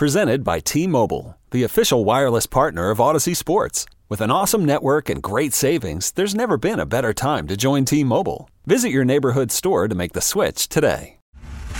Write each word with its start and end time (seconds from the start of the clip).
Presented 0.00 0.42
by 0.44 0.60
T-Mobile, 0.60 1.36
the 1.50 1.62
official 1.62 2.06
wireless 2.06 2.46
partner 2.46 2.88
of 2.88 2.96
Audacy 2.96 3.36
Sports. 3.36 3.84
With 4.08 4.22
an 4.22 4.30
awesome 4.30 4.64
network 4.64 5.10
and 5.10 5.22
great 5.22 5.52
savings, 5.52 6.12
there's 6.12 6.34
never 6.34 6.56
been 6.56 6.80
a 6.80 6.86
better 6.86 7.12
time 7.12 7.46
to 7.48 7.54
join 7.54 7.84
T-Mobile. 7.84 8.48
Visit 8.64 8.92
your 8.92 9.04
neighborhood 9.04 9.52
store 9.52 9.88
to 9.88 9.94
make 9.94 10.14
the 10.14 10.22
switch 10.22 10.70
today. 10.70 11.18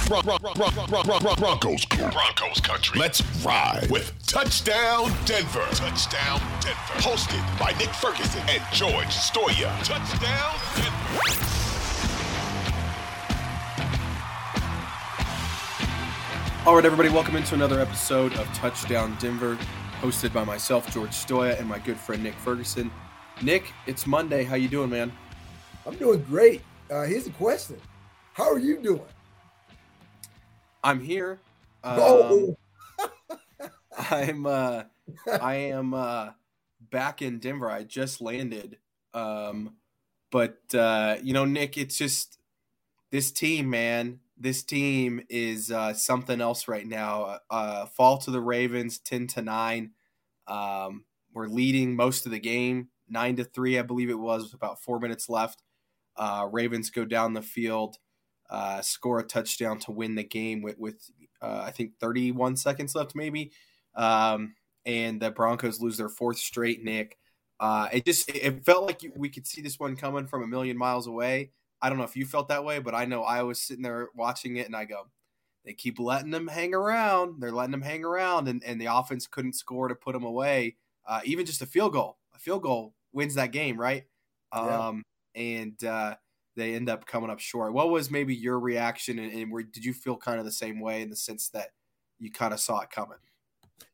Broncos, 0.07 1.87
Broncos 1.87 2.61
country. 2.61 3.01
Let's 3.01 3.23
ride 3.43 3.89
with 3.91 4.12
Touchdown 4.27 5.11
Denver. 5.25 5.67
Touchdown 5.71 6.41
Denver. 6.61 7.01
Hosted 7.01 7.59
by 7.59 7.73
Nick 7.79 7.89
Ferguson 7.89 8.43
and 8.51 8.62
George 8.75 9.07
Stoia. 9.07 9.73
Touchdown 9.83 10.57
Denver. 10.77 11.59
All 16.66 16.75
right, 16.75 16.84
everybody, 16.84 17.08
welcome 17.08 17.36
into 17.36 17.55
another 17.55 17.80
episode 17.80 18.34
of 18.34 18.47
Touchdown 18.48 19.16
Denver, 19.19 19.56
hosted 20.03 20.30
by 20.30 20.44
myself, 20.44 20.92
George 20.92 21.12
Stoia, 21.12 21.58
and 21.58 21.66
my 21.66 21.78
good 21.78 21.97
friend 21.97 22.22
Nick 22.22 22.34
Ferguson. 22.34 22.91
Nick, 23.41 23.72
it's 23.86 24.06
Monday. 24.06 24.44
How 24.44 24.56
you 24.56 24.69
doing, 24.69 24.91
man? 24.91 25.11
I'm 25.86 25.97
doing 25.97 26.22
great. 26.25 26.61
Uh, 26.91 27.05
here's 27.05 27.27
a 27.27 27.31
question: 27.31 27.78
How 28.34 28.53
are 28.53 28.58
you 28.58 28.77
doing? 28.77 29.00
I'm 30.84 31.00
here. 31.00 31.41
Um, 31.83 31.97
oh, 31.98 32.56
I'm. 34.11 34.44
Uh, 34.44 34.83
I 35.41 35.55
am 35.55 35.94
uh, 35.94 36.33
back 36.91 37.22
in 37.22 37.38
Denver. 37.38 37.70
I 37.70 37.84
just 37.84 38.20
landed, 38.20 38.77
um, 39.14 39.77
but 40.31 40.61
uh, 40.75 41.16
you 41.22 41.33
know, 41.33 41.47
Nick, 41.47 41.78
it's 41.78 41.97
just 41.97 42.38
this 43.11 43.31
team, 43.33 43.70
man. 43.70 44.20
This 44.41 44.63
team 44.63 45.21
is 45.29 45.71
uh, 45.71 45.93
something 45.93 46.41
else 46.41 46.67
right 46.67 46.87
now. 46.87 47.41
Uh, 47.51 47.85
fall 47.85 48.17
to 48.19 48.31
the 48.31 48.41
Ravens, 48.41 48.99
ten 48.99 49.27
to 49.29 49.43
nine. 49.43 49.91
Um, 50.47 51.05
we're 51.35 51.47
leading 51.47 51.95
most 51.95 52.25
of 52.25 52.33
the 52.33 52.41
game, 52.41 52.89
nine 53.07 53.37
to 53.37 53.45
three, 53.45 53.79
I 53.79 53.83
believe 53.83 54.09
it 54.09 54.19
was, 54.19 54.45
with 54.45 54.55
about 54.55 54.83
four 54.83 54.99
minutes 54.99 55.29
left. 55.29 55.63
Uh, 56.17 56.49
Ravens 56.50 56.89
go 56.89 57.05
down 57.05 57.34
the 57.34 57.43
field, 57.43 57.99
uh, 58.49 58.81
score 58.81 59.21
a 59.21 59.25
touchdown 59.25 59.79
to 59.81 59.93
win 59.93 60.15
the 60.15 60.25
game 60.25 60.62
with, 60.62 60.79
with 60.79 61.11
uh, 61.43 61.62
I 61.67 61.71
think 61.71 61.99
31 62.00 62.56
seconds 62.56 62.95
left, 62.95 63.15
maybe. 63.15 63.53
Um, 63.95 64.55
and 64.87 65.21
the 65.21 65.31
Broncos 65.31 65.81
lose 65.81 65.99
their 65.99 66.09
fourth 66.09 66.39
straight. 66.39 66.83
Nick, 66.83 67.19
uh, 67.61 67.89
it 67.93 68.06
just 68.06 68.31
it 68.31 68.65
felt 68.65 68.87
like 68.87 69.03
we 69.15 69.29
could 69.29 69.47
see 69.47 69.61
this 69.61 69.79
one 69.79 69.97
coming 69.97 70.27
from 70.27 70.43
a 70.43 70.47
million 70.47 70.79
miles 70.79 71.06
away. 71.06 71.50
I 71.83 71.89
don't 71.89 71.99
know 71.99 72.05
if 72.05 72.17
you 72.17 72.27
felt 72.27 72.49
that 72.49 72.65
way, 72.65 72.79
but 72.79 72.95
I 72.95 73.05
know 73.05 73.23
I 73.23 73.43
was 73.43 73.61
sitting 73.61 73.83
there 73.83 74.09
watching 74.15 74.57
it, 74.57 74.67
and 74.67 74.77
I 74.77 74.85
go, 74.85 75.09
they 75.65 75.73
keep 75.73 75.99
letting 75.99 76.31
them 76.31 76.49
hang 76.49 76.75
around. 76.75 77.41
They're 77.41 77.53
letting 77.53 77.73
them 77.73 77.83
hang 77.83 78.05
around, 78.05 78.49
and, 78.49 78.63
and 78.65 78.81
the 78.81 78.87
offense 78.87 79.27
couldn't 79.27 79.55
score 79.55 79.89
to 79.89 79.95
put 79.95 80.13
them 80.13 80.25
away. 80.25 80.77
Uh, 81.07 81.21
even 81.25 81.47
just 81.47 81.63
a 81.63 81.67
field 81.67 81.93
goal, 81.93 82.19
a 82.35 82.39
field 82.39 82.63
goal 82.63 82.95
wins 83.13 83.35
that 83.35 83.53
game, 83.53 83.79
right? 83.79 84.05
Yeah. 84.55 84.89
Um, 84.89 85.03
and 85.35 85.83
uh, 85.85 86.17
they 86.57 86.75
end 86.75 86.89
up 86.89 87.07
coming 87.07 87.31
up 87.31 87.41
short. 87.41 87.73
What 87.73 87.91
was 87.91 88.11
maybe 88.11 88.35
your 88.35 88.59
reaction, 88.59 89.19
and, 89.19 89.33
and 89.33 89.53
where, 89.53 89.62
did 89.62 89.85
you 89.85 89.93
feel 89.93 90.17
kind 90.17 90.39
of 90.39 90.45
the 90.45 90.53
same 90.53 90.81
way 90.81 91.03
in 91.03 91.11
the 91.11 91.17
sense 91.17 91.49
that 91.51 91.69
you 92.19 92.31
kind 92.31 92.53
of 92.53 92.61
saw 92.61 92.81
it 92.81 92.91
coming? 92.91 93.19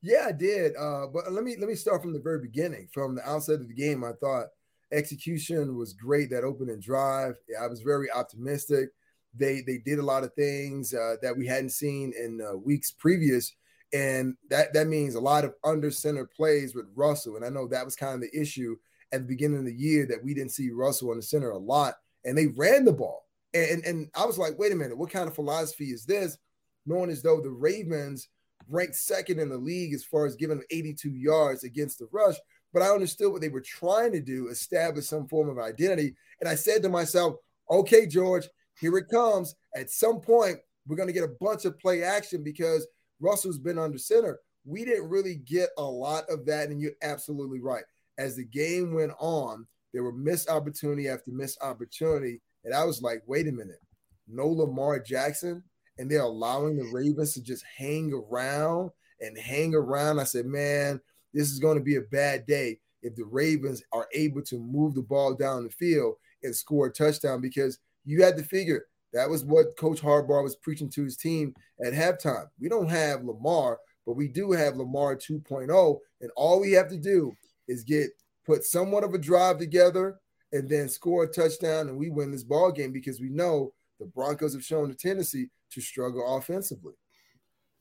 yeah, 0.03 0.27
I 0.29 0.33
did. 0.33 0.77
Uh, 0.77 1.07
but 1.07 1.33
let 1.33 1.45
me 1.45 1.57
let 1.59 1.69
me 1.69 1.75
start 1.75 2.03
from 2.03 2.13
the 2.13 2.21
very 2.21 2.41
beginning. 2.41 2.89
From 2.93 3.15
the 3.15 3.29
outset 3.29 3.61
of 3.61 3.69
the 3.69 3.75
game, 3.75 4.05
I 4.05 4.13
thought 4.13 4.47
execution 4.93 5.77
was 5.77 5.93
great. 5.93 6.31
That 6.31 6.45
opening 6.45 6.81
drive, 6.81 7.37
I 7.61 7.67
was 7.67 7.81
very 7.81 8.11
optimistic. 8.11 8.91
They 9.35 9.63
they 9.67 9.79
did 9.79 9.99
a 9.99 10.05
lot 10.05 10.25
of 10.25 10.35
things 10.35 10.95
uh, 10.95 11.17
that 11.23 11.37
we 11.37 11.47
hadn't 11.47 11.71
seen 11.71 12.13
in 12.19 12.41
uh, 12.41 12.57
weeks 12.57 12.93
previous, 12.93 13.55
and 13.93 14.35
that 14.51 14.73
that 14.75 14.87
means 14.87 15.15
a 15.15 15.21
lot 15.21 15.45
of 15.45 15.55
under 15.65 15.91
center 15.91 16.25
plays 16.25 16.75
with 16.75 16.87
Russell. 16.95 17.37
And 17.37 17.45
I 17.45 17.49
know 17.49 17.67
that 17.69 17.85
was 17.85 17.97
kind 17.97 18.15
of 18.15 18.21
the 18.21 18.41
issue 18.41 18.77
at 19.13 19.21
the 19.21 19.29
beginning 19.29 19.59
of 19.59 19.67
the 19.67 19.75
year 19.75 20.07
that 20.07 20.23
we 20.23 20.35
didn't 20.35 20.53
see 20.53 20.71
Russell 20.71 21.11
on 21.11 21.17
the 21.17 21.23
center 21.23 21.51
a 21.51 21.59
lot, 21.59 21.95
and 22.25 22.37
they 22.37 22.47
ran 22.47 22.85
the 22.85 22.93
ball. 22.93 23.27
And 23.55 23.85
and 23.85 24.09
I 24.15 24.25
was 24.25 24.39
like, 24.39 24.59
wait 24.59 24.73
a 24.73 24.77
minute, 24.77 24.97
what 24.97 25.11
kind 25.11 25.29
of 25.29 25.35
philosophy 25.35 25.87
is 25.87 26.05
this? 26.05 26.39
Knowing 26.87 27.11
as 27.11 27.23
though 27.23 27.41
the 27.41 27.51
Ravens 27.51 28.29
ranked 28.69 28.97
second 28.97 29.39
in 29.39 29.49
the 29.49 29.59
league 29.59 29.95
as 29.95 30.05
far 30.05 30.27
as 30.27 30.37
giving 30.37 30.63
82 30.71 31.11
yards 31.11 31.65
against 31.65 31.99
the 31.99 32.09
rush. 32.13 32.37
But 32.77 32.83
I 32.83 32.91
understood 32.91 33.33
what 33.33 33.41
they 33.41 33.49
were 33.49 33.63
trying 33.63 34.13
to 34.13 34.21
do, 34.21 34.49
establish 34.49 35.07
some 35.07 35.27
form 35.29 35.49
of 35.49 35.59
identity. 35.59 36.15
And 36.41 36.47
I 36.47 36.57
said 36.57 36.83
to 36.83 36.91
myself, 36.91 37.37
okay, 37.71 38.07
George, 38.07 38.47
here 38.79 38.99
it 38.99 39.09
comes. 39.09 39.55
At 39.75 39.89
some 39.89 40.21
point, 40.21 40.59
we're 40.87 40.97
going 40.97 41.07
to 41.07 41.15
get 41.15 41.25
a 41.25 41.37
bunch 41.41 41.65
of 41.65 41.79
play 41.79 42.03
action 42.03 42.45
because 42.45 42.87
Russell's 43.19 43.59
been 43.59 43.79
under 43.79 43.97
center. 43.97 44.41
We 44.67 44.85
didn't 44.85 45.09
really 45.09 45.37
get 45.37 45.71
a 45.79 45.83
lot 45.83 46.25
of 46.29 46.45
that. 46.45 46.69
And 46.69 46.79
you're 46.79 46.93
absolutely 47.01 47.63
right. 47.63 47.85
As 48.19 48.37
the 48.37 48.45
game 48.45 48.93
went 48.93 49.13
on, 49.21 49.67
there 49.95 50.03
were 50.03 50.13
missed 50.13 50.51
opportunity 50.51 51.09
after 51.09 51.31
missed 51.31 51.57
opportunity. 51.63 52.43
And 52.67 52.75
I 52.75 52.85
was 52.85 53.01
like, 53.01 53.23
wait 53.27 53.49
a 53.49 53.53
minute, 53.53 53.81
no 54.29 54.49
Lamar 54.49 55.01
Jackson 55.01 55.65
and 55.99 56.11
they're 56.11 56.21
allowing 56.21 56.77
the 56.77 56.91
Ravens 56.93 57.35
to 57.35 57.43
just 57.43 57.65
hang 57.77 58.13
around 58.13 58.91
and 59.21 59.39
hang 59.39 59.75
around. 59.75 60.21
I 60.21 60.25
said, 60.25 60.47
man, 60.47 61.01
this 61.37 61.51
is 61.51 61.59
going 61.59 61.77
to 61.77 61.85
be 61.85 61.97
a 61.97 62.01
bad 62.01 62.47
day 62.47 62.81
if 63.03 63.15
the 63.15 63.25
Ravens 63.25 63.83
are 63.93 64.09
able 64.15 64.41
to 64.43 64.59
move 64.59 64.95
the 64.95 65.03
ball 65.03 65.35
down 65.35 65.65
the 65.65 65.71
field 65.71 66.15
and 66.43 66.57
score 66.57 66.87
a 66.87 66.93
touchdown 66.93 67.43
because 67.43 67.79
you 68.07 68.23
had 68.23 68.39
to 68.39 68.43
figure 68.43 68.87
that 69.13 69.29
was 69.29 69.45
what 69.45 69.77
Coach 69.77 70.01
Harbaugh 70.01 70.43
was 70.43 70.57
preaching 70.57 70.89
to 70.91 71.05
his 71.05 71.17
team 71.17 71.55
at 71.85 71.93
halftime. 71.93 72.47
We 72.59 72.69
don't 72.69 72.89
have 72.89 73.23
Lamar, 73.23 73.79
but 74.07 74.17
we 74.17 74.29
do 74.29 74.53
have 74.53 74.77
Lamar 74.77 75.15
2.0, 75.15 75.99
and 76.21 76.31
all 76.37 76.61
we 76.61 76.73
have 76.73 76.89
to 76.89 76.99
do 76.99 77.33
is 77.69 77.85
get 77.85 78.11
put 78.45 78.65
somewhat 78.65 79.05
of 79.05 79.15
a 79.15 79.19
drive 79.19 79.59
together 79.59 80.19
and 80.53 80.69
then 80.69 80.89
score 80.89 81.25
a 81.25 81.29
touchdown, 81.29 81.89
and 81.89 81.99
we 81.99 82.09
win 82.09 82.31
this 82.31 82.45
ball 82.45 82.73
game 82.73 82.93
because 82.93 83.21
we 83.21 83.29
know 83.29 83.73
the 84.01 84.07
Broncos 84.07 84.55
have 84.55 84.65
shown 84.65 84.91
a 84.91 84.95
tendency 84.95 85.51
to 85.73 85.81
struggle 85.81 86.37
offensively. 86.37 86.95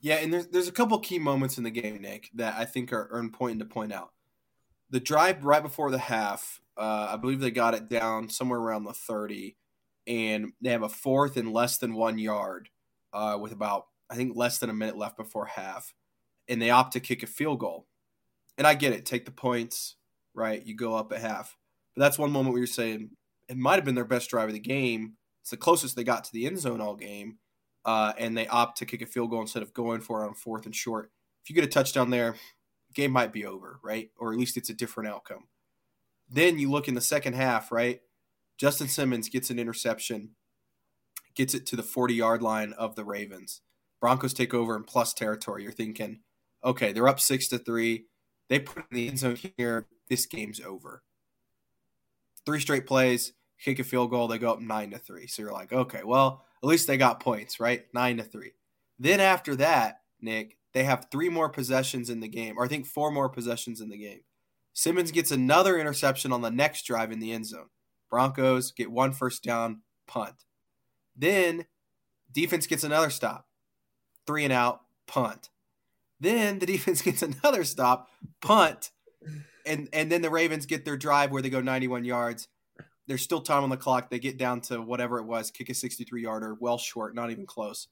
Yeah, 0.05 0.17
and 0.17 0.31
there's 0.31 0.45
there's 0.49 0.67
a 0.67 0.71
couple 0.71 0.99
key 0.99 1.17
moments 1.17 1.57
in 1.57 1.63
the 1.63 1.71
game, 1.71 1.99
Nick, 1.99 2.29
that 2.35 2.53
I 2.59 2.65
think 2.65 2.93
are, 2.93 3.09
are 3.11 3.17
important 3.17 3.59
to 3.61 3.65
point 3.65 3.91
out. 3.91 4.11
The 4.91 4.99
drive 4.99 5.43
right 5.43 5.63
before 5.63 5.89
the 5.89 5.97
half, 5.97 6.61
uh, 6.77 7.07
I 7.09 7.17
believe 7.17 7.39
they 7.39 7.49
got 7.49 7.73
it 7.73 7.89
down 7.89 8.29
somewhere 8.29 8.59
around 8.59 8.83
the 8.83 8.93
30, 8.93 9.57
and 10.05 10.53
they 10.61 10.69
have 10.69 10.83
a 10.83 10.89
fourth 10.89 11.37
and 11.37 11.51
less 11.51 11.79
than 11.79 11.95
one 11.95 12.19
yard 12.19 12.69
uh, 13.13 13.39
with 13.41 13.51
about, 13.51 13.87
I 14.07 14.13
think, 14.13 14.35
less 14.35 14.59
than 14.59 14.69
a 14.69 14.75
minute 14.75 14.95
left 14.95 15.17
before 15.17 15.47
half, 15.47 15.91
and 16.47 16.61
they 16.61 16.69
opt 16.69 16.93
to 16.93 16.99
kick 16.99 17.23
a 17.23 17.27
field 17.27 17.59
goal. 17.59 17.87
And 18.59 18.67
I 18.67 18.75
get 18.75 18.93
it, 18.93 19.07
take 19.07 19.25
the 19.25 19.31
points, 19.31 19.95
right? 20.35 20.63
You 20.63 20.75
go 20.75 20.93
up 20.93 21.13
at 21.13 21.21
half. 21.21 21.57
But 21.95 22.01
that's 22.03 22.19
one 22.19 22.31
moment 22.31 22.53
where 22.53 22.59
you're 22.59 22.67
saying 22.67 23.09
it 23.49 23.57
might 23.57 23.77
have 23.77 23.85
been 23.85 23.95
their 23.95 24.05
best 24.05 24.29
drive 24.29 24.49
of 24.49 24.53
the 24.53 24.59
game. 24.59 25.13
It's 25.41 25.49
the 25.49 25.57
closest 25.57 25.95
they 25.95 26.03
got 26.03 26.25
to 26.25 26.31
the 26.31 26.45
end 26.45 26.59
zone 26.59 26.79
all 26.79 26.95
game 26.95 27.39
uh, 27.85 28.13
and 28.17 28.37
they 28.37 28.47
opt 28.47 28.77
to 28.79 28.85
kick 28.85 29.01
a 29.01 29.05
field 29.05 29.29
goal 29.29 29.41
instead 29.41 29.63
of 29.63 29.73
going 29.73 30.01
for 30.01 30.23
it 30.23 30.27
on 30.27 30.33
fourth 30.33 30.65
and 30.65 30.75
short. 30.75 31.11
If 31.43 31.49
you 31.49 31.55
get 31.55 31.63
a 31.63 31.67
touchdown 31.67 32.09
there, 32.09 32.35
game 32.93 33.11
might 33.11 33.31
be 33.31 33.45
over, 33.45 33.79
right? 33.83 34.09
Or 34.17 34.33
at 34.33 34.39
least 34.39 34.57
it's 34.57 34.69
a 34.69 34.73
different 34.73 35.09
outcome. 35.09 35.47
Then 36.29 36.57
you 36.57 36.71
look 36.71 36.87
in 36.87 36.95
the 36.95 37.01
second 37.01 37.33
half, 37.33 37.71
right? 37.71 38.01
Justin 38.57 38.87
Simmons 38.87 39.29
gets 39.29 39.49
an 39.49 39.59
interception, 39.59 40.31
gets 41.35 41.53
it 41.53 41.65
to 41.67 41.75
the 41.75 41.83
40 41.83 42.15
yard 42.15 42.41
line 42.41 42.73
of 42.73 42.95
the 42.95 43.03
Ravens. 43.03 43.61
Broncos 44.01 44.33
take 44.33 44.53
over 44.53 44.75
in 44.75 44.83
plus 44.83 45.13
territory. 45.13 45.63
You're 45.63 45.71
thinking, 45.71 46.21
okay, 46.63 46.91
they're 46.91 47.07
up 47.07 47.19
six 47.19 47.47
to 47.49 47.59
three. 47.59 48.05
They 48.49 48.59
put 48.59 48.85
in 48.89 48.95
the 48.95 49.07
end 49.07 49.19
zone 49.19 49.37
here. 49.57 49.87
This 50.09 50.25
game's 50.25 50.61
over. 50.61 51.03
Three 52.45 52.59
straight 52.59 52.85
plays, 52.85 53.33
kick 53.59 53.79
a 53.79 53.83
field 53.83 54.09
goal, 54.09 54.27
they 54.27 54.37
go 54.37 54.51
up 54.51 54.59
nine 54.59 54.91
to 54.91 54.97
three. 54.97 55.27
So 55.27 55.41
you're 55.41 55.51
like, 55.51 55.73
okay, 55.73 56.01
well, 56.03 56.45
at 56.63 56.67
least 56.67 56.87
they 56.87 56.97
got 56.97 57.19
points, 57.19 57.59
right? 57.59 57.85
Nine 57.93 58.17
to 58.17 58.23
three. 58.23 58.53
Then 58.99 59.19
after 59.19 59.55
that, 59.57 60.01
Nick, 60.21 60.57
they 60.73 60.83
have 60.83 61.07
three 61.11 61.29
more 61.29 61.49
possessions 61.49 62.09
in 62.09 62.19
the 62.19 62.27
game, 62.27 62.57
or 62.57 62.65
I 62.65 62.67
think 62.67 62.85
four 62.85 63.11
more 63.11 63.29
possessions 63.29 63.81
in 63.81 63.89
the 63.89 63.97
game. 63.97 64.21
Simmons 64.73 65.11
gets 65.11 65.31
another 65.31 65.79
interception 65.79 66.33
on 66.33 66.41
the 66.41 66.51
next 66.51 66.85
drive 66.85 67.11
in 67.11 67.19
the 67.19 67.31
end 67.31 67.45
zone. 67.45 67.69
Broncos 68.09 68.71
get 68.71 68.91
one 68.91 69.13
first 69.13 69.43
down, 69.43 69.81
punt. 70.07 70.35
Then 71.15 71.65
defense 72.31 72.67
gets 72.67 72.83
another 72.83 73.09
stop, 73.09 73.47
three 74.27 74.43
and 74.43 74.53
out, 74.53 74.81
punt. 75.07 75.49
Then 76.19 76.59
the 76.59 76.65
defense 76.65 77.01
gets 77.01 77.21
another 77.21 77.63
stop, 77.63 78.09
punt, 78.41 78.91
and 79.65 79.87
and 79.93 80.11
then 80.11 80.21
the 80.21 80.29
Ravens 80.29 80.65
get 80.65 80.85
their 80.85 80.97
drive 80.97 81.31
where 81.31 81.41
they 81.41 81.49
go 81.49 81.61
91 81.61 82.05
yards. 82.05 82.47
There's 83.07 83.21
still 83.21 83.41
time 83.41 83.63
on 83.63 83.69
the 83.69 83.77
clock. 83.77 84.09
They 84.09 84.19
get 84.19 84.37
down 84.37 84.61
to 84.61 84.81
whatever 84.81 85.19
it 85.19 85.25
was, 85.25 85.51
kick 85.51 85.69
a 85.69 85.73
63 85.73 86.23
yarder, 86.23 86.55
well 86.59 86.77
short, 86.77 87.13
not 87.15 87.31
even 87.31 87.45
close. 87.45 87.87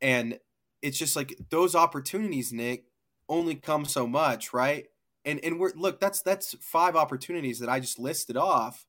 And 0.00 0.38
it's 0.82 0.98
just 0.98 1.16
like 1.16 1.36
those 1.50 1.74
opportunities, 1.74 2.52
Nick, 2.52 2.84
only 3.28 3.54
come 3.54 3.84
so 3.84 4.06
much, 4.06 4.52
right? 4.52 4.86
And 5.24 5.40
and 5.44 5.60
we're 5.60 5.72
look, 5.76 6.00
that's 6.00 6.22
that's 6.22 6.54
five 6.60 6.96
opportunities 6.96 7.58
that 7.60 7.68
I 7.68 7.80
just 7.80 7.98
listed 7.98 8.36
off, 8.36 8.86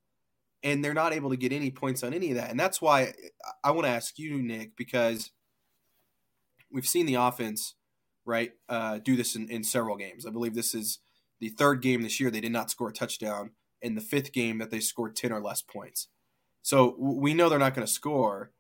and 0.64 0.84
they're 0.84 0.94
not 0.94 1.14
able 1.14 1.30
to 1.30 1.38
get 1.38 1.52
any 1.52 1.70
points 1.70 2.04
on 2.04 2.14
any 2.14 2.32
of 2.32 2.38
that. 2.38 2.50
And 2.50 2.60
that's 2.60 2.82
why 2.82 3.14
I 3.64 3.72
want 3.72 3.86
to 3.86 3.92
ask 3.92 4.18
you, 4.18 4.42
Nick, 4.42 4.78
because 4.78 5.32
we've 6.72 6.88
seen 6.88 7.06
the 7.06 7.16
offense, 7.16 7.76
right, 8.26 8.54
uh, 8.70 9.00
do 9.00 9.18
this 9.18 9.36
in, 9.36 9.50
in 9.50 9.64
several 9.64 9.98
games. 9.98 10.26
I 10.26 10.30
believe 10.30 10.56
this 10.56 10.74
is 10.74 11.00
the 11.40 11.50
third 11.50 11.82
game 11.82 12.02
this 12.02 12.20
year 12.20 12.32
they 12.32 12.42
did 12.42 12.52
not 12.52 12.72
score 12.72 12.90
a 12.90 12.94
touchdown, 12.94 13.52
in 13.82 13.96
the 13.96 14.02
fifth 14.02 14.32
game 14.32 14.58
that 14.60 14.72
they 14.72 14.80
scored 14.80 15.16
ten 15.16 15.32
or 15.32 15.42
less 15.42 15.62
points. 15.62 16.08
So 16.62 16.96
we 17.00 17.34
know 17.34 17.50
they're 17.50 17.60
not 17.60 17.74
going 17.74 17.88
to 17.88 17.92
score, 17.92 18.52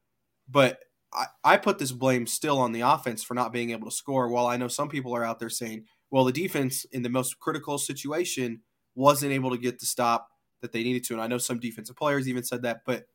but 0.49 0.79
I, 1.13 1.25
I 1.43 1.57
put 1.57 1.77
this 1.77 1.91
blame 1.91 2.25
still 2.25 2.57
on 2.57 2.71
the 2.71 2.81
offense 2.81 3.23
for 3.23 3.33
not 3.33 3.53
being 3.53 3.71
able 3.71 3.89
to 3.89 3.95
score. 3.95 4.27
While 4.27 4.47
I 4.47 4.57
know 4.57 4.67
some 4.67 4.89
people 4.89 5.15
are 5.15 5.23
out 5.23 5.39
there 5.39 5.49
saying, 5.49 5.85
well, 6.09 6.25
the 6.25 6.31
defense 6.31 6.85
in 6.85 7.03
the 7.03 7.09
most 7.09 7.39
critical 7.39 7.77
situation 7.77 8.61
wasn't 8.95 9.31
able 9.31 9.51
to 9.51 9.57
get 9.57 9.79
the 9.79 9.85
stop 9.85 10.29
that 10.61 10.71
they 10.71 10.83
needed 10.83 11.03
to. 11.05 11.13
And 11.13 11.21
I 11.21 11.27
know 11.27 11.37
some 11.37 11.59
defensive 11.59 11.95
players 11.95 12.27
even 12.27 12.43
said 12.43 12.63
that, 12.63 12.81
but 12.85 13.05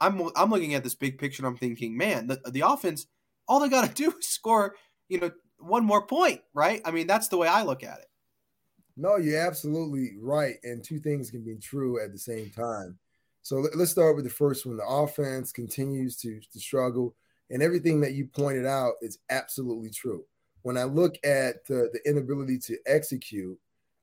I'm 0.00 0.30
I'm 0.36 0.50
looking 0.50 0.74
at 0.74 0.84
this 0.84 0.94
big 0.94 1.18
picture 1.18 1.42
and 1.42 1.46
I'm 1.46 1.56
thinking, 1.56 1.96
man, 1.96 2.26
the, 2.26 2.40
the 2.50 2.60
offense, 2.60 3.06
all 3.48 3.60
they 3.60 3.68
got 3.68 3.88
to 3.88 3.94
do 4.10 4.14
is 4.18 4.26
score, 4.26 4.74
you 5.08 5.20
know, 5.20 5.30
one 5.58 5.84
more 5.84 6.06
point, 6.06 6.42
right? 6.54 6.82
I 6.84 6.90
mean, 6.90 7.06
that's 7.06 7.28
the 7.28 7.38
way 7.38 7.48
I 7.48 7.62
look 7.62 7.82
at 7.82 7.98
it. 7.98 8.06
No, 8.96 9.16
you're 9.16 9.46
absolutely 9.46 10.16
right. 10.20 10.56
And 10.64 10.82
two 10.82 10.98
things 10.98 11.30
can 11.30 11.44
be 11.44 11.56
true 11.56 12.02
at 12.02 12.12
the 12.12 12.18
same 12.18 12.50
time. 12.50 12.98
So 13.42 13.64
let's 13.74 13.90
start 13.90 14.16
with 14.16 14.24
the 14.24 14.30
first 14.30 14.66
one. 14.66 14.76
The 14.76 14.86
offense 14.86 15.52
continues 15.52 16.16
to, 16.16 16.40
to 16.52 16.58
struggle, 16.58 17.14
and 17.50 17.62
everything 17.62 18.00
that 18.00 18.14
you 18.14 18.26
pointed 18.26 18.66
out 18.66 18.94
is 19.02 19.18
absolutely 19.30 19.90
true. 19.90 20.24
When 20.62 20.76
I 20.76 20.82
look 20.82 21.14
at 21.22 21.64
the, 21.66 21.88
the 21.92 22.00
inability 22.04 22.58
to 22.58 22.76
execute, 22.86 23.56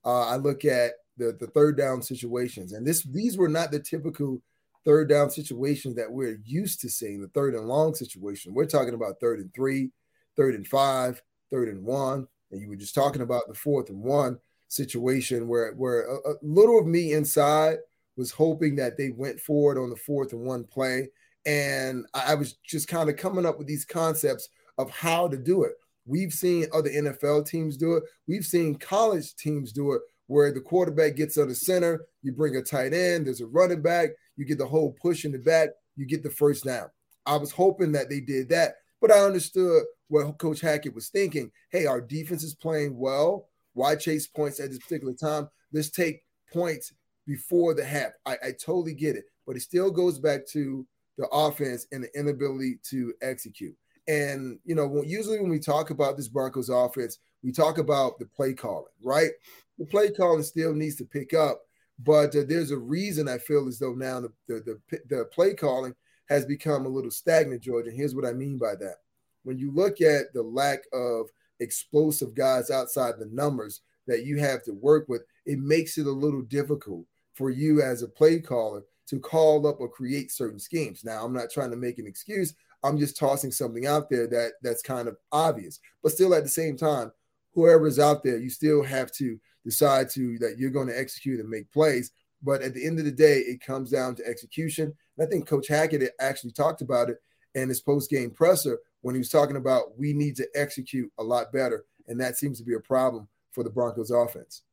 uh, 0.05 0.27
I 0.27 0.37
look 0.37 0.63
at 0.63 0.93
the, 1.17 1.35
the 1.37 1.47
third 1.47 1.75
down 1.75 2.01
situations, 2.01 2.71
and 2.71 2.87
this 2.87 3.03
these 3.03 3.37
were 3.37 3.49
not 3.49 3.71
the 3.71 3.81
typical 3.81 4.41
third 4.85 5.09
down 5.09 5.29
situations 5.29 5.95
that 5.95 6.09
we're 6.09 6.39
used 6.45 6.79
to 6.81 6.89
seeing. 6.89 7.21
The 7.21 7.27
third 7.27 7.53
and 7.53 7.67
long 7.67 7.95
situation. 7.95 8.53
We're 8.53 8.65
talking 8.65 8.93
about 8.93 9.19
third 9.19 9.39
and 9.39 9.53
three, 9.53 9.91
third 10.37 10.55
and 10.55 10.65
five, 10.65 11.21
third 11.51 11.67
and 11.67 11.83
one, 11.83 12.27
and 12.51 12.61
you 12.61 12.69
were 12.69 12.77
just 12.77 12.95
talking 12.95 13.21
about 13.21 13.49
the 13.49 13.55
fourth 13.55 13.89
and 13.89 14.01
one 14.01 14.39
situation 14.73 15.47
where 15.47 15.73
where 15.73 16.03
a, 16.03 16.31
a, 16.31 16.33
little 16.41 16.79
of 16.79 16.87
me 16.87 17.13
inside 17.13 17.77
was 18.17 18.31
hoping 18.31 18.75
that 18.75 18.97
they 18.97 19.09
went 19.09 19.39
forward 19.39 19.77
on 19.77 19.89
the 19.89 19.95
fourth 19.95 20.33
and 20.33 20.45
one 20.45 20.63
play, 20.63 21.09
and 21.45 22.05
I, 22.13 22.31
I 22.31 22.35
was 22.35 22.53
just 22.65 22.87
kind 22.87 23.09
of 23.09 23.17
coming 23.17 23.45
up 23.45 23.57
with 23.57 23.67
these 23.67 23.85
concepts 23.85 24.49
of 24.77 24.89
how 24.89 25.27
to 25.27 25.37
do 25.37 25.63
it. 25.63 25.73
We've 26.05 26.33
seen 26.33 26.67
other 26.73 26.89
NFL 26.89 27.47
teams 27.47 27.77
do 27.77 27.95
it. 27.95 28.03
We've 28.27 28.45
seen 28.45 28.75
college 28.75 29.35
teams 29.35 29.71
do 29.71 29.93
it 29.93 30.01
where 30.27 30.51
the 30.51 30.61
quarterback 30.61 31.15
gets 31.15 31.37
on 31.37 31.47
the 31.47 31.55
center, 31.55 32.05
you 32.21 32.31
bring 32.31 32.55
a 32.55 32.61
tight 32.61 32.93
end, 32.93 33.27
there's 33.27 33.41
a 33.41 33.45
running 33.45 33.81
back, 33.81 34.09
you 34.35 34.45
get 34.45 34.57
the 34.57 34.65
whole 34.65 34.95
push 35.01 35.25
in 35.25 35.31
the 35.31 35.37
back, 35.37 35.69
you 35.95 36.05
get 36.05 36.23
the 36.23 36.29
first 36.29 36.63
down. 36.63 36.89
I 37.25 37.37
was 37.37 37.51
hoping 37.51 37.91
that 37.93 38.09
they 38.09 38.19
did 38.19 38.49
that, 38.49 38.75
but 39.01 39.11
I 39.11 39.19
understood 39.19 39.83
what 40.07 40.37
Coach 40.37 40.61
Hackett 40.61 40.95
was 40.95 41.09
thinking. 41.09 41.51
Hey, 41.71 41.85
our 41.85 42.01
defense 42.01 42.43
is 42.43 42.55
playing 42.55 42.97
well. 42.97 43.49
Why 43.73 43.95
chase 43.95 44.27
points 44.27 44.59
at 44.59 44.69
this 44.69 44.79
particular 44.79 45.13
time? 45.13 45.49
Let's 45.71 45.89
take 45.89 46.21
points 46.51 46.93
before 47.25 47.73
the 47.73 47.83
half. 47.83 48.11
I, 48.25 48.33
I 48.33 48.51
totally 48.51 48.93
get 48.93 49.15
it, 49.15 49.25
but 49.45 49.55
it 49.55 49.61
still 49.61 49.91
goes 49.91 50.19
back 50.19 50.47
to 50.47 50.85
the 51.17 51.27
offense 51.29 51.87
and 51.91 52.03
the 52.03 52.19
inability 52.19 52.79
to 52.89 53.13
execute. 53.21 53.75
And 54.07 54.59
you 54.65 54.75
know, 54.75 55.03
usually 55.05 55.39
when 55.39 55.49
we 55.49 55.59
talk 55.59 55.89
about 55.89 56.17
this 56.17 56.27
Broncos 56.27 56.69
offense, 56.69 57.19
we 57.43 57.51
talk 57.51 57.77
about 57.77 58.19
the 58.19 58.25
play 58.25 58.53
calling, 58.53 58.91
right? 59.03 59.31
The 59.77 59.85
play 59.85 60.11
calling 60.11 60.43
still 60.43 60.73
needs 60.73 60.95
to 60.97 61.05
pick 61.05 61.33
up, 61.33 61.61
but 61.99 62.35
uh, 62.35 62.43
there's 62.47 62.71
a 62.71 62.77
reason 62.77 63.27
I 63.27 63.37
feel 63.37 63.67
as 63.67 63.79
though 63.79 63.93
now 63.93 64.21
the, 64.21 64.31
the 64.47 64.79
the 64.89 64.99
the 65.09 65.25
play 65.25 65.53
calling 65.53 65.95
has 66.29 66.45
become 66.45 66.85
a 66.85 66.89
little 66.89 67.11
stagnant, 67.11 67.61
George. 67.61 67.87
And 67.87 67.95
here's 67.95 68.15
what 68.15 68.25
I 68.25 68.33
mean 68.33 68.57
by 68.57 68.75
that: 68.75 68.95
when 69.43 69.57
you 69.57 69.71
look 69.71 70.01
at 70.01 70.33
the 70.33 70.43
lack 70.43 70.79
of 70.91 71.29
explosive 71.59 72.33
guys 72.33 72.69
outside 72.69 73.15
the 73.17 73.29
numbers 73.31 73.81
that 74.07 74.25
you 74.25 74.39
have 74.39 74.63
to 74.63 74.73
work 74.73 75.05
with, 75.07 75.23
it 75.45 75.59
makes 75.59 75.97
it 75.97 76.07
a 76.07 76.11
little 76.11 76.41
difficult 76.41 77.05
for 77.33 77.49
you 77.49 77.81
as 77.81 78.01
a 78.01 78.07
play 78.07 78.39
caller 78.39 78.83
to 79.07 79.19
call 79.19 79.67
up 79.67 79.79
or 79.79 79.89
create 79.89 80.31
certain 80.31 80.59
schemes. 80.59 81.03
Now, 81.03 81.25
I'm 81.25 81.33
not 81.33 81.49
trying 81.51 81.71
to 81.71 81.77
make 81.77 81.99
an 81.99 82.07
excuse. 82.07 82.53
I'm 82.83 82.97
just 82.97 83.17
tossing 83.17 83.51
something 83.51 83.85
out 83.85 84.09
there 84.09 84.27
that 84.27 84.53
that's 84.61 84.81
kind 84.81 85.07
of 85.07 85.17
obvious. 85.31 85.79
But 86.01 86.11
still 86.11 86.33
at 86.33 86.43
the 86.43 86.49
same 86.49 86.77
time, 86.77 87.11
whoever 87.53 87.87
is 87.87 87.99
out 87.99 88.23
there, 88.23 88.37
you 88.37 88.49
still 88.49 88.83
have 88.83 89.11
to 89.13 89.39
decide 89.63 90.09
to 90.11 90.37
that 90.39 90.57
you're 90.57 90.69
going 90.69 90.87
to 90.87 90.99
execute 90.99 91.39
and 91.39 91.49
make 91.49 91.71
plays. 91.71 92.11
But 92.41 92.61
at 92.61 92.73
the 92.73 92.85
end 92.85 92.99
of 92.99 93.05
the 93.05 93.11
day, 93.11 93.39
it 93.39 93.63
comes 93.65 93.89
down 93.89 94.15
to 94.15 94.27
execution. 94.27 94.93
And 95.17 95.27
I 95.27 95.29
think 95.29 95.47
Coach 95.47 95.67
Hackett 95.69 96.11
actually 96.19 96.51
talked 96.51 96.81
about 96.81 97.09
it 97.09 97.17
in 97.55 97.69
his 97.69 97.81
post-game 97.81 98.31
presser 98.31 98.79
when 99.03 99.13
he 99.13 99.19
was 99.19 99.29
talking 99.29 99.57
about 99.57 99.97
we 99.99 100.13
need 100.13 100.35
to 100.37 100.47
execute 100.55 101.11
a 101.19 101.23
lot 101.23 101.51
better, 101.53 101.85
and 102.07 102.19
that 102.19 102.37
seems 102.37 102.57
to 102.57 102.63
be 102.63 102.73
a 102.73 102.79
problem 102.79 103.27
for 103.51 103.63
the 103.63 103.69
Broncos 103.69 104.09
offense. 104.09 104.63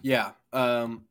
Yeah, 0.00 0.30
um, 0.52 1.04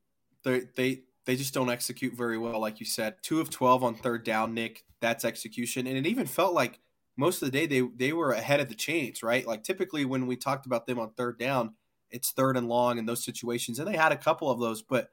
they 0.43 0.61
they 0.75 1.03
they 1.25 1.35
just 1.35 1.53
don't 1.53 1.69
execute 1.69 2.13
very 2.13 2.37
well, 2.37 2.59
like 2.59 2.79
you 2.79 2.85
said. 2.85 3.15
Two 3.21 3.39
of 3.39 3.49
twelve 3.49 3.83
on 3.83 3.95
third 3.95 4.23
down, 4.23 4.53
Nick. 4.53 4.83
That's 5.01 5.25
execution, 5.25 5.87
and 5.87 5.97
it 5.97 6.07
even 6.07 6.25
felt 6.25 6.53
like 6.53 6.79
most 7.17 7.41
of 7.41 7.51
the 7.51 7.57
day 7.57 7.67
they 7.67 7.81
they 7.95 8.13
were 8.13 8.31
ahead 8.31 8.61
of 8.61 8.69
the 8.69 8.75
chains, 8.75 9.21
right? 9.21 9.45
Like 9.45 9.63
typically 9.63 10.05
when 10.05 10.25
we 10.25 10.35
talked 10.35 10.65
about 10.65 10.87
them 10.87 10.99
on 10.99 11.11
third 11.11 11.37
down, 11.37 11.75
it's 12.09 12.31
third 12.31 12.55
and 12.55 12.69
long 12.69 12.97
in 12.97 13.05
those 13.05 13.23
situations, 13.23 13.77
and 13.77 13.87
they 13.87 13.97
had 13.97 14.13
a 14.13 14.17
couple 14.17 14.49
of 14.49 14.59
those, 14.59 14.81
but 14.81 15.09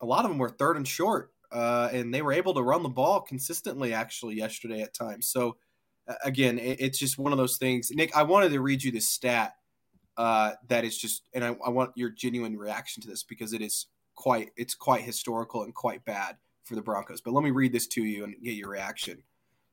a 0.00 0.06
lot 0.06 0.24
of 0.24 0.30
them 0.30 0.38
were 0.38 0.50
third 0.50 0.76
and 0.76 0.86
short, 0.86 1.32
uh, 1.52 1.88
and 1.92 2.12
they 2.12 2.22
were 2.22 2.32
able 2.32 2.52
to 2.54 2.62
run 2.62 2.82
the 2.82 2.88
ball 2.88 3.20
consistently 3.20 3.94
actually 3.94 4.34
yesterday 4.34 4.82
at 4.82 4.92
times. 4.92 5.26
So 5.26 5.56
again, 6.24 6.58
it's 6.60 6.98
just 6.98 7.18
one 7.18 7.32
of 7.32 7.38
those 7.38 7.56
things. 7.56 7.90
Nick, 7.90 8.16
I 8.16 8.22
wanted 8.22 8.50
to 8.50 8.60
read 8.60 8.82
you 8.82 8.92
this 8.92 9.08
stat 9.08 9.54
uh, 10.16 10.52
that 10.68 10.84
is 10.84 10.98
just, 10.98 11.22
and 11.32 11.44
I, 11.44 11.56
I, 11.64 11.70
want 11.70 11.92
your 11.94 12.10
genuine 12.10 12.56
reaction 12.56 13.02
to 13.02 13.08
this 13.08 13.22
because 13.22 13.52
it 13.52 13.62
is 13.62 13.86
quite, 14.16 14.50
it's 14.56 14.74
quite 14.74 15.02
historical 15.02 15.62
and 15.62 15.74
quite 15.74 16.04
bad 16.04 16.36
for 16.64 16.74
the 16.74 16.82
Broncos. 16.82 17.20
But 17.20 17.32
let 17.32 17.44
me 17.44 17.50
read 17.50 17.72
this 17.72 17.86
to 17.88 18.04
you 18.04 18.24
and 18.24 18.34
get 18.42 18.54
your 18.54 18.68
reaction. 18.68 19.22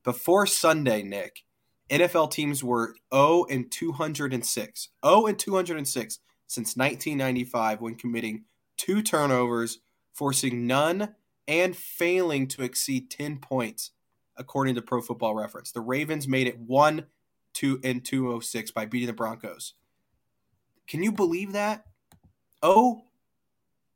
Before 0.03 0.45
Sunday, 0.45 1.03
Nick, 1.03 1.43
NFL 1.89 2.31
teams 2.31 2.63
were 2.63 2.95
0 3.13 3.45
and 3.49 3.69
206, 3.71 4.89
0 5.05 5.25
and 5.25 5.39
206 5.39 6.19
since 6.47 6.77
1995 6.77 7.81
when 7.81 7.95
committing 7.95 8.45
two 8.77 9.01
turnovers, 9.01 9.79
forcing 10.13 10.65
none, 10.65 11.15
and 11.47 11.75
failing 11.75 12.47
to 12.47 12.63
exceed 12.63 13.09
10 13.09 13.37
points 13.39 13.91
according 14.37 14.75
to 14.75 14.81
Pro 14.81 15.01
Football 15.01 15.35
Reference. 15.35 15.71
The 15.71 15.81
Ravens 15.81 16.27
made 16.27 16.47
it 16.47 16.59
one, 16.59 17.05
two, 17.53 17.79
and 17.83 18.03
two 18.03 18.31
oh 18.31 18.39
six 18.39 18.71
by 18.71 18.85
beating 18.85 19.07
the 19.07 19.13
Broncos. 19.13 19.73
Can 20.87 21.03
you 21.03 21.11
believe 21.11 21.53
that? 21.53 21.85
Oh, 22.63 23.03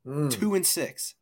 mm. 0.06 0.32
two 0.32 0.56
and 0.56 0.66
six. 0.66 1.16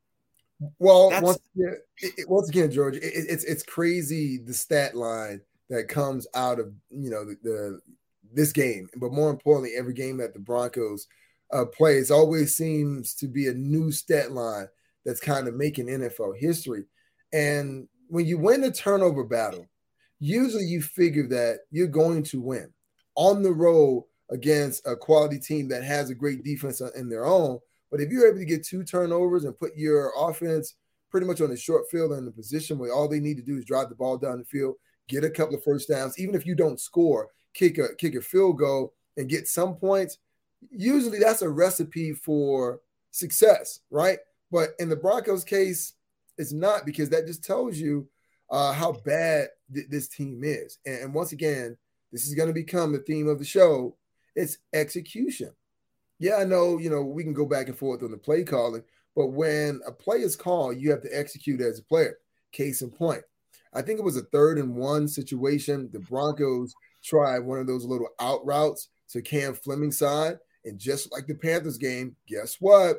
Well, 0.78 1.10
once 1.22 1.40
again, 1.56 1.78
it, 1.98 2.30
once 2.30 2.50
again, 2.50 2.72
George, 2.72 2.96
it, 2.96 3.04
it's 3.04 3.44
it's 3.44 3.64
crazy 3.64 4.38
the 4.38 4.54
stat 4.54 4.96
line 4.96 5.42
that 5.70 5.88
comes 5.88 6.28
out 6.36 6.60
of 6.60 6.74
you 6.90 7.10
know 7.10 7.24
the, 7.24 7.38
the 7.44 7.80
this 8.34 8.52
game, 8.52 8.90
but 8.98 9.14
more 9.14 9.30
importantly, 9.30 9.72
every 9.78 9.94
game 9.94 10.18
that 10.18 10.34
the 10.34 10.40
Broncos 10.40 11.08
uh, 11.52 11.66
play, 11.66 11.98
it 11.98 12.12
always 12.12 12.56
seems 12.56 13.14
to 13.16 13.28
be 13.28 13.48
a 13.48 13.54
new 13.54 13.92
stat 13.92 14.32
line 14.32 14.68
that's 15.06 15.20
kind 15.20 15.48
of 15.48 15.56
making 15.56 15.88
NFL 15.88 16.38
history. 16.38 16.86
And 17.34 17.88
when 18.10 18.26
you 18.26 18.38
win 18.38 18.64
a 18.64 18.72
turnover 18.72 19.24
battle, 19.24 19.66
usually 20.20 20.66
you 20.66 20.82
figure 20.82 21.28
that 21.28 21.60
you're 21.72 21.88
going 21.88 22.24
to 22.24 22.42
win. 22.42 22.74
On 23.16 23.42
the 23.44 23.52
road 23.52 24.06
against 24.32 24.86
a 24.86 24.96
quality 24.96 25.40
team 25.40 25.68
that 25.70 25.84
has 25.84 26.10
a 26.10 26.16
great 26.16 26.44
defense 26.44 26.82
in 26.96 27.10
their 27.10 27.26
own. 27.26 27.60
But 27.92 28.02
if 28.02 28.10
you're 28.10 28.28
able 28.28 28.40
to 28.40 28.46
get 28.46 28.66
two 28.66 28.84
turnovers 28.84 29.46
and 29.46 29.58
put 29.58 29.76
your 29.76 30.12
offense 30.18 30.76
pretty 31.10 31.26
much 31.26 31.42
on 31.42 31.52
a 31.52 31.58
short 31.58 31.90
field 31.90 32.12
in 32.14 32.28
a 32.28 32.32
position 32.32 32.78
where 32.78 32.94
all 32.94 33.08
they 33.08 33.20
need 33.20 33.38
to 33.38 33.44
do 33.44 33.58
is 33.58 33.66
drive 33.66 33.90
the 33.90 33.96
ball 33.96 34.18
down 34.18 34.40
the 34.40 34.46
field, 34.46 34.76
get 35.08 35.24
a 35.24 35.30
couple 35.30 35.56
of 35.56 35.64
first 35.64 35.90
downs, 35.90 36.20
even 36.20 36.36
if 36.36 36.46
you 36.46 36.56
don't 36.56 36.80
score, 36.80 37.30
kick 37.54 37.78
a 37.78 37.96
kick 37.96 38.16
a 38.16 38.22
field 38.22 38.60
goal 38.60 38.94
and 39.18 39.28
get 39.28 39.48
some 39.48 39.76
points, 39.76 40.20
usually 40.70 41.20
that's 41.20 41.42
a 41.42 41.50
recipe 41.50 42.14
for 42.14 42.80
success, 43.12 43.80
right? 43.90 44.20
But 44.52 44.70
in 44.80 44.90
the 44.90 44.96
Broncos 44.96 45.44
case, 45.44 45.94
it's 46.40 46.54
not 46.54 46.86
because 46.86 47.10
that 47.10 47.28
just 47.28 47.44
tells 47.44 47.78
you 47.78 48.08
uh, 48.50 48.74
how 48.74 48.94
bad 49.06 49.50
th- 49.72 49.88
this 49.90 50.08
team 50.08 50.42
is. 50.44 50.80
And, 50.86 51.04
and 51.04 51.14
once 51.14 51.34
again, 51.34 51.78
this 52.12 52.26
is 52.26 52.34
going 52.34 52.48
to 52.48 52.54
become 52.54 52.92
the 52.92 53.00
theme 53.00 53.28
of 53.28 53.38
the 53.38 53.46
show. 53.46 53.96
It's 54.36 54.58
execution. 54.74 55.52
Yeah, 56.18 56.38
I 56.38 56.46
know, 56.46 56.80
you 56.80 56.90
know, 56.90 57.04
we 57.04 57.24
can 57.24 57.34
go 57.34 57.46
back 57.46 57.68
and 57.68 57.78
forth 57.78 58.02
on 58.02 58.10
the 58.10 58.18
play 58.18 58.44
calling, 58.44 58.84
but 59.16 59.28
when 59.28 59.82
a 59.86 59.92
play 59.92 60.18
is 60.18 60.36
called, 60.36 60.80
you 60.80 60.90
have 60.90 61.02
to 61.04 61.18
execute 61.18 61.62
as 61.62 61.80
a 61.80 61.84
player. 61.84 62.18
Case 62.52 62.82
in 62.82 62.90
point, 62.90 63.22
I 63.74 63.84
think 63.84 64.00
it 64.00 64.06
was 64.06 64.18
a 64.18 64.24
third 64.24 64.58
and 64.58 64.76
one 64.76 65.08
situation. 65.08 65.90
The 65.94 66.00
Broncos 66.00 66.74
tried 67.04 67.40
one 67.40 67.60
of 67.60 67.68
those 67.68 67.86
little 67.86 68.10
out 68.20 68.46
routes 68.46 68.90
to 69.10 69.22
Cam 69.22 69.54
Fleming 69.54 69.92
side. 69.92 70.38
And 70.66 70.80
just 70.80 71.12
like 71.12 71.28
the 71.28 71.36
Panthers 71.36 71.78
game, 71.78 72.16
guess 72.28 72.58
what? 72.60 72.98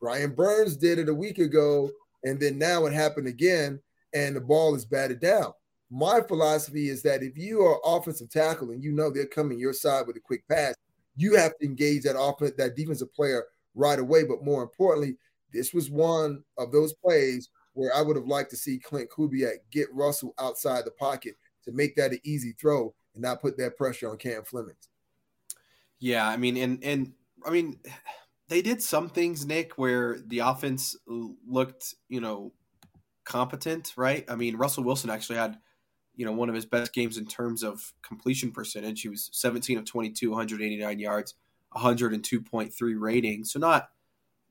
Brian 0.00 0.34
Burns 0.34 0.76
did 0.76 0.98
it 0.98 1.08
a 1.08 1.14
week 1.14 1.38
ago. 1.38 1.90
And 2.24 2.38
then 2.38 2.58
now 2.58 2.86
it 2.86 2.92
happened 2.92 3.26
again, 3.26 3.80
and 4.14 4.36
the 4.36 4.40
ball 4.40 4.74
is 4.74 4.84
batted 4.84 5.20
down. 5.20 5.52
My 5.90 6.20
philosophy 6.20 6.88
is 6.88 7.02
that 7.02 7.22
if 7.22 7.36
you 7.36 7.60
are 7.62 7.80
offensive 7.84 8.30
tackle 8.30 8.70
and 8.70 8.82
you 8.82 8.92
know 8.92 9.10
they're 9.10 9.26
coming 9.26 9.58
your 9.58 9.74
side 9.74 10.06
with 10.06 10.16
a 10.16 10.20
quick 10.20 10.46
pass, 10.48 10.74
you 11.16 11.36
have 11.36 11.56
to 11.58 11.66
engage 11.66 12.04
that 12.04 12.18
offense, 12.18 12.52
that 12.56 12.76
defensive 12.76 13.12
player 13.12 13.44
right 13.74 13.98
away. 13.98 14.24
But 14.24 14.44
more 14.44 14.62
importantly, 14.62 15.16
this 15.52 15.74
was 15.74 15.90
one 15.90 16.42
of 16.56 16.72
those 16.72 16.94
plays 16.94 17.50
where 17.74 17.94
I 17.94 18.02
would 18.02 18.16
have 18.16 18.26
liked 18.26 18.50
to 18.50 18.56
see 18.56 18.78
Clint 18.78 19.10
Kubiak 19.10 19.56
get 19.70 19.92
Russell 19.92 20.34
outside 20.38 20.84
the 20.84 20.90
pocket 20.92 21.36
to 21.64 21.72
make 21.72 21.94
that 21.96 22.12
an 22.12 22.20
easy 22.24 22.52
throw 22.52 22.94
and 23.14 23.22
not 23.22 23.40
put 23.40 23.56
that 23.58 23.76
pressure 23.76 24.10
on 24.10 24.16
Cam 24.16 24.44
Fleming. 24.44 24.74
Yeah, 25.98 26.26
I 26.26 26.36
mean, 26.36 26.56
and 26.56 26.82
and 26.82 27.12
I 27.44 27.50
mean, 27.50 27.78
they 28.52 28.60
did 28.60 28.82
some 28.82 29.08
things, 29.08 29.46
Nick, 29.46 29.78
where 29.78 30.18
the 30.26 30.40
offense 30.40 30.94
looked, 31.06 31.94
you 32.10 32.20
know, 32.20 32.52
competent, 33.24 33.94
right? 33.96 34.26
I 34.28 34.36
mean, 34.36 34.56
Russell 34.56 34.84
Wilson 34.84 35.08
actually 35.08 35.38
had, 35.38 35.56
you 36.16 36.26
know, 36.26 36.32
one 36.32 36.50
of 36.50 36.54
his 36.54 36.66
best 36.66 36.92
games 36.92 37.16
in 37.16 37.24
terms 37.24 37.62
of 37.62 37.94
completion 38.02 38.52
percentage. 38.52 39.00
He 39.00 39.08
was 39.08 39.30
17 39.32 39.78
of 39.78 39.86
22, 39.86 40.28
189 40.28 40.98
yards, 40.98 41.34
102.3 41.74 42.94
rating. 42.98 43.44
So 43.44 43.58
not 43.58 43.88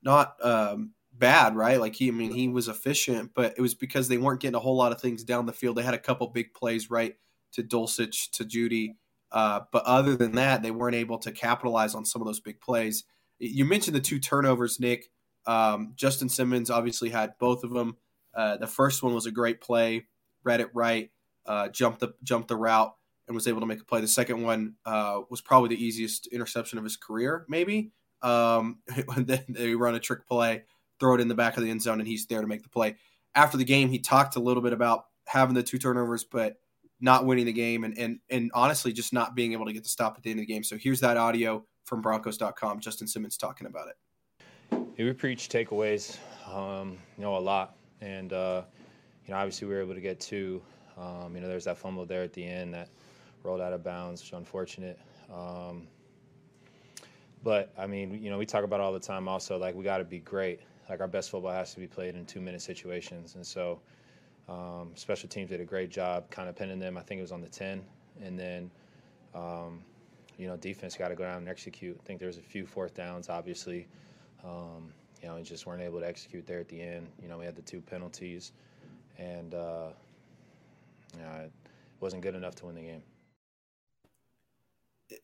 not 0.02 0.34
um, 0.44 0.94
bad, 1.14 1.56
right? 1.56 1.80
Like 1.80 1.94
he, 1.94 2.08
I 2.08 2.12
mean, 2.12 2.34
he 2.34 2.48
was 2.48 2.70
efficient, 2.70 3.30
but 3.36 3.54
it 3.56 3.62
was 3.62 3.76
because 3.76 4.08
they 4.08 4.18
weren't 4.18 4.42
getting 4.42 4.56
a 4.56 4.60
whole 4.60 4.78
lot 4.78 4.92
of 4.92 5.00
things 5.00 5.24
down 5.24 5.46
the 5.46 5.54
field. 5.54 5.78
They 5.78 5.84
had 5.84 5.94
a 5.94 6.00
couple 6.00 6.26
big 6.26 6.56
plays, 6.56 6.90
right, 6.90 7.14
to 7.52 7.62
Dulcich, 7.62 8.32
to 8.32 8.46
Jeudy, 8.46 8.96
uh, 9.32 9.60
but 9.72 9.84
other 9.84 10.16
than 10.16 10.32
that, 10.32 10.64
they 10.64 10.72
weren't 10.72 10.96
able 10.96 11.20
to 11.20 11.32
capitalize 11.32 11.94
on 11.94 12.04
some 12.04 12.20
of 12.20 12.26
those 12.26 12.40
big 12.40 12.60
plays. 12.62 13.04
You 13.42 13.66
mentioned 13.66 13.96
the 13.96 14.02
two 14.02 14.20
turnovers, 14.20 14.80
Nick. 14.80 15.10
Um, 15.48 15.94
Justin 15.96 16.30
Simmons 16.30 16.70
obviously 16.70 17.10
had 17.10 17.34
both 17.40 17.64
of 17.64 17.72
them. 17.72 17.98
Uh, 18.36 18.58
the 18.58 18.68
first 18.68 19.02
one 19.02 19.16
was 19.16 19.26
a 19.26 19.32
great 19.32 19.62
play, 19.62 20.06
read 20.44 20.62
it 20.62 20.70
right, 20.76 21.10
uh, 21.48 21.68
jumped 21.70 22.00
the 22.00 22.14
jumped 22.24 22.50
the 22.50 22.56
route, 22.56 22.94
and 23.28 23.36
was 23.36 23.48
able 23.48 23.60
to 23.60 23.66
make 23.66 23.82
a 23.82 23.84
play. 23.84 24.00
The 24.00 24.08
second 24.08 24.44
one 24.44 24.76
uh, 24.86 25.22
was 25.30 25.42
probably 25.42 25.70
the 25.70 25.84
easiest 25.84 26.28
interception 26.28 26.78
of 26.78 26.84
his 26.84 26.98
career, 26.98 27.46
maybe. 27.50 27.92
Um, 28.22 28.80
they 29.18 29.74
run 29.74 29.96
a 29.96 30.00
trick 30.00 30.28
play, 30.28 30.64
throw 31.00 31.16
it 31.16 31.22
in 31.22 31.28
the 31.28 31.36
back 31.36 31.58
of 31.58 31.64
the 31.64 31.72
end 31.72 31.82
zone, 31.82 32.00
and 32.00 32.08
he's 32.08 32.28
there 32.28 32.42
to 32.42 32.48
make 32.48 32.62
the 32.62 32.70
play. 32.70 32.96
After 33.34 33.58
the 33.58 33.66
game, 33.66 33.90
he 33.90 33.98
talked 33.98 34.36
a 34.36 34.40
little 34.40 34.62
bit 34.62 34.74
about 34.74 35.06
having 35.26 35.56
the 35.56 35.64
two 35.64 35.80
turnovers, 35.80 36.24
but 36.24 36.58
not 37.00 37.26
winning 37.26 37.46
the 37.46 37.54
game, 37.54 37.84
and 37.84 37.98
and 37.98 38.20
and 38.30 38.52
honestly, 38.54 38.94
just 38.94 39.14
not 39.14 39.36
being 39.36 39.54
able 39.54 39.66
to 39.66 39.74
get 39.74 39.82
the 39.84 39.90
stop 39.90 40.16
at 40.16 40.24
the 40.24 40.30
end 40.30 40.40
of 40.40 40.46
the 40.46 40.54
game. 40.54 40.64
So 40.64 40.78
here's 40.78 41.00
that 41.00 41.18
audio 41.18 41.66
from 41.92 42.02
Broncos.com. 42.02 42.80
Justin 42.80 43.06
Simmons 43.06 43.36
talking 43.36 43.68
about 43.68 43.90
it. 43.90 44.78
Yeah, 44.96 45.04
we 45.04 45.12
preach 45.12 45.50
takeaways, 45.50 46.18
um, 46.50 46.98
you 47.18 47.22
know, 47.22 47.36
a 47.36 47.38
lot, 47.38 47.76
and 48.00 48.32
uh, 48.32 48.62
you 49.26 49.34
know, 49.34 49.38
obviously 49.38 49.68
we 49.68 49.74
were 49.74 49.82
able 49.82 49.94
to 49.94 50.00
get 50.00 50.18
two. 50.18 50.62
Um, 50.98 51.36
you 51.36 51.42
know, 51.42 51.50
there's 51.50 51.66
that 51.66 51.78
fumble 51.78 52.06
there 52.06 52.24
at 52.24 52.32
the 52.32 52.46
end 52.46 52.74
that 52.74 52.88
rolled 53.44 53.60
out 53.60 53.74
of 53.74 53.84
bounds, 53.84 54.22
which 54.22 54.32
unfortunate. 54.32 55.02
Um, 55.30 55.86
but 57.44 57.74
I 57.78 57.88
mean, 57.88 58.24
you 58.24 58.30
know, 58.30 58.38
we 58.38 58.46
talk 58.46 58.64
about 58.64 58.80
all 58.80 58.94
the 58.94 59.00
time. 59.00 59.28
Also, 59.28 59.58
like 59.58 59.76
we 59.76 59.84
got 59.84 59.98
to 59.98 60.06
be 60.06 60.20
great. 60.20 60.62
Like 60.90 61.02
our 61.02 61.10
best 61.10 61.30
football 61.30 61.52
has 61.52 61.74
to 61.74 61.82
be 61.82 61.88
played 61.88 62.16
in 62.16 62.26
two-minute 62.26 62.62
situations, 62.62 63.36
and 63.36 63.46
so 63.46 63.82
um, 64.48 64.92
special 64.96 65.28
teams 65.28 65.50
did 65.50 65.60
a 65.60 65.66
great 65.66 65.90
job 65.90 66.30
kind 66.30 66.48
of 66.48 66.56
pinning 66.56 66.80
them. 66.80 66.98
I 66.98 67.02
think 67.02 67.20
it 67.20 67.24
was 67.24 67.34
on 67.34 67.42
the 67.42 67.50
ten, 67.50 67.84
and 68.24 68.40
then 68.40 68.72
um, 69.36 69.84
you 70.42 70.48
know, 70.48 70.58
defense 70.58 70.98
got 70.98 71.10
to 71.10 71.16
go 71.16 71.24
down 71.24 71.38
and 71.38 71.48
execute. 71.48 71.96
I 72.02 72.04
think 72.04 72.20
there's 72.20 72.40
a 72.40 72.42
few 72.42 72.66
fourth 72.66 72.96
downs, 72.96 73.30
obviously. 73.30 73.88
Um, 74.44 74.92
you 75.22 75.30
know, 75.30 75.36
we 75.36 75.44
just 75.44 75.68
weren't 75.68 75.84
able 75.84 76.00
to 76.00 76.08
execute 76.08 76.48
there 76.48 76.60
at 76.60 76.68
the 76.68 76.82
end. 76.82 77.08
You 77.22 77.30
know, 77.30 77.38
we 77.38 77.46
had 77.46 77.56
the 77.56 77.62
two 77.62 77.80
penalties, 77.80 78.52
and 79.20 79.54
uh, 79.54 79.90
you 81.16 81.22
know, 81.22 81.30
it 81.44 81.52
wasn't 82.00 82.24
good 82.24 82.34
enough 82.34 82.56
to 82.56 82.66
win 82.66 82.74
the 82.74 82.82
game. 82.82 83.04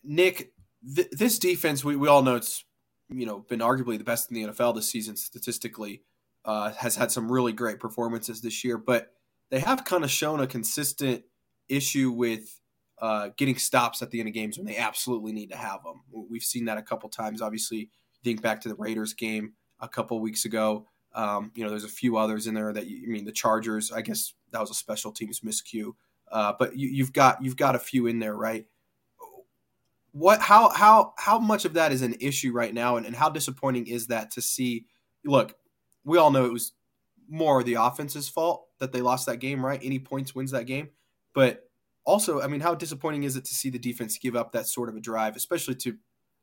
Nick, 0.04 0.52
th- 0.96 1.10
this 1.12 1.40
defense, 1.40 1.84
we, 1.84 1.96
we 1.96 2.08
all 2.08 2.22
know 2.22 2.36
it's 2.36 2.64
you 3.10 3.26
know 3.26 3.40
been 3.40 3.62
arguably 3.62 3.98
the 3.98 4.04
best 4.04 4.30
in 4.30 4.36
the 4.36 4.54
NFL 4.54 4.76
this 4.76 4.88
season 4.88 5.16
statistically. 5.16 6.04
Uh, 6.46 6.72
has 6.74 6.96
had 6.96 7.12
some 7.12 7.32
really 7.32 7.54
great 7.54 7.80
performances 7.80 8.42
this 8.42 8.64
year, 8.64 8.78
but 8.78 9.14
they 9.50 9.60
have 9.62 9.84
kind 9.84 10.04
of 10.04 10.12
shown 10.12 10.40
a 10.40 10.48
consistent 10.48 11.24
issue 11.68 12.12
with 12.12 12.62
uh, 13.00 13.30
getting 13.38 13.58
stops 13.58 14.02
at 14.02 14.12
the 14.12 14.20
end 14.20 14.28
of 14.28 14.34
games 14.34 14.58
when 14.58 14.66
they 14.66 14.78
absolutely 14.78 15.32
need 15.32 15.52
to 15.52 15.58
have 15.58 15.84
them. 15.84 16.02
We've 16.12 16.44
seen 16.44 16.66
that 16.66 16.78
a 16.78 16.82
couple 16.84 17.10
times. 17.10 17.42
Obviously, 17.42 17.90
think 18.24 18.42
back 18.42 18.62
to 18.62 18.70
the 18.70 18.76
Raiders 18.76 19.14
game 19.14 19.54
a 19.80 19.88
couple 19.88 20.20
weeks 20.20 20.46
ago. 20.46 20.88
Um, 21.14 21.52
you 21.56 21.64
know, 21.64 21.70
there's 21.70 21.84
a 21.84 21.90
few 21.90 22.18
others 22.18 22.48
in 22.48 22.54
there 22.54 22.74
that 22.74 22.88
you 22.88 23.04
I 23.08 23.12
mean 23.12 23.26
the 23.26 23.32
Chargers. 23.32 23.92
I 23.92 24.02
guess 24.02 24.34
that 24.52 24.62
was 24.62 24.70
a 24.70 24.76
special 24.76 25.12
teams 25.12 25.42
miscue, 25.42 25.94
uh, 26.32 26.54
but 26.58 26.78
you, 26.78 26.90
you've 26.90 27.14
got 27.14 27.44
you've 27.44 27.58
got 27.58 27.76
a 27.76 27.80
few 27.80 28.08
in 28.08 28.20
there, 28.20 28.36
right? 28.36 28.66
What 30.12 30.42
how 30.42 30.70
how 30.70 31.14
how 31.18 31.40
much 31.40 31.66
of 31.66 31.74
that 31.74 31.92
is 31.92 32.02
an 32.02 32.16
issue 32.20 32.52
right 32.52 32.74
now, 32.74 32.98
and, 32.98 33.06
and 33.06 33.16
how 33.16 33.30
disappointing 33.30 33.88
is 33.88 34.08
that 34.08 34.32
to 34.32 34.42
see? 34.42 34.86
Look, 35.26 35.56
we 36.04 36.18
all 36.18 36.32
know 36.32 36.46
it 36.46 36.54
was 36.54 36.74
more 37.30 37.64
the 37.64 37.76
offense's 37.76 38.30
fault 38.30 38.68
that 38.80 38.92
they 38.92 39.02
lost 39.02 39.26
that 39.26 39.38
game, 39.38 39.66
right? 39.66 39.80
Any 39.84 40.00
points 40.00 40.36
wins 40.36 40.52
that 40.52 40.66
game, 40.66 40.90
but 41.34 41.67
also, 42.08 42.42
I 42.42 42.48
mean, 42.48 42.62
how 42.62 42.74
disappointing 42.74 43.24
is 43.24 43.36
it 43.36 43.44
to 43.46 43.54
see 43.54 43.70
the 43.70 43.78
defense 43.78 44.18
give 44.18 44.36
up 44.36 44.54
that 44.54 44.66
sort 44.66 44.88
of 44.88 44.96
a 44.96 45.02
drive, 45.02 45.36
especially 45.36 45.76
to 45.76 45.96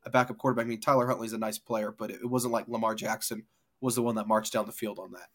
a 0.05 0.11
backup 0.11 0.37
quarterback? 0.37 0.67
I 0.67 0.69
mean, 0.69 0.79
Tyler 0.79 1.07
Huntley's 1.07 1.33
a 1.33 1.39
nice 1.39 1.57
player, 1.57 1.91
but 1.91 2.11
it 2.11 2.23
wasn't 2.23 2.53
like 2.53 2.67
Lamar 2.67 2.93
Jackson 2.93 3.43
was 3.81 3.95
the 3.95 4.03
one 4.03 4.13
that 4.15 4.27
marched 4.27 4.53
down 4.53 4.67
the 4.67 4.71
field 4.71 4.99
on 4.99 5.11
that. 5.13 5.27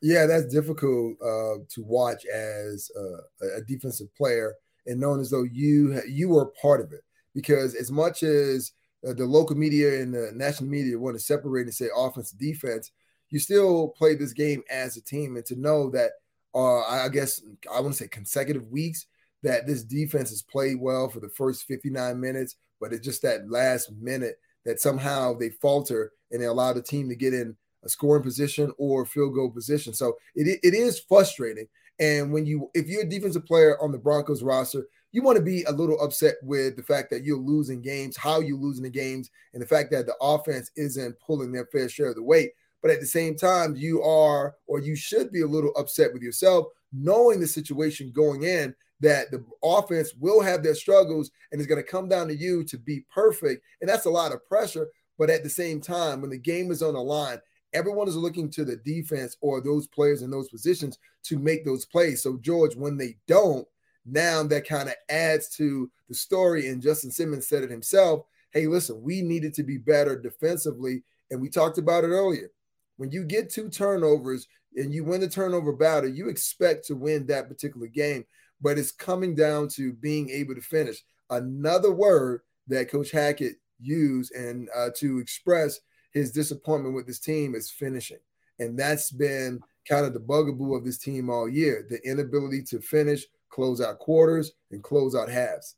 Yeah, 0.00 0.26
that's 0.26 0.46
difficult 0.46 1.16
uh, 1.20 1.64
to 1.70 1.82
watch 1.82 2.24
as 2.26 2.88
a, 2.96 3.56
a 3.58 3.62
defensive 3.66 4.14
player 4.14 4.54
and 4.86 5.00
knowing 5.00 5.20
as 5.20 5.30
though 5.30 5.42
you 5.42 6.00
you 6.08 6.28
were 6.28 6.52
part 6.60 6.80
of 6.80 6.92
it. 6.92 7.00
Because 7.34 7.74
as 7.74 7.90
much 7.90 8.22
as 8.22 8.72
uh, 9.06 9.12
the 9.12 9.24
local 9.24 9.56
media 9.56 10.00
and 10.00 10.14
the 10.14 10.30
national 10.34 10.70
media 10.70 10.96
want 10.96 11.16
to 11.16 11.22
separate 11.22 11.62
and 11.62 11.74
say 11.74 11.88
offense 11.96 12.30
defense, 12.30 12.92
you 13.30 13.40
still 13.40 13.88
play 13.88 14.14
this 14.14 14.32
game 14.32 14.62
as 14.70 14.96
a 14.96 15.02
team. 15.02 15.34
And 15.34 15.44
to 15.46 15.56
know 15.56 15.90
that, 15.90 16.12
uh, 16.54 16.82
I 16.82 17.08
guess 17.08 17.42
I 17.74 17.80
want 17.80 17.94
to 17.94 18.04
say 18.04 18.08
consecutive 18.08 18.68
weeks 18.68 19.06
that 19.44 19.66
this 19.66 19.84
defense 19.84 20.30
has 20.30 20.42
played 20.42 20.80
well 20.80 21.08
for 21.08 21.20
the 21.20 21.28
first 21.28 21.64
59 21.64 22.18
minutes, 22.18 22.56
but 22.80 22.92
it's 22.92 23.04
just 23.04 23.22
that 23.22 23.48
last 23.48 23.92
minute 23.92 24.36
that 24.64 24.80
somehow 24.80 25.34
they 25.34 25.50
falter 25.50 26.12
and 26.32 26.42
they 26.42 26.46
allow 26.46 26.72
the 26.72 26.82
team 26.82 27.08
to 27.08 27.14
get 27.14 27.34
in 27.34 27.54
a 27.84 27.88
scoring 27.88 28.22
position 28.22 28.72
or 28.78 29.04
field 29.04 29.34
goal 29.34 29.50
position. 29.50 29.92
So 29.92 30.14
it, 30.34 30.58
it 30.62 30.74
is 30.74 30.98
frustrating. 30.98 31.66
And 32.00 32.32
when 32.32 32.46
you, 32.46 32.70
if 32.74 32.88
you're 32.88 33.02
a 33.02 33.08
defensive 33.08 33.44
player 33.44 33.80
on 33.80 33.92
the 33.92 33.98
Broncos 33.98 34.42
roster, 34.42 34.86
you 35.12 35.22
want 35.22 35.36
to 35.36 35.44
be 35.44 35.62
a 35.64 35.70
little 35.70 36.00
upset 36.00 36.36
with 36.42 36.76
the 36.76 36.82
fact 36.82 37.10
that 37.10 37.22
you're 37.22 37.38
losing 37.38 37.80
games, 37.80 38.16
how 38.16 38.40
you're 38.40 38.58
losing 38.58 38.82
the 38.82 38.90
games, 38.90 39.30
and 39.52 39.62
the 39.62 39.66
fact 39.66 39.92
that 39.92 40.06
the 40.06 40.16
offense 40.20 40.70
isn't 40.74 41.20
pulling 41.20 41.52
their 41.52 41.66
fair 41.66 41.88
share 41.88 42.08
of 42.08 42.16
the 42.16 42.22
weight. 42.22 42.50
But 42.82 42.90
at 42.90 43.00
the 43.00 43.06
same 43.06 43.36
time, 43.36 43.76
you 43.76 44.02
are, 44.02 44.56
or 44.66 44.80
you 44.80 44.96
should 44.96 45.30
be 45.30 45.42
a 45.42 45.46
little 45.46 45.72
upset 45.76 46.12
with 46.12 46.22
yourself, 46.22 46.66
knowing 46.92 47.38
the 47.38 47.46
situation 47.46 48.10
going 48.12 48.42
in 48.42 48.74
that 49.04 49.30
the 49.30 49.44
offense 49.62 50.14
will 50.18 50.40
have 50.40 50.62
their 50.62 50.74
struggles 50.74 51.30
and 51.52 51.60
it's 51.60 51.68
going 51.68 51.82
to 51.82 51.88
come 51.88 52.08
down 52.08 52.26
to 52.28 52.34
you 52.34 52.64
to 52.64 52.78
be 52.78 53.04
perfect. 53.12 53.62
And 53.80 53.88
that's 53.88 54.06
a 54.06 54.10
lot 54.10 54.32
of 54.32 54.46
pressure. 54.48 54.88
But 55.18 55.30
at 55.30 55.44
the 55.44 55.50
same 55.50 55.80
time, 55.80 56.20
when 56.20 56.30
the 56.30 56.38
game 56.38 56.70
is 56.70 56.82
on 56.82 56.94
the 56.94 57.00
line, 57.00 57.38
everyone 57.72 58.08
is 58.08 58.16
looking 58.16 58.50
to 58.52 58.64
the 58.64 58.76
defense 58.76 59.36
or 59.40 59.60
those 59.60 59.86
players 59.88 60.22
in 60.22 60.30
those 60.30 60.48
positions 60.48 60.98
to 61.24 61.38
make 61.38 61.64
those 61.64 61.84
plays. 61.84 62.22
So, 62.22 62.38
George, 62.40 62.74
when 62.76 62.96
they 62.96 63.16
don't, 63.28 63.66
now 64.06 64.42
that 64.42 64.66
kind 64.66 64.88
of 64.88 64.94
adds 65.08 65.48
to 65.56 65.90
the 66.08 66.14
story. 66.14 66.68
And 66.68 66.82
Justin 66.82 67.10
Simmons 67.10 67.46
said 67.46 67.62
it 67.62 67.70
himself 67.70 68.22
hey, 68.52 68.68
listen, 68.68 69.02
we 69.02 69.20
needed 69.20 69.52
to 69.52 69.64
be 69.64 69.78
better 69.78 70.16
defensively. 70.16 71.02
And 71.30 71.40
we 71.40 71.48
talked 71.48 71.76
about 71.76 72.04
it 72.04 72.08
earlier. 72.08 72.50
When 72.96 73.10
you 73.10 73.24
get 73.24 73.50
two 73.50 73.68
turnovers 73.68 74.46
and 74.76 74.94
you 74.94 75.02
win 75.02 75.20
the 75.20 75.28
turnover 75.28 75.72
battle, 75.72 76.08
you 76.08 76.28
expect 76.28 76.86
to 76.86 76.94
win 76.94 77.26
that 77.26 77.48
particular 77.48 77.88
game. 77.88 78.24
But 78.64 78.78
it's 78.78 78.90
coming 78.90 79.36
down 79.36 79.68
to 79.76 79.92
being 79.92 80.30
able 80.30 80.56
to 80.56 80.60
finish. 80.60 81.04
Another 81.30 81.92
word 81.92 82.40
that 82.66 82.90
Coach 82.90 83.12
Hackett 83.12 83.56
used 83.78 84.34
and 84.34 84.68
uh, 84.74 84.88
to 84.96 85.18
express 85.18 85.78
his 86.12 86.32
disappointment 86.32 86.94
with 86.94 87.06
this 87.06 87.18
team 87.18 87.54
is 87.54 87.70
finishing. 87.70 88.18
And 88.58 88.78
that's 88.78 89.10
been 89.10 89.60
kind 89.88 90.06
of 90.06 90.14
the 90.14 90.20
bugaboo 90.20 90.74
of 90.74 90.84
this 90.84 90.98
team 90.98 91.28
all 91.28 91.48
year 91.48 91.86
the 91.88 92.00
inability 92.08 92.62
to 92.62 92.80
finish, 92.80 93.26
close 93.50 93.80
out 93.80 93.98
quarters, 93.98 94.52
and 94.70 94.82
close 94.82 95.14
out 95.14 95.28
halves. 95.28 95.76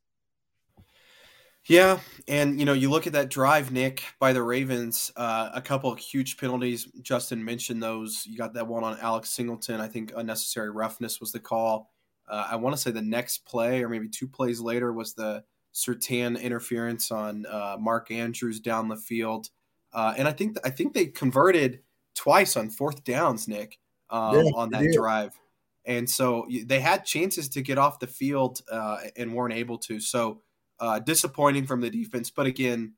Yeah, 1.69 1.99
and 2.29 2.61
you 2.61 2.65
know, 2.65 2.75
you 2.75 2.89
look 2.91 3.09
at 3.09 3.13
that 3.15 3.29
drive, 3.29 3.73
Nick, 3.73 4.05
by 4.21 4.33
the 4.33 4.43
Ravens. 4.43 5.11
Uh, 5.17 5.51
a 5.53 5.61
couple 5.61 5.93
of 5.93 5.99
huge 5.99 6.37
penalties. 6.37 6.85
Justin 7.03 7.45
mentioned 7.45 7.83
those. 7.83 8.25
You 8.25 8.39
got 8.39 8.55
that 8.55 8.69
one 8.69 8.85
on 8.85 8.97
Alex 9.01 9.31
Singleton. 9.31 9.81
I 9.81 9.89
think 9.89 10.13
unnecessary 10.15 10.71
roughness 10.71 11.19
was 11.19 11.33
the 11.33 11.41
call. 11.41 11.91
Uh, 12.29 12.49
I 12.51 12.57
want 12.57 12.75
to 12.75 12.81
say 12.81 12.91
the 12.91 13.03
next 13.03 13.45
play, 13.47 13.83
or 13.83 13.89
maybe 13.89 14.09
two 14.09 14.27
plays 14.27 14.61
later, 14.61 14.93
was 14.93 15.15
the 15.15 15.45
Surtain 15.75 16.41
interference 16.41 17.11
on 17.11 17.47
uh, 17.47 17.77
Mark 17.79 18.11
Andrews 18.11 18.61
down 18.61 18.89
the 18.89 18.97
field. 18.97 19.51
Uh, 19.93 20.15
and 20.17 20.27
I 20.27 20.33
think 20.33 20.57
I 20.65 20.71
think 20.71 20.95
they 20.95 21.07
converted 21.07 21.81
twice 22.15 22.57
on 22.57 22.71
fourth 22.71 23.05
downs, 23.05 23.47
Nick, 23.47 23.79
um, 24.11 24.37
yeah, 24.37 24.51
on 24.55 24.71
that 24.71 24.85
yeah. 24.85 24.97
drive. 24.97 25.39
And 25.85 26.09
so 26.11 26.49
they 26.65 26.81
had 26.81 27.05
chances 27.05 27.49
to 27.51 27.63
get 27.63 27.79
off 27.79 28.01
the 28.01 28.09
field 28.09 28.61
uh, 28.71 28.99
and 29.17 29.33
weren't 29.33 29.55
able 29.55 29.79
to. 29.79 30.01
So 30.01 30.43
uh, 30.81 30.99
disappointing 30.99 31.67
from 31.67 31.81
the 31.81 31.91
defense, 31.91 32.31
but 32.31 32.47
again, 32.47 32.95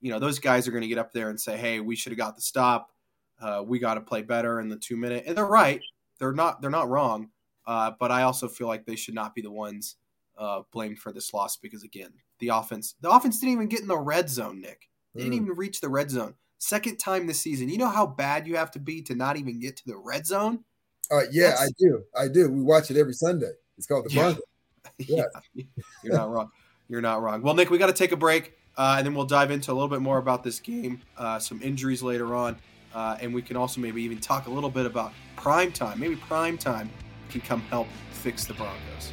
you 0.00 0.10
know 0.10 0.18
those 0.18 0.38
guys 0.38 0.66
are 0.68 0.70
going 0.70 0.82
to 0.82 0.88
get 0.88 0.98
up 0.98 1.12
there 1.12 1.30
and 1.30 1.40
say, 1.40 1.56
"Hey, 1.56 1.80
we 1.80 1.96
should 1.96 2.12
have 2.12 2.18
got 2.18 2.36
the 2.36 2.42
stop. 2.42 2.90
Uh, 3.40 3.62
we 3.64 3.78
got 3.78 3.94
to 3.94 4.00
play 4.00 4.22
better 4.22 4.60
in 4.60 4.68
the 4.68 4.76
two 4.76 4.96
minute." 4.96 5.24
And 5.26 5.36
they're 5.36 5.46
right. 5.46 5.80
They're 6.18 6.32
not. 6.32 6.60
They're 6.60 6.70
not 6.70 6.88
wrong. 6.88 7.30
Uh, 7.66 7.92
but 7.98 8.10
I 8.10 8.22
also 8.22 8.48
feel 8.48 8.66
like 8.66 8.86
they 8.86 8.96
should 8.96 9.14
not 9.14 9.34
be 9.34 9.42
the 9.42 9.50
ones 9.50 9.96
uh, 10.36 10.62
blamed 10.72 10.98
for 10.98 11.12
this 11.12 11.32
loss 11.32 11.56
because 11.56 11.82
again, 11.82 12.12
the 12.38 12.48
offense. 12.48 12.94
The 13.00 13.10
offense 13.10 13.38
didn't 13.38 13.52
even 13.52 13.68
get 13.68 13.80
in 13.80 13.88
the 13.88 13.98
red 13.98 14.28
zone. 14.28 14.60
Nick 14.60 14.88
they 15.14 15.22
didn't 15.22 15.38
mm. 15.38 15.42
even 15.42 15.56
reach 15.56 15.80
the 15.80 15.88
red 15.88 16.10
zone. 16.10 16.34
Second 16.58 16.98
time 16.98 17.26
this 17.26 17.40
season. 17.40 17.68
You 17.68 17.78
know 17.78 17.88
how 17.88 18.06
bad 18.06 18.46
you 18.46 18.56
have 18.56 18.70
to 18.72 18.78
be 18.78 19.02
to 19.02 19.14
not 19.14 19.36
even 19.36 19.60
get 19.60 19.76
to 19.78 19.86
the 19.86 19.96
red 19.96 20.26
zone. 20.26 20.60
Uh, 21.10 21.22
yeah, 21.30 21.50
That's... 21.50 21.62
I 21.62 21.68
do. 21.78 22.02
I 22.16 22.28
do. 22.28 22.50
We 22.50 22.62
watch 22.62 22.90
it 22.90 22.96
every 22.96 23.12
Sunday. 23.12 23.50
It's 23.76 23.86
called 23.86 24.06
the 24.06 24.14
Broncos. 24.14 24.42
Yeah. 24.98 25.24
yeah. 25.54 25.64
You're 26.02 26.14
not 26.14 26.30
wrong. 26.30 26.50
You're 26.88 27.00
not 27.00 27.22
wrong. 27.22 27.42
Well, 27.42 27.54
Nick, 27.54 27.70
we 27.70 27.78
got 27.78 27.86
to 27.86 27.92
take 27.92 28.12
a 28.12 28.16
break, 28.16 28.56
uh, 28.76 28.96
and 28.98 29.06
then 29.06 29.14
we'll 29.14 29.24
dive 29.24 29.50
into 29.50 29.72
a 29.72 29.74
little 29.74 29.88
bit 29.88 30.00
more 30.00 30.18
about 30.18 30.44
this 30.44 30.60
game, 30.60 31.00
uh, 31.16 31.38
some 31.38 31.60
injuries 31.62 32.02
later 32.02 32.34
on, 32.34 32.56
uh, 32.94 33.16
and 33.20 33.32
we 33.32 33.42
can 33.42 33.56
also 33.56 33.80
maybe 33.80 34.02
even 34.02 34.18
talk 34.18 34.46
a 34.46 34.50
little 34.50 34.70
bit 34.70 34.86
about 34.86 35.12
prime 35.36 35.72
time. 35.72 35.98
Maybe 36.00 36.16
prime 36.16 36.58
time 36.58 36.90
can 37.30 37.40
come 37.40 37.60
help 37.62 37.88
fix 38.12 38.44
the 38.44 38.54
Broncos. 38.54 39.12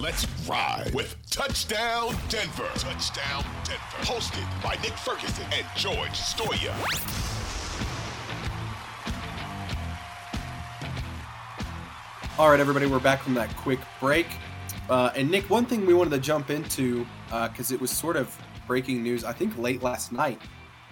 Let's 0.00 0.28
ride 0.48 0.92
with 0.94 1.16
Touchdown 1.28 2.14
Denver. 2.28 2.68
Touchdown 2.76 3.44
Denver. 3.64 3.98
Hosted 4.02 4.62
by 4.62 4.80
Nick 4.80 4.92
Ferguson 4.92 5.44
and 5.52 5.66
George 5.76 6.12
Stoia. 6.12 6.72
All 12.38 12.48
right, 12.48 12.60
everybody, 12.60 12.86
we're 12.86 13.00
back 13.00 13.22
from 13.22 13.34
that 13.34 13.48
quick 13.56 13.80
break. 13.98 14.28
Uh, 14.88 15.10
and 15.16 15.28
Nick, 15.28 15.50
one 15.50 15.66
thing 15.66 15.84
we 15.84 15.94
wanted 15.94 16.10
to 16.10 16.20
jump 16.20 16.50
into 16.50 17.04
because 17.26 17.72
uh, 17.72 17.74
it 17.74 17.80
was 17.80 17.90
sort 17.90 18.14
of 18.14 18.38
breaking 18.68 19.02
news, 19.02 19.24
I 19.24 19.32
think 19.32 19.58
late 19.58 19.82
last 19.82 20.12
night 20.12 20.40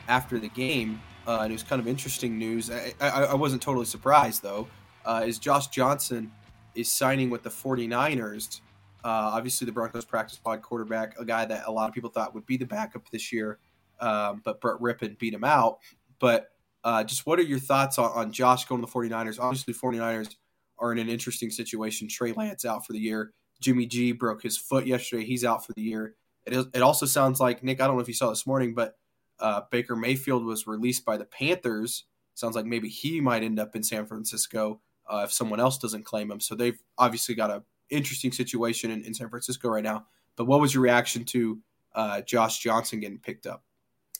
after 0.08 0.40
the 0.40 0.48
game, 0.48 1.00
uh, 1.28 1.42
and 1.42 1.52
it 1.52 1.54
was 1.54 1.62
kind 1.62 1.80
of 1.80 1.86
interesting 1.86 2.38
news. 2.38 2.72
I, 2.72 2.92
I, 3.00 3.08
I 3.26 3.34
wasn't 3.34 3.62
totally 3.62 3.86
surprised 3.86 4.42
though. 4.42 4.66
Uh, 5.04 5.22
is 5.24 5.38
Josh 5.38 5.68
Johnson 5.68 6.32
is 6.74 6.90
signing 6.90 7.30
with 7.30 7.44
the 7.44 7.50
49ers 7.50 8.62
uh, 9.06 9.30
obviously, 9.34 9.64
the 9.66 9.72
Broncos 9.72 10.04
practice 10.04 10.36
squad 10.36 10.62
quarterback, 10.62 11.14
a 11.16 11.24
guy 11.24 11.44
that 11.44 11.62
a 11.66 11.70
lot 11.70 11.88
of 11.88 11.94
people 11.94 12.10
thought 12.10 12.34
would 12.34 12.44
be 12.44 12.56
the 12.56 12.66
backup 12.66 13.08
this 13.10 13.32
year, 13.32 13.60
um, 14.00 14.42
but 14.44 14.60
Brett 14.60 14.80
Rypien 14.80 15.16
beat 15.16 15.32
him 15.32 15.44
out. 15.44 15.78
But 16.18 16.48
uh, 16.82 17.04
just 17.04 17.24
what 17.24 17.38
are 17.38 17.42
your 17.42 17.60
thoughts 17.60 18.00
on, 18.00 18.10
on, 18.10 18.32
Josh 18.32 18.64
going 18.64 18.84
to 18.84 18.86
the 18.86 18.92
49ers? 18.92 19.38
Obviously, 19.38 19.74
49ers 19.74 20.34
are 20.80 20.90
in 20.90 20.98
an 20.98 21.08
interesting 21.08 21.50
situation. 21.50 22.08
Trey 22.08 22.32
Lance 22.32 22.64
out 22.64 22.84
for 22.84 22.94
the 22.94 22.98
year. 22.98 23.32
Jimmy 23.60 23.86
G 23.86 24.10
broke 24.10 24.42
his 24.42 24.56
foot 24.56 24.88
yesterday. 24.88 25.24
He's 25.24 25.44
out 25.44 25.64
for 25.64 25.72
the 25.74 25.82
year. 25.82 26.16
It, 26.44 26.54
is, 26.54 26.66
it 26.74 26.82
also 26.82 27.06
sounds 27.06 27.38
like, 27.38 27.62
Nick, 27.62 27.80
I 27.80 27.86
don't 27.86 27.94
know 27.94 28.02
if 28.02 28.08
you 28.08 28.14
saw 28.14 28.30
this 28.30 28.44
morning, 28.44 28.74
but 28.74 28.96
uh, 29.38 29.60
Baker 29.70 29.94
Mayfield 29.94 30.44
was 30.44 30.66
released 30.66 31.04
by 31.04 31.16
the 31.16 31.26
Panthers. 31.26 32.06
Sounds 32.34 32.56
like 32.56 32.66
maybe 32.66 32.88
he 32.88 33.20
might 33.20 33.44
end 33.44 33.60
up 33.60 33.76
in 33.76 33.84
San 33.84 34.04
Francisco 34.04 34.80
uh, 35.08 35.22
if 35.24 35.32
someone 35.32 35.60
else 35.60 35.78
doesn't 35.78 36.04
claim 36.04 36.28
him. 36.28 36.40
So 36.40 36.56
they've 36.56 36.82
obviously 36.98 37.36
got 37.36 37.52
a 37.52 37.62
interesting 37.90 38.32
situation 38.32 38.90
in, 38.90 39.02
in 39.04 39.14
San 39.14 39.28
Francisco 39.28 39.68
right 39.68 39.84
now. 39.84 40.06
But 40.36 40.46
what 40.46 40.60
was 40.60 40.74
your 40.74 40.82
reaction 40.82 41.24
to 41.26 41.58
uh, 41.94 42.20
Josh 42.22 42.58
Johnson 42.58 43.00
getting 43.00 43.18
picked 43.18 43.46
up? 43.46 43.62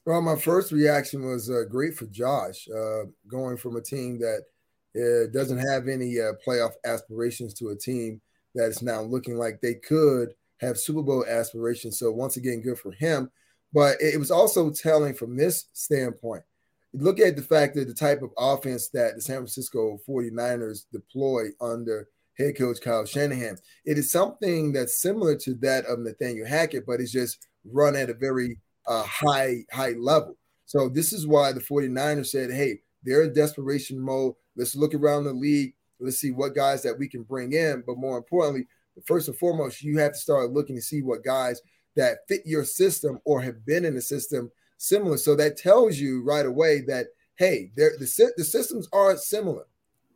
Well, 0.05 0.22
my 0.22 0.37
first 0.37 0.70
reaction 0.70 1.26
was 1.26 1.50
uh, 1.50 1.64
great 1.68 1.94
for 1.94 2.07
Josh, 2.07 2.68
uh, 2.68 3.05
going 3.26 3.57
from 3.57 3.76
a 3.76 3.81
team 3.81 4.20
that 4.20 4.42
uh, 4.96 5.31
doesn't 5.33 5.59
have 5.59 5.88
any 5.88 6.20
uh, 6.20 6.33
playoff 6.46 6.72
aspirations 6.85 7.52
to 7.55 7.70
a 7.70 7.76
team 7.76 8.20
that 8.55 8.68
is 8.68 8.83
now 8.83 9.02
looking 9.02 9.37
like 9.37 9.61
they 9.61 9.74
could 9.74 10.33
have 10.61 10.79
Super 10.79 11.02
Bowl 11.02 11.24
aspirations. 11.29 11.98
So 11.98 12.11
once 12.12 12.37
again, 12.37 12.62
good 12.62 12.79
for 12.79 12.92
him. 12.92 13.31
But 13.72 13.96
it 14.00 14.18
was 14.18 14.31
also 14.31 14.70
telling 14.70 15.14
from 15.14 15.37
this 15.37 15.66
standpoint. 15.72 16.44
Look 16.94 17.20
at 17.20 17.37
the 17.37 17.42
fact 17.42 17.74
that 17.74 17.88
the 17.88 17.94
type 17.94 18.22
of 18.22 18.31
offense 18.38 18.88
that 18.90 19.16
the 19.16 19.20
San 19.20 19.37
Francisco 19.37 20.00
49ers 20.09 20.85
deploy 20.90 21.48
under 21.61 22.09
head 22.38 22.57
coach 22.57 22.81
Kyle 22.81 23.05
Shanahan. 23.05 23.57
It 23.85 23.99
is 23.99 24.11
something 24.11 24.72
that's 24.72 25.01
similar 25.01 25.37
to 25.37 25.55
that 25.57 25.87
of 25.87 26.01
Nathaniel 26.01 26.46
Hackett, 26.46 26.87
but 26.87 27.01
it's 27.01 27.12
just 27.12 27.46
run 27.64 27.96
at 27.96 28.11
a 28.11 28.14
very 28.14 28.59
uh, 28.87 29.03
high, 29.05 29.64
high 29.72 29.94
level. 29.99 30.37
So 30.66 30.88
this 30.88 31.12
is 31.12 31.27
why 31.27 31.53
the 31.53 31.61
49ers 31.61 32.27
said, 32.27 32.51
hey, 32.51 32.81
they're 33.03 33.22
in 33.22 33.33
desperation 33.33 33.99
mode. 33.99 34.35
Let's 34.57 34.77
look 34.77 34.94
around 34.94 35.25
the 35.25 35.33
league. 35.33 35.75
Let's 36.01 36.18
see 36.18 36.33
what 36.33 36.55
guys 36.55 36.83
that 36.83 36.99
we 36.99 37.09
can 37.09 37.22
bring 37.22 37.53
in. 37.53 37.85
But 37.87 37.99
more 37.99 38.18
importantly, 38.18 38.66
first 39.07 39.29
and 39.29 39.37
foremost, 39.37 39.83
you 39.83 39.99
have 39.99 40.12
to 40.12 40.18
start 40.18 40.51
looking 40.51 40.77
to 40.77 40.83
see 40.83 41.03
what 41.03 41.25
guys 41.25 41.61
that 41.94 42.18
fit 42.29 42.42
your 42.44 42.64
system 42.64 43.20
or 43.25 43.40
have 43.40 43.64
been 43.64 43.85
in 43.85 43.94
the 43.94 44.03
system 44.03 44.51
similar. 44.77 45.16
So 45.16 45.35
that 45.37 45.57
tells 45.57 45.99
you 45.99 46.22
right 46.22 46.44
away 46.44 46.83
that, 46.88 47.07
hey, 47.37 47.70
the, 47.77 47.90
the 48.37 48.44
systems 48.44 48.88
are 48.92 49.16
similar 49.16 49.64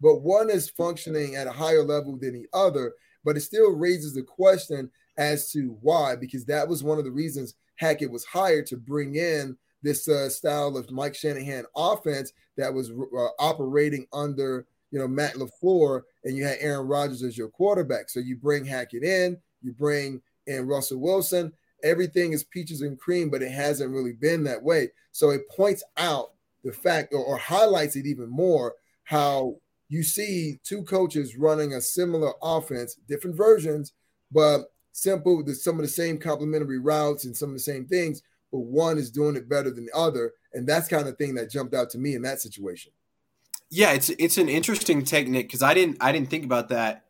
but 0.01 0.23
one 0.23 0.51
is 0.51 0.71
functioning 0.71 1.37
at 1.37 1.47
a 1.47 1.53
higher 1.53 1.83
level 1.83 2.17
than 2.17 2.35
the 2.35 2.47
other. 2.53 2.95
But 3.25 3.37
it 3.37 3.41
still 3.41 3.73
raises 3.73 4.15
the 4.15 4.23
question 4.23 4.91
as 5.19 5.51
to 5.53 5.77
why, 5.83 6.17
because 6.17 6.47
that 6.47 6.67
was 6.67 6.83
one 6.83 6.99
of 6.99 7.05
the 7.05 7.11
reasons 7.11 7.55
Hackett 7.77 8.11
was 8.11 8.25
hired 8.25 8.67
to 8.67 8.77
bring 8.77 9.17
in 9.17 9.57
this 9.83 10.09
uh, 10.09 10.29
style 10.29 10.77
of 10.77 10.91
Mike 10.91 11.15
Shanahan 11.15 11.65
offense 11.77 12.33
that 12.57 12.73
was 12.73 12.91
uh, 12.91 13.29
operating 13.39 14.07
under 14.13 14.67
you 14.91 14.99
know, 14.99 15.09
Matt 15.09 15.35
LaFleur 15.35 16.03
and 16.25 16.37
you 16.37 16.45
had 16.45 16.59
Aaron 16.61 16.87
Rodgers 16.87 17.23
as 17.23 17.39
your 17.39 17.49
quarterback. 17.49 18.11
So 18.11 18.21
you 18.21 18.37
bring 18.37 18.65
Hackett 18.65 19.03
in, 19.03 19.39
you 19.63 19.73
bring 19.73 20.21
in 20.47 20.67
Russell 20.67 20.99
Wilson. 20.99 21.53
Everything 21.83 22.33
is 22.33 22.45
peaches 22.45 22.83
and 22.83 22.99
cream, 22.99 23.31
but 23.31 23.43
it 23.43 23.53
hasn't 23.53 23.93
really 23.93 24.13
been 24.13 24.45
that 24.45 24.63
way. 24.63 24.91
So 25.13 25.31
it 25.31 25.49
points 25.49 25.83
out 25.97 26.33
the 26.65 26.73
fact 26.73 27.15
or, 27.15 27.25
or 27.25 27.39
highlights 27.39 27.97
it 27.97 28.07
even 28.07 28.29
more 28.29 28.75
how 29.05 29.57
you 29.91 30.03
see 30.03 30.59
two 30.65 30.83
coaches 30.85 31.37
running 31.37 31.75
a 31.75 31.81
similar 31.81 32.33
offense, 32.43 32.95
different 33.09 33.37
versions, 33.37 33.93
but 34.33 34.63
simple, 34.93 35.45
some 35.53 35.77
of 35.77 35.83
the 35.83 35.89
same 35.89 36.17
complementary 36.17 36.79
routes 36.79 37.27
and 37.27 37.37
some 37.37 37.51
of 37.51 37.55
the 37.55 37.61
same 37.61 37.87
things, 37.87 38.23
but 38.51 38.61
one 38.61 38.97
is 38.97 39.11
doing 39.11 39.37
it 39.37 39.49
better 39.49 39.71
than 39.71 39.85
the 39.85 39.97
other. 39.97 40.33
And 40.55 40.67
that's 40.67 40.89
kind 40.89 41.07
of 41.07 41.19
thing 41.19 41.35
that 41.35 41.51
jumped 41.51 41.75
out 41.75 41.91
to 41.91 41.99
me 41.99 42.15
in 42.15 42.23
that 42.23 42.41
situation. 42.41 42.93
Yeah, 43.69 43.93
it's 43.93 44.09
it's 44.11 44.39
an 44.39 44.49
interesting 44.49 45.05
technique 45.05 45.47
because 45.47 45.63
I 45.63 45.75
didn't 45.75 45.99
I 46.01 46.11
didn't 46.11 46.31
think 46.31 46.45
about 46.45 46.71
that. 46.71 47.05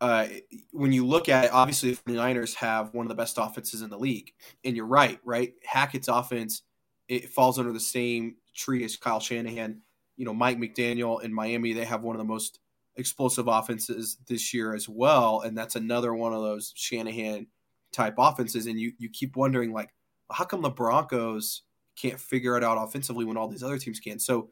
Uh, 0.00 0.26
when 0.70 0.92
you 0.92 1.06
look 1.06 1.28
at 1.28 1.46
it, 1.46 1.52
obviously 1.52 1.96
the 2.04 2.12
Niners 2.12 2.54
have 2.56 2.92
one 2.92 3.06
of 3.06 3.08
the 3.08 3.16
best 3.16 3.38
offenses 3.38 3.80
in 3.80 3.90
the 3.90 3.98
league, 3.98 4.32
and 4.64 4.76
you're 4.76 4.86
right, 4.86 5.18
right? 5.24 5.54
Hackett's 5.64 6.08
offense 6.08 6.62
it 7.08 7.30
falls 7.30 7.58
under 7.58 7.72
the 7.72 7.80
same 7.80 8.36
tree 8.54 8.84
as 8.84 8.96
Kyle 8.96 9.20
Shanahan. 9.20 9.80
You 10.16 10.24
know, 10.24 10.34
Mike 10.34 10.58
McDaniel 10.58 11.22
in 11.22 11.32
Miami, 11.32 11.72
they 11.72 11.84
have 11.84 12.02
one 12.02 12.16
of 12.16 12.18
the 12.18 12.24
most 12.24 12.60
explosive 12.96 13.48
offenses 13.48 14.18
this 14.28 14.54
year 14.54 14.74
as 14.74 14.88
well, 14.88 15.40
and 15.40 15.56
that's 15.56 15.76
another 15.76 16.14
one 16.14 16.32
of 16.32 16.42
those 16.42 16.72
Shanahan 16.76 17.46
type 17.92 18.14
offenses. 18.18 18.66
And 18.66 18.78
you 18.78 18.92
you 18.98 19.08
keep 19.08 19.36
wondering 19.36 19.72
like, 19.72 19.90
how 20.30 20.44
come 20.44 20.62
the 20.62 20.70
Broncos 20.70 21.62
can't 21.96 22.20
figure 22.20 22.56
it 22.56 22.64
out 22.64 22.82
offensively 22.82 23.24
when 23.24 23.36
all 23.36 23.48
these 23.48 23.62
other 23.62 23.78
teams 23.78 24.00
can? 24.00 24.18
So 24.18 24.50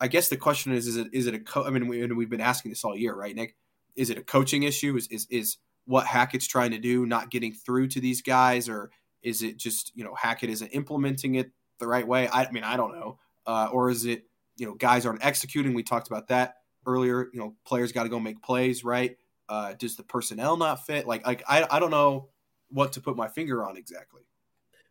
I 0.00 0.08
guess 0.08 0.28
the 0.28 0.36
question 0.36 0.72
is: 0.72 0.86
Is 0.86 0.96
it 0.96 1.08
is 1.12 1.26
it 1.26 1.34
a? 1.34 1.40
Co- 1.40 1.64
I 1.64 1.70
mean, 1.70 1.86
we, 1.86 2.06
we've 2.06 2.30
been 2.30 2.40
asking 2.40 2.70
this 2.70 2.84
all 2.84 2.96
year, 2.96 3.14
right, 3.14 3.36
Nick? 3.36 3.56
Is 3.96 4.08
it 4.08 4.18
a 4.18 4.22
coaching 4.22 4.62
issue? 4.62 4.96
Is 4.96 5.06
is 5.08 5.26
is 5.30 5.58
what 5.84 6.06
Hackett's 6.06 6.46
trying 6.46 6.70
to 6.70 6.78
do 6.78 7.04
not 7.04 7.30
getting 7.30 7.52
through 7.52 7.88
to 7.88 8.00
these 8.00 8.22
guys, 8.22 8.68
or 8.68 8.90
is 9.22 9.42
it 9.42 9.58
just 9.58 9.92
you 9.94 10.02
know 10.02 10.14
Hackett 10.14 10.48
isn't 10.50 10.68
implementing 10.68 11.34
it 11.34 11.50
the 11.78 11.86
right 11.86 12.06
way? 12.06 12.28
I, 12.28 12.44
I 12.44 12.50
mean, 12.50 12.64
I 12.64 12.76
don't 12.76 12.92
know. 12.92 13.18
Uh, 13.46 13.68
or 13.72 13.90
is 13.90 14.06
it 14.06 14.24
you 14.60 14.66
know 14.66 14.74
guys 14.74 15.06
aren't 15.06 15.24
executing? 15.24 15.74
We 15.74 15.82
talked 15.82 16.08
about 16.08 16.28
that 16.28 16.56
earlier. 16.86 17.28
You 17.32 17.40
know, 17.40 17.56
players 17.64 17.92
got 17.92 18.04
to 18.04 18.08
go 18.08 18.20
make 18.20 18.42
plays, 18.42 18.84
right? 18.84 19.16
Uh, 19.48 19.74
does 19.74 19.96
the 19.96 20.04
personnel 20.04 20.56
not 20.56 20.86
fit? 20.86 21.06
Like, 21.06 21.26
like 21.26 21.42
I, 21.48 21.66
I 21.70 21.80
don't 21.80 21.90
know 21.90 22.28
what 22.68 22.92
to 22.92 23.00
put 23.00 23.16
my 23.16 23.26
finger 23.26 23.64
on 23.64 23.76
exactly. 23.76 24.22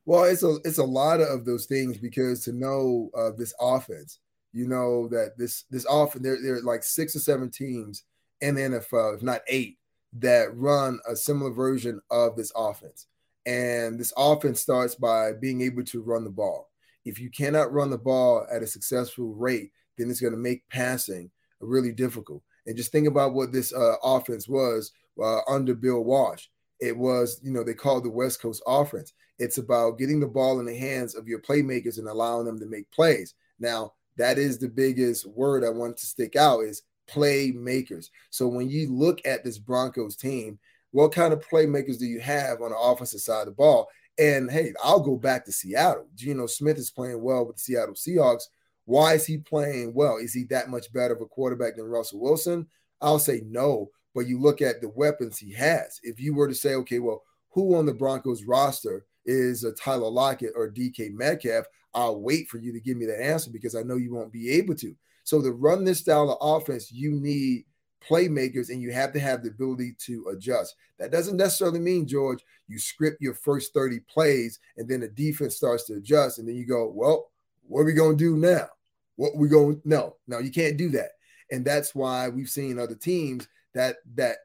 Well, 0.06 0.26
it's 0.26 0.44
a 0.44 0.58
it's 0.66 0.80
a 0.80 0.84
lot 0.84 1.22
of 1.22 1.46
those 1.46 1.66
things 1.66 1.98
because 1.98 2.44
to 2.46 2.52
know 2.52 3.10
uh, 3.16 3.32
this 3.38 3.54
offense 3.62 4.20
you 4.52 4.68
know 4.68 5.08
that 5.10 5.38
this 5.38 5.66
this 5.70 5.86
often 5.86 6.24
there, 6.24 6.38
there 6.42 6.56
are 6.56 6.62
like 6.62 6.84
six 6.84 7.16
or 7.16 7.20
seven 7.20 7.50
teams 7.50 8.04
in 8.42 8.56
the 8.56 8.62
NFL, 8.62 9.16
if 9.16 9.22
not 9.22 9.42
eight, 9.48 9.78
that 10.14 10.56
run 10.56 11.00
a 11.08 11.16
similar 11.16 11.52
version 11.52 12.00
of 12.10 12.36
this 12.36 12.52
offense. 12.56 13.08
And 13.46 14.00
this 14.00 14.14
offense 14.18 14.62
starts 14.62 14.96
by 14.96 15.34
being 15.34 15.62
able 15.62 15.84
to 15.86 16.02
run 16.02 16.24
the 16.24 16.30
ball. 16.30 16.69
If 17.06 17.20
you 17.20 17.30
cannot 17.30 17.74
run 17.74 17.90
the 17.90 17.98
ball 17.98 18.46
at 18.52 18.64
a 18.64 18.68
successful 18.68 19.34
rate, 19.34 19.72
then 19.98 20.10
it's 20.10 20.22
going 20.22 20.34
to 20.34 20.40
make 20.40 20.68
passing 20.70 21.32
really 21.60 21.92
difficult. 21.92 22.42
And 22.66 22.78
just 22.78 22.92
think 22.92 23.08
about 23.08 23.34
what 23.34 23.52
this 23.52 23.74
uh, 23.74 23.96
offense 24.04 24.48
was 24.48 24.92
uh, 25.22 25.40
under 25.48 25.74
Bill 25.74 26.04
Walsh. 26.04 26.48
It 26.80 26.96
was, 26.96 27.42
you 27.44 27.52
know, 27.52 27.64
they 27.64 27.74
called 27.74 28.06
the 28.06 28.10
West 28.10 28.42
Coast 28.42 28.62
offense. 28.66 29.14
It's 29.38 29.58
about 29.58 29.98
getting 29.98 30.20
the 30.20 30.28
ball 30.28 30.60
in 30.60 30.66
the 30.66 30.78
hands 30.78 31.16
of 31.16 31.28
your 31.28 31.40
playmakers 31.40 31.98
and 31.98 32.08
allowing 32.08 32.46
them 32.46 32.60
to 32.60 32.66
make 32.66 32.90
plays. 32.92 33.34
Now, 33.60 33.94
that 34.18 34.38
is 34.38 34.58
the 34.58 34.68
biggest 34.68 35.26
word 35.26 35.64
I 35.64 35.70
want 35.70 35.98
to 35.98 36.06
stick 36.06 36.36
out 36.36 36.62
is 36.62 36.84
playmakers. 37.10 38.10
So 38.30 38.48
when 38.48 38.70
you 38.70 38.94
look 38.94 39.20
at 39.26 39.44
this 39.44 39.58
Broncos 39.58 40.16
team, 40.16 40.60
what 40.92 41.14
kind 41.14 41.34
of 41.34 41.48
playmakers 41.48 42.00
do 42.00 42.06
you 42.06 42.20
have 42.20 42.62
on 42.62 42.72
the 42.72 42.78
offensive 42.78 43.22
side 43.22 43.42
of 43.42 43.46
the 43.48 43.52
ball? 43.52 43.88
And 44.20 44.52
hey, 44.52 44.74
I'll 44.84 45.00
go 45.00 45.16
back 45.16 45.46
to 45.46 45.52
Seattle. 45.52 46.08
Geno 46.14 46.46
Smith 46.46 46.78
is 46.78 46.92
playing 46.92 47.22
well 47.22 47.46
with 47.46 47.56
the 47.56 47.62
Seattle 47.62 47.96
Seahawks. 47.96 48.44
Why 48.86 49.14
is 49.14 49.26
he 49.26 49.38
playing 49.38 49.94
well? 49.94 50.18
Is 50.18 50.34
he 50.34 50.44
that 50.46 50.70
much 50.70 50.92
better 50.92 51.14
of 51.14 51.22
a 51.22 51.26
quarterback 51.26 51.78
than 51.78 51.86
Russell 51.86 52.20
Wilson? 52.20 52.68
I'll 53.02 53.20
say 53.20 53.42
no. 53.46 53.90
But 54.14 54.28
you 54.28 54.42
look 54.42 54.62
at 54.62 54.82
the 54.82 54.90
weapons 54.90 55.38
he 55.38 55.54
has. 55.54 56.00
If 56.04 56.20
you 56.20 56.34
were 56.34 56.48
to 56.48 56.56
say, 56.56 56.74
okay, 56.76 57.00
well, 57.00 57.24
who 57.52 57.76
on 57.76 57.86
the 57.86 57.94
Broncos 57.94 58.44
roster 58.44 59.06
is 59.26 59.64
a 59.64 59.72
Tyler 59.74 60.10
Lockett 60.10 60.54
or 60.56 60.70
DK 60.70 61.14
Metcalf? 61.14 61.66
I'll 61.94 62.20
wait 62.20 62.50
for 62.50 62.58
you 62.58 62.74
to 62.74 62.82
give 62.82 62.98
me 62.98 63.06
that 63.06 63.24
answer 63.24 63.52
because 63.52 63.76
I 63.76 63.84
know 63.84 63.96
you 63.96 64.14
won't 64.14 64.34
be 64.34 64.50
able 64.52 64.76
to. 64.76 64.94
So 65.24 65.42
to 65.42 65.52
run 65.52 65.86
this 65.86 66.00
style 66.00 66.32
of 66.32 66.38
offense, 66.42 66.92
you 66.92 67.12
need 67.12 67.66
playmakers 68.08 68.70
and 68.70 68.82
you 68.82 68.92
have 68.92 69.12
to 69.14 69.20
have 69.20 69.44
the 69.44 69.50
ability 69.50 69.96
to 70.00 70.28
adjust. 70.32 70.76
That 70.98 71.12
doesn't 71.12 71.38
necessarily 71.38 71.80
mean, 71.80 72.08
George, 72.08 72.44
you 72.68 72.80
script 72.80 73.22
your 73.22 73.34
first 73.34 73.74
30 73.74 74.00
plays 74.02 74.60
and 74.78 74.88
then 74.88 75.02
the 75.02 75.08
defense 75.08 75.56
starts 75.56 75.86
to 75.86 75.96
adjust 75.96 76.40
and 76.40 76.48
then 76.48 76.56
you 76.56 76.66
go, 76.66 76.92
well, 76.94 77.32
what 77.68 77.82
are 77.82 77.86
we 77.86 77.94
going 77.94 78.18
to 78.18 78.24
do 78.24 78.38
now? 78.38 78.68
What 79.16 79.36
we 79.36 79.48
going 79.48 79.82
to 79.82 79.88
no, 79.88 80.16
no, 80.28 80.40
you 80.40 80.52
can't 80.52 80.78
do 80.78 80.90
that. 80.92 81.12
And 81.52 81.66
that's 81.66 81.94
why 81.94 82.30
we've 82.30 82.50
seen 82.50 82.80
other 82.80 82.96
teams 82.96 83.48
that 83.74 83.98
that 84.16 84.38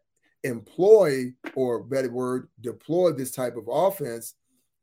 employ 0.43 1.33
or 1.55 1.83
better 1.83 2.11
word 2.11 2.49
deploy 2.61 3.13
this 3.13 3.31
type 3.31 3.57
of 3.57 3.69
offense, 3.69 4.35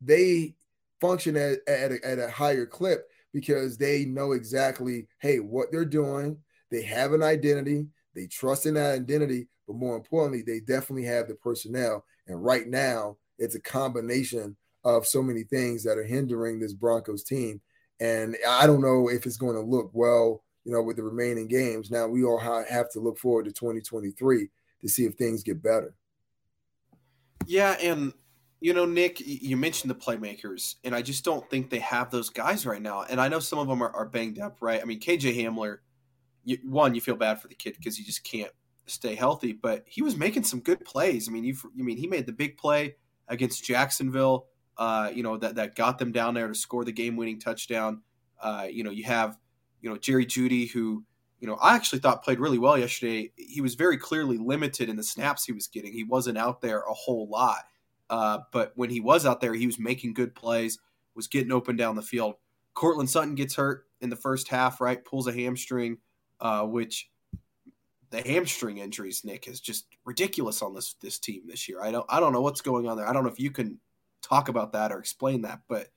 they 0.01 0.55
function 0.99 1.38
at, 1.38 1.60
at, 1.67 1.91
a, 1.91 1.99
at 2.05 2.19
a 2.19 2.29
higher 2.29 2.65
clip 2.65 3.07
because 3.34 3.77
they 3.77 4.05
know 4.05 4.34
exactly, 4.34 5.07
hey, 5.19 5.39
what 5.39 5.71
they're 5.71 5.86
doing. 5.86 6.38
They 6.69 6.81
have 6.84 7.13
an 7.13 7.23
identity. 7.23 7.88
They 8.15 8.28
trust 8.28 8.65
in 8.65 8.76
that 8.76 8.93
identity. 8.93 9.47
But 9.67 9.76
more 9.76 9.95
importantly, 9.95 10.41
they 10.41 10.60
definitely 10.60 11.06
have 11.06 11.28
the 11.28 11.36
personnel. 11.36 12.06
And 12.28 12.43
right 12.43 12.67
now, 12.67 13.17
it's 13.38 13.56
a 13.56 13.62
combination 13.62 14.56
of 14.84 15.06
so 15.06 15.21
many 15.21 15.43
things 15.43 15.84
that 15.84 15.97
are 15.97 16.04
hindering 16.04 16.60
this 16.60 16.74
Broncos 16.74 17.24
team. 17.24 17.62
And 18.00 18.36
I 18.47 18.65
don't 18.65 18.82
know 18.82 19.10
if 19.10 19.26
it's 19.26 19.38
going 19.38 19.56
to 19.56 19.62
look 19.62 19.91
well, 19.93 20.43
you 20.65 20.71
know, 20.71 20.82
with 20.82 20.97
the 20.97 21.04
remaining 21.04 21.47
games. 21.47 21.91
Now 21.91 22.08
we 22.08 22.24
all 22.24 22.39
have 22.39 22.89
to 22.91 23.00
look 23.00 23.17
forward 23.17 23.45
to 23.45 23.52
2023 23.52 24.50
to 24.82 24.89
see 24.89 25.06
if 25.06 25.15
things 25.15 25.43
get 25.43 25.62
better. 25.62 25.93
Yeah, 27.45 27.76
and 27.82 28.13
you 28.60 28.74
know, 28.74 28.86
Nick, 28.86 29.19
you 29.19 29.58
mentioned 29.58 29.89
the 29.89 29.95
playmakers, 29.95 30.76
and 30.84 30.93
I 30.93 31.02
just 31.02 31.26
don't 31.26 31.47
think 31.50 31.69
they 31.69 31.80
have 31.80 32.12
those 32.12 32.30
guys 32.30 32.65
right 32.65 32.82
now. 32.82 33.04
And 33.10 33.19
I 33.19 33.28
know 33.28 33.39
some 33.39 33.58
of 33.58 33.67
them 33.67 33.82
are, 33.82 33.89
are 33.89 34.06
banged 34.06 34.39
up, 34.39 34.58
right? 34.62 34.80
I 34.80 34.86
mean, 34.86 35.00
KJ 35.00 35.36
Hamler, 35.36 35.80
you, 36.43 36.58
one, 36.63 36.95
you 36.95 37.01
feel 37.01 37.15
bad 37.15 37.41
for 37.41 37.47
the 37.47 37.56
kid 37.56 37.75
because 37.77 37.97
he 37.97 38.04
just 38.04 38.23
can't 38.23 38.51
stay 38.86 39.15
healthy, 39.15 39.54
but 39.54 39.84
he 39.86 40.01
was 40.01 40.15
making 40.15 40.43
some 40.43 40.60
good 40.60 40.84
plays. 40.84 41.30
I 41.30 41.32
mean, 41.32 41.43
you, 41.43 41.56
I 41.63 41.82
mean, 41.82 41.97
he 41.97 42.08
made 42.08 42.25
the 42.25 42.34
big 42.34 42.58
play 42.58 42.95
against 43.27 43.63
Jacksonville, 43.63 44.47
uh, 44.77 45.12
you 45.13 45.23
know, 45.23 45.38
that, 45.38 45.56
that 45.56 45.75
got 45.75 45.97
them 45.97 46.12
down 46.12 46.34
there 46.34 46.47
to 46.47 46.56
score 46.56 46.84
the 46.84 46.91
game 46.91 47.15
winning 47.15 47.39
touchdown. 47.39 48.01
Uh, 48.41 48.67
you 48.69 48.84
know, 48.84 48.91
you 48.91 49.04
have, 49.04 49.38
you 49.82 49.89
know, 49.89 49.97
Jerry 49.97 50.25
Jeudy, 50.25 50.69
who, 50.69 51.04
you 51.39 51.47
know, 51.47 51.56
I 51.56 51.75
actually 51.75 51.99
thought 51.99 52.23
played 52.23 52.39
really 52.39 52.60
well 52.60 52.77
yesterday. 52.77 53.32
He 53.36 53.62
was 53.62 53.75
very 53.75 53.97
clearly 53.97 54.38
limited 54.38 54.89
in 54.89 54.95
the 54.95 55.04
snaps 55.04 55.45
he 55.45 55.54
was 55.54 55.67
getting. 55.67 55.93
He 55.93 56.04
wasn't 56.04 56.38
out 56.38 56.62
there 56.62 56.82
a 56.82 56.93
whole 56.93 57.27
lot. 57.30 57.63
Uh, 58.10 58.39
but 58.51 58.73
when 58.75 58.89
he 58.89 58.99
was 58.99 59.25
out 59.25 59.41
there, 59.41 59.54
he 59.54 59.65
was 59.65 59.80
making 59.80 60.13
good 60.13 60.36
plays, 60.36 60.80
was 61.15 61.27
getting 61.27 61.51
open 61.51 61.75
down 61.75 61.95
the 61.95 62.01
field. 62.01 62.36
Courtland 62.73 63.10
Sutton 63.10 63.36
gets 63.36 63.56
hurt 63.56 63.86
in 64.01 64.10
the 64.10 64.15
first 64.15 64.49
half, 64.49 64.82
right? 64.82 65.04
Pulls 65.04 65.27
a 65.27 65.34
hamstring, 65.34 65.97
uh, 66.41 66.63
which 66.63 67.10
the 68.10 68.21
hamstring 68.21 68.80
injuries, 68.80 69.23
Nick, 69.23 69.47
is 69.47 69.62
just 69.62 69.86
ridiculous 70.06 70.62
on 70.62 70.73
this 70.73 70.95
this 71.01 71.19
team 71.19 71.43
this 71.47 71.69
year. 71.69 71.82
I 71.82 71.91
don't 71.91 72.06
I 72.10 72.19
don't 72.19 72.34
know 72.34 72.41
what's 72.41 72.62
going 72.62 72.88
on 72.88 72.97
there. 72.97 73.08
I 73.08 73.13
don't 73.13 73.23
know 73.23 73.30
if 73.30 73.39
you 73.39 73.51
can 73.51 73.80
talk 74.21 74.49
about 74.49 74.73
that 74.73 74.91
or 74.91 74.99
explain 74.99 75.41
that, 75.43 75.62
but 75.69 75.88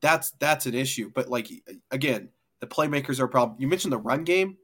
that's 0.00 0.32
that's 0.32 0.66
an 0.66 0.74
issue. 0.74 1.10
But 1.14 1.28
like 1.28 1.48
again, 1.90 2.30
the 2.60 2.66
playmakers 2.66 3.20
are 3.20 3.24
a 3.24 3.28
problem. 3.28 3.60
You 3.60 3.68
mentioned 3.68 3.92
the 3.92 3.98
run 3.98 4.24
game. 4.24 4.58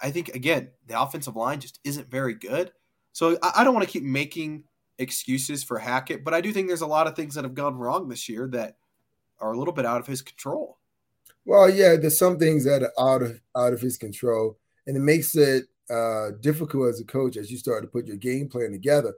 I 0.00 0.10
think 0.10 0.28
again, 0.34 0.70
the 0.86 1.00
offensive 1.00 1.34
line 1.34 1.60
just 1.60 1.80
isn't 1.82 2.10
very 2.10 2.34
good. 2.34 2.72
So 3.12 3.36
I, 3.42 3.52
I 3.56 3.64
don't 3.64 3.74
want 3.74 3.86
to 3.86 3.92
keep 3.92 4.04
making 4.04 4.64
excuses 4.98 5.64
for 5.64 5.78
Hackett, 5.78 6.24
but 6.24 6.34
I 6.34 6.40
do 6.40 6.52
think 6.52 6.68
there's 6.68 6.82
a 6.82 6.86
lot 6.86 7.08
of 7.08 7.16
things 7.16 7.34
that 7.34 7.44
have 7.44 7.54
gone 7.54 7.76
wrong 7.76 8.08
this 8.08 8.28
year 8.28 8.48
that 8.52 8.76
are 9.40 9.52
a 9.52 9.58
little 9.58 9.74
bit 9.74 9.86
out 9.86 10.00
of 10.00 10.06
his 10.06 10.22
control. 10.22 10.77
Well, 11.48 11.70
yeah, 11.70 11.96
there's 11.96 12.18
some 12.18 12.38
things 12.38 12.64
that 12.64 12.82
are 12.82 12.92
out 13.00 13.22
of 13.22 13.40
out 13.56 13.72
of 13.72 13.80
his 13.80 13.96
control, 13.96 14.58
and 14.86 14.94
it 14.98 15.00
makes 15.00 15.34
it 15.34 15.64
uh, 15.88 16.32
difficult 16.42 16.90
as 16.90 17.00
a 17.00 17.06
coach 17.06 17.38
as 17.38 17.50
you 17.50 17.56
start 17.56 17.82
to 17.82 17.88
put 17.88 18.06
your 18.06 18.18
game 18.18 18.50
plan 18.50 18.70
together. 18.70 19.14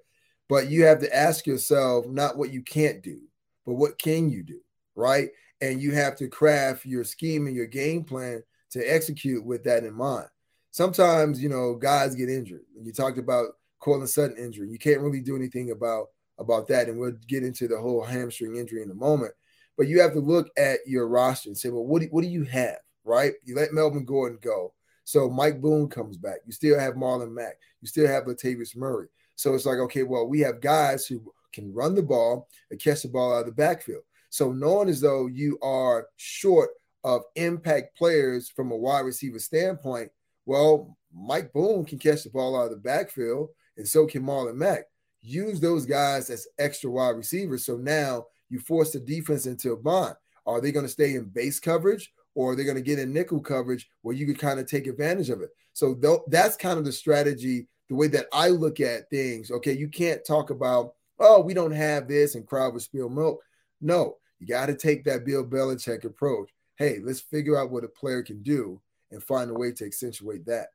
But 0.49 0.71
you 0.71 0.85
have 0.85 1.01
to 1.01 1.13
ask 1.13 1.45
yourself 1.45 2.07
not 2.07 2.39
what 2.39 2.53
you 2.53 2.63
can't 2.63 3.03
do, 3.03 3.19
but 3.67 3.75
what 3.75 3.99
can 3.99 4.31
you 4.31 4.45
do, 4.45 4.61
right? 4.95 5.31
And 5.61 5.83
you 5.83 5.91
have 5.97 6.15
to 6.19 6.29
craft 6.29 6.87
your 6.87 7.03
scheme 7.03 7.49
and 7.49 7.57
your 7.57 7.67
game 7.67 8.05
plan 8.05 8.45
to 8.71 8.79
execute 8.81 9.45
with 9.45 9.65
that 9.65 9.83
in 9.83 9.93
mind. 9.93 10.29
Sometimes, 10.71 11.43
you 11.43 11.49
know, 11.49 11.75
guys 11.75 12.15
get 12.15 12.29
injured. 12.29 12.63
And 12.77 12.87
you 12.87 12.93
talked 12.93 13.19
about 13.19 13.55
Courtland 13.81 14.09
Sutton 14.09 14.37
injury. 14.37 14.69
You 14.69 14.79
can't 14.79 15.01
really 15.01 15.21
do 15.21 15.35
anything 15.35 15.73
about 15.73 16.07
about 16.39 16.69
that, 16.69 16.89
and 16.89 16.97
we'll 16.97 17.19
get 17.27 17.43
into 17.43 17.67
the 17.67 17.81
whole 17.81 18.05
hamstring 18.05 18.55
injury 18.55 18.83
in 18.83 18.91
a 18.93 18.95
moment. 18.95 19.33
But 19.81 19.89
you 19.89 20.03
have 20.03 20.13
to 20.13 20.21
look 20.21 20.51
at 20.59 20.81
your 20.87 21.09
roster 21.09 21.49
and 21.49 21.57
say, 21.57 21.71
well, 21.71 21.87
what 21.87 22.03
do, 22.03 22.09
what 22.11 22.21
do 22.21 22.29
you 22.29 22.45
have, 22.45 22.77
right? 23.03 23.33
You 23.45 23.55
let 23.55 23.73
Melvin 23.73 24.05
Gordon 24.05 24.39
go. 24.43 24.75
So 25.05 25.31
Mike 25.31 25.63
Boone 25.63 25.89
comes 25.89 26.19
back. 26.19 26.41
You 26.45 26.53
still 26.53 26.79
have 26.79 26.97
Marlon 26.97 27.33
Mack. 27.33 27.55
You 27.81 27.89
still 27.89 28.07
have 28.07 28.25
Latavius 28.25 28.77
Murray. 28.77 29.07
So 29.37 29.55
it's 29.55 29.65
like, 29.65 29.79
okay, 29.79 30.03
well, 30.03 30.29
we 30.29 30.41
have 30.41 30.61
guys 30.61 31.07
who 31.07 31.33
can 31.55 31.73
run 31.73 31.95
the 31.95 32.03
ball 32.03 32.47
and 32.71 32.79
catch 32.79 33.01
the 33.01 33.09
ball 33.09 33.33
out 33.33 33.41
of 33.41 33.47
the 33.47 33.53
backfield. 33.53 34.03
So 34.29 34.53
knowing 34.53 34.91
as 34.91 35.01
though 35.01 35.29
you 35.29 35.59
are 35.63 36.09
short 36.19 36.73
of 37.03 37.23
impact 37.37 37.97
players 37.97 38.51
from 38.51 38.73
a 38.73 38.77
wide 38.77 39.07
receiver 39.07 39.39
standpoint, 39.39 40.11
well, 40.45 40.95
Mike 41.11 41.55
Boone 41.55 41.87
can 41.87 41.99
catch 41.99 42.25
the 42.25 42.29
ball 42.29 42.55
out 42.55 42.67
of 42.67 42.73
the 42.73 42.77
backfield, 42.77 43.49
and 43.79 43.89
so 43.89 44.07
can 44.07 44.25
Marlon 44.25 44.57
Mack. 44.57 44.85
Use 45.23 45.59
those 45.59 45.87
guys 45.87 46.29
as 46.29 46.47
extra 46.59 46.91
wide 46.91 47.17
receivers. 47.17 47.65
So 47.65 47.79
now 47.79 48.27
you 48.51 48.59
force 48.59 48.91
the 48.91 49.01
defense 49.01 49.47
into 49.47 49.73
a 49.73 49.77
bind. 49.77 50.15
Are 50.47 50.61
they 50.61 50.73
going 50.73 50.85
to 50.85 50.93
stay 50.93 51.15
in 51.15 51.25
base 51.25 51.61
coverage 51.61 52.13
or 52.35 52.53
are 52.53 52.57
they 52.57 52.65
going 52.65 52.77
to 52.77 52.83
get 52.83 52.99
in 52.99 53.13
nickel 53.13 53.41
coverage 53.41 53.89
where 54.03 54.15
you 54.15 54.27
could 54.27 54.39
kind 54.39 54.61
of 54.61 54.67
take 54.67 54.87
advantage 54.87 55.31
of 55.31 55.41
it? 55.41 55.51
So 55.73 55.95
th- 55.95 56.21
that's 56.29 56.57
kind 56.57 56.79
of 56.79 56.85
the 56.85 56.93
strategy, 56.93 57.69
the 57.89 57.95
way 57.95 58.09
that 58.09 58.27
I 58.33 58.49
look 58.49 58.81
at 58.81 59.09
things. 59.11 59.51
Okay, 59.51 59.73
you 59.73 59.89
can't 59.89 60.25
talk 60.25 60.51
about, 60.51 60.95
oh, 61.19 61.41
we 61.41 61.55
don't 61.55 61.73
have 61.73 62.09
this 62.09 62.35
and 62.35 62.47
crowd 62.47 62.73
will 62.73 62.81
spill 62.81 63.09
milk. 63.09 63.41
No, 63.81 64.17
you 64.39 64.47
got 64.47 64.67
to 64.67 64.75
take 64.75 65.05
that 65.05 65.25
Bill 65.25 65.45
Belichick 65.45 66.05
approach. 66.05 66.51
Hey, 66.77 66.99
let's 67.03 67.21
figure 67.21 67.59
out 67.59 67.71
what 67.71 67.85
a 67.85 67.89
player 67.89 68.23
can 68.23 68.43
do 68.43 68.81
and 69.11 69.23
find 69.23 69.51
a 69.51 69.55
way 69.55 69.73
to 69.73 69.85
accentuate 69.85 70.47
that. 70.47 70.69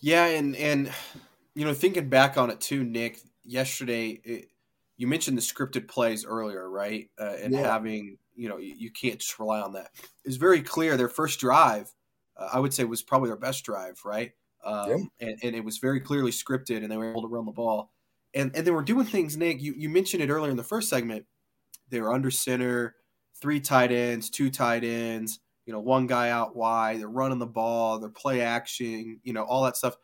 Yeah, 0.00 0.26
and 0.26 0.56
and 0.56 0.92
you 1.54 1.64
know, 1.64 1.74
thinking 1.74 2.08
back 2.08 2.38
on 2.38 2.50
it 2.50 2.60
too, 2.60 2.84
Nick. 2.84 3.20
Yesterday, 3.44 4.20
it, 4.24 4.48
you 4.98 5.06
mentioned 5.06 5.38
the 5.38 5.42
scripted 5.42 5.88
plays 5.88 6.26
earlier, 6.26 6.68
right? 6.68 7.08
Uh, 7.18 7.36
and 7.42 7.54
yeah. 7.54 7.62
having 7.62 8.18
you 8.36 8.48
know, 8.48 8.58
you, 8.58 8.74
you, 8.76 8.90
can't 8.92 9.18
just 9.18 9.36
rely 9.40 9.60
on 9.60 9.72
that. 9.72 9.90
It's 10.24 10.36
very 10.36 10.62
clear 10.62 10.96
their 10.96 11.08
first 11.08 11.40
drive, 11.40 11.92
uh, 12.36 12.50
I 12.52 12.60
would 12.60 12.72
say, 12.72 12.84
was 12.84 13.02
probably 13.02 13.30
their 13.30 13.36
best 13.36 13.64
drive, 13.64 14.00
right? 14.04 14.30
Um, 14.64 15.10
yeah. 15.20 15.28
and, 15.28 15.38
and 15.42 15.56
it 15.56 15.64
was 15.64 15.78
very 15.78 15.98
clearly 15.98 16.30
scripted, 16.30 16.82
and 16.82 16.90
they 16.90 16.96
were 16.96 17.10
able 17.10 17.22
to 17.22 17.28
run 17.28 17.46
the 17.46 17.52
ball. 17.52 17.90
And 18.34 18.54
and 18.54 18.66
they 18.66 18.70
were 18.70 18.82
doing 18.82 19.06
things, 19.06 19.36
Nick. 19.36 19.62
You 19.62 19.74
you 19.76 19.88
mentioned 19.88 20.22
it 20.22 20.30
earlier 20.30 20.50
in 20.50 20.56
the 20.56 20.62
first 20.62 20.88
segment. 20.88 21.24
They 21.88 22.00
were 22.00 22.12
under 22.12 22.30
center, 22.30 22.96
three 23.40 23.60
tight 23.60 23.90
ends, 23.90 24.28
two 24.28 24.50
tight 24.50 24.84
ends 24.84 25.40
you 25.68 25.74
know, 25.74 25.80
one 25.80 26.06
guy 26.06 26.30
out 26.30 26.56
wide, 26.56 26.98
they're 26.98 27.08
running 27.10 27.38
the 27.38 27.44
ball, 27.44 27.98
they're 27.98 28.08
play 28.08 28.40
action, 28.40 29.20
you 29.22 29.34
know, 29.34 29.42
all 29.42 29.64
that 29.64 29.76
stuff. 29.76 29.98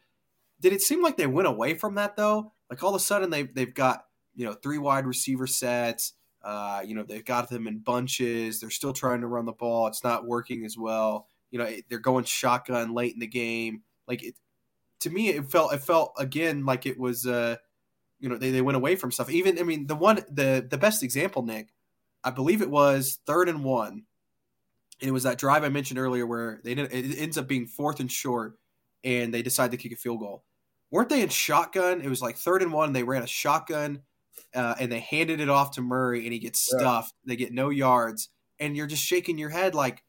Did 0.60 0.74
it 0.74 0.82
seem 0.82 1.02
like 1.02 1.16
they 1.16 1.26
went 1.26 1.48
away 1.48 1.72
from 1.72 1.94
that 1.94 2.16
though? 2.16 2.52
Like 2.68 2.82
all 2.82 2.94
of 2.94 3.00
a 3.00 3.02
sudden 3.02 3.30
they 3.30 3.44
they've 3.44 3.72
got, 3.72 4.04
you 4.34 4.44
know, 4.44 4.52
three 4.52 4.78
wide 4.78 5.06
receiver 5.06 5.46
sets, 5.46 6.14
uh, 6.42 6.82
you 6.84 6.94
know, 6.94 7.02
they've 7.02 7.24
got 7.24 7.48
them 7.48 7.66
in 7.66 7.78
bunches, 7.78 8.60
they're 8.60 8.70
still 8.70 8.92
trying 8.92 9.20
to 9.20 9.26
run 9.26 9.46
the 9.46 9.52
ball, 9.52 9.86
it's 9.86 10.04
not 10.04 10.26
working 10.26 10.64
as 10.64 10.76
well. 10.76 11.28
You 11.50 11.58
know, 11.58 11.70
they're 11.88 11.98
going 11.98 12.24
shotgun 12.24 12.94
late 12.94 13.14
in 13.14 13.20
the 13.20 13.26
game. 13.26 13.82
Like 14.08 14.22
it 14.22 14.34
to 15.00 15.10
me 15.10 15.28
it 15.28 15.50
felt 15.50 15.72
it 15.72 15.82
felt 15.82 16.12
again 16.18 16.64
like 16.64 16.86
it 16.86 16.98
was 16.98 17.26
uh 17.26 17.56
you 18.20 18.28
know, 18.28 18.38
they, 18.38 18.50
they 18.50 18.62
went 18.62 18.76
away 18.76 18.96
from 18.96 19.12
stuff. 19.12 19.30
Even 19.30 19.58
I 19.58 19.62
mean 19.62 19.86
the 19.86 19.96
one 19.96 20.16
the 20.30 20.66
the 20.68 20.78
best 20.78 21.02
example, 21.02 21.42
Nick, 21.42 21.68
I 22.22 22.30
believe 22.30 22.62
it 22.62 22.70
was 22.70 23.18
third 23.26 23.48
and 23.48 23.64
one 23.64 24.04
and 25.00 25.08
it 25.08 25.12
was 25.12 25.24
that 25.24 25.38
drive 25.38 25.64
I 25.64 25.68
mentioned 25.68 25.98
earlier 25.98 26.26
where 26.26 26.60
they 26.64 26.72
it 26.72 27.18
ends 27.18 27.38
up 27.38 27.48
being 27.48 27.66
fourth 27.66 28.00
and 28.00 28.10
short, 28.10 28.58
and 29.02 29.32
they 29.34 29.42
decide 29.42 29.70
to 29.72 29.76
kick 29.76 29.92
a 29.92 29.96
field 29.96 30.20
goal. 30.20 30.44
Weren't 30.90 31.08
they 31.08 31.22
in 31.22 31.28
shotgun? 31.28 32.00
It 32.00 32.08
was 32.08 32.22
like 32.22 32.36
third 32.36 32.62
and 32.62 32.72
one. 32.72 32.92
They 32.92 33.02
ran 33.02 33.22
a 33.22 33.26
shotgun, 33.26 34.02
uh, 34.54 34.74
and 34.78 34.90
they 34.90 35.00
handed 35.00 35.40
it 35.40 35.48
off 35.48 35.72
to 35.72 35.82
Murray, 35.82 36.24
and 36.24 36.32
he 36.32 36.38
gets 36.38 36.60
stuffed. 36.60 37.14
Yeah. 37.24 37.30
They 37.30 37.36
get 37.36 37.52
no 37.52 37.70
yards, 37.70 38.28
and 38.58 38.76
you're 38.76 38.86
just 38.86 39.04
shaking 39.04 39.38
your 39.38 39.50
head 39.50 39.74
like, 39.74 40.02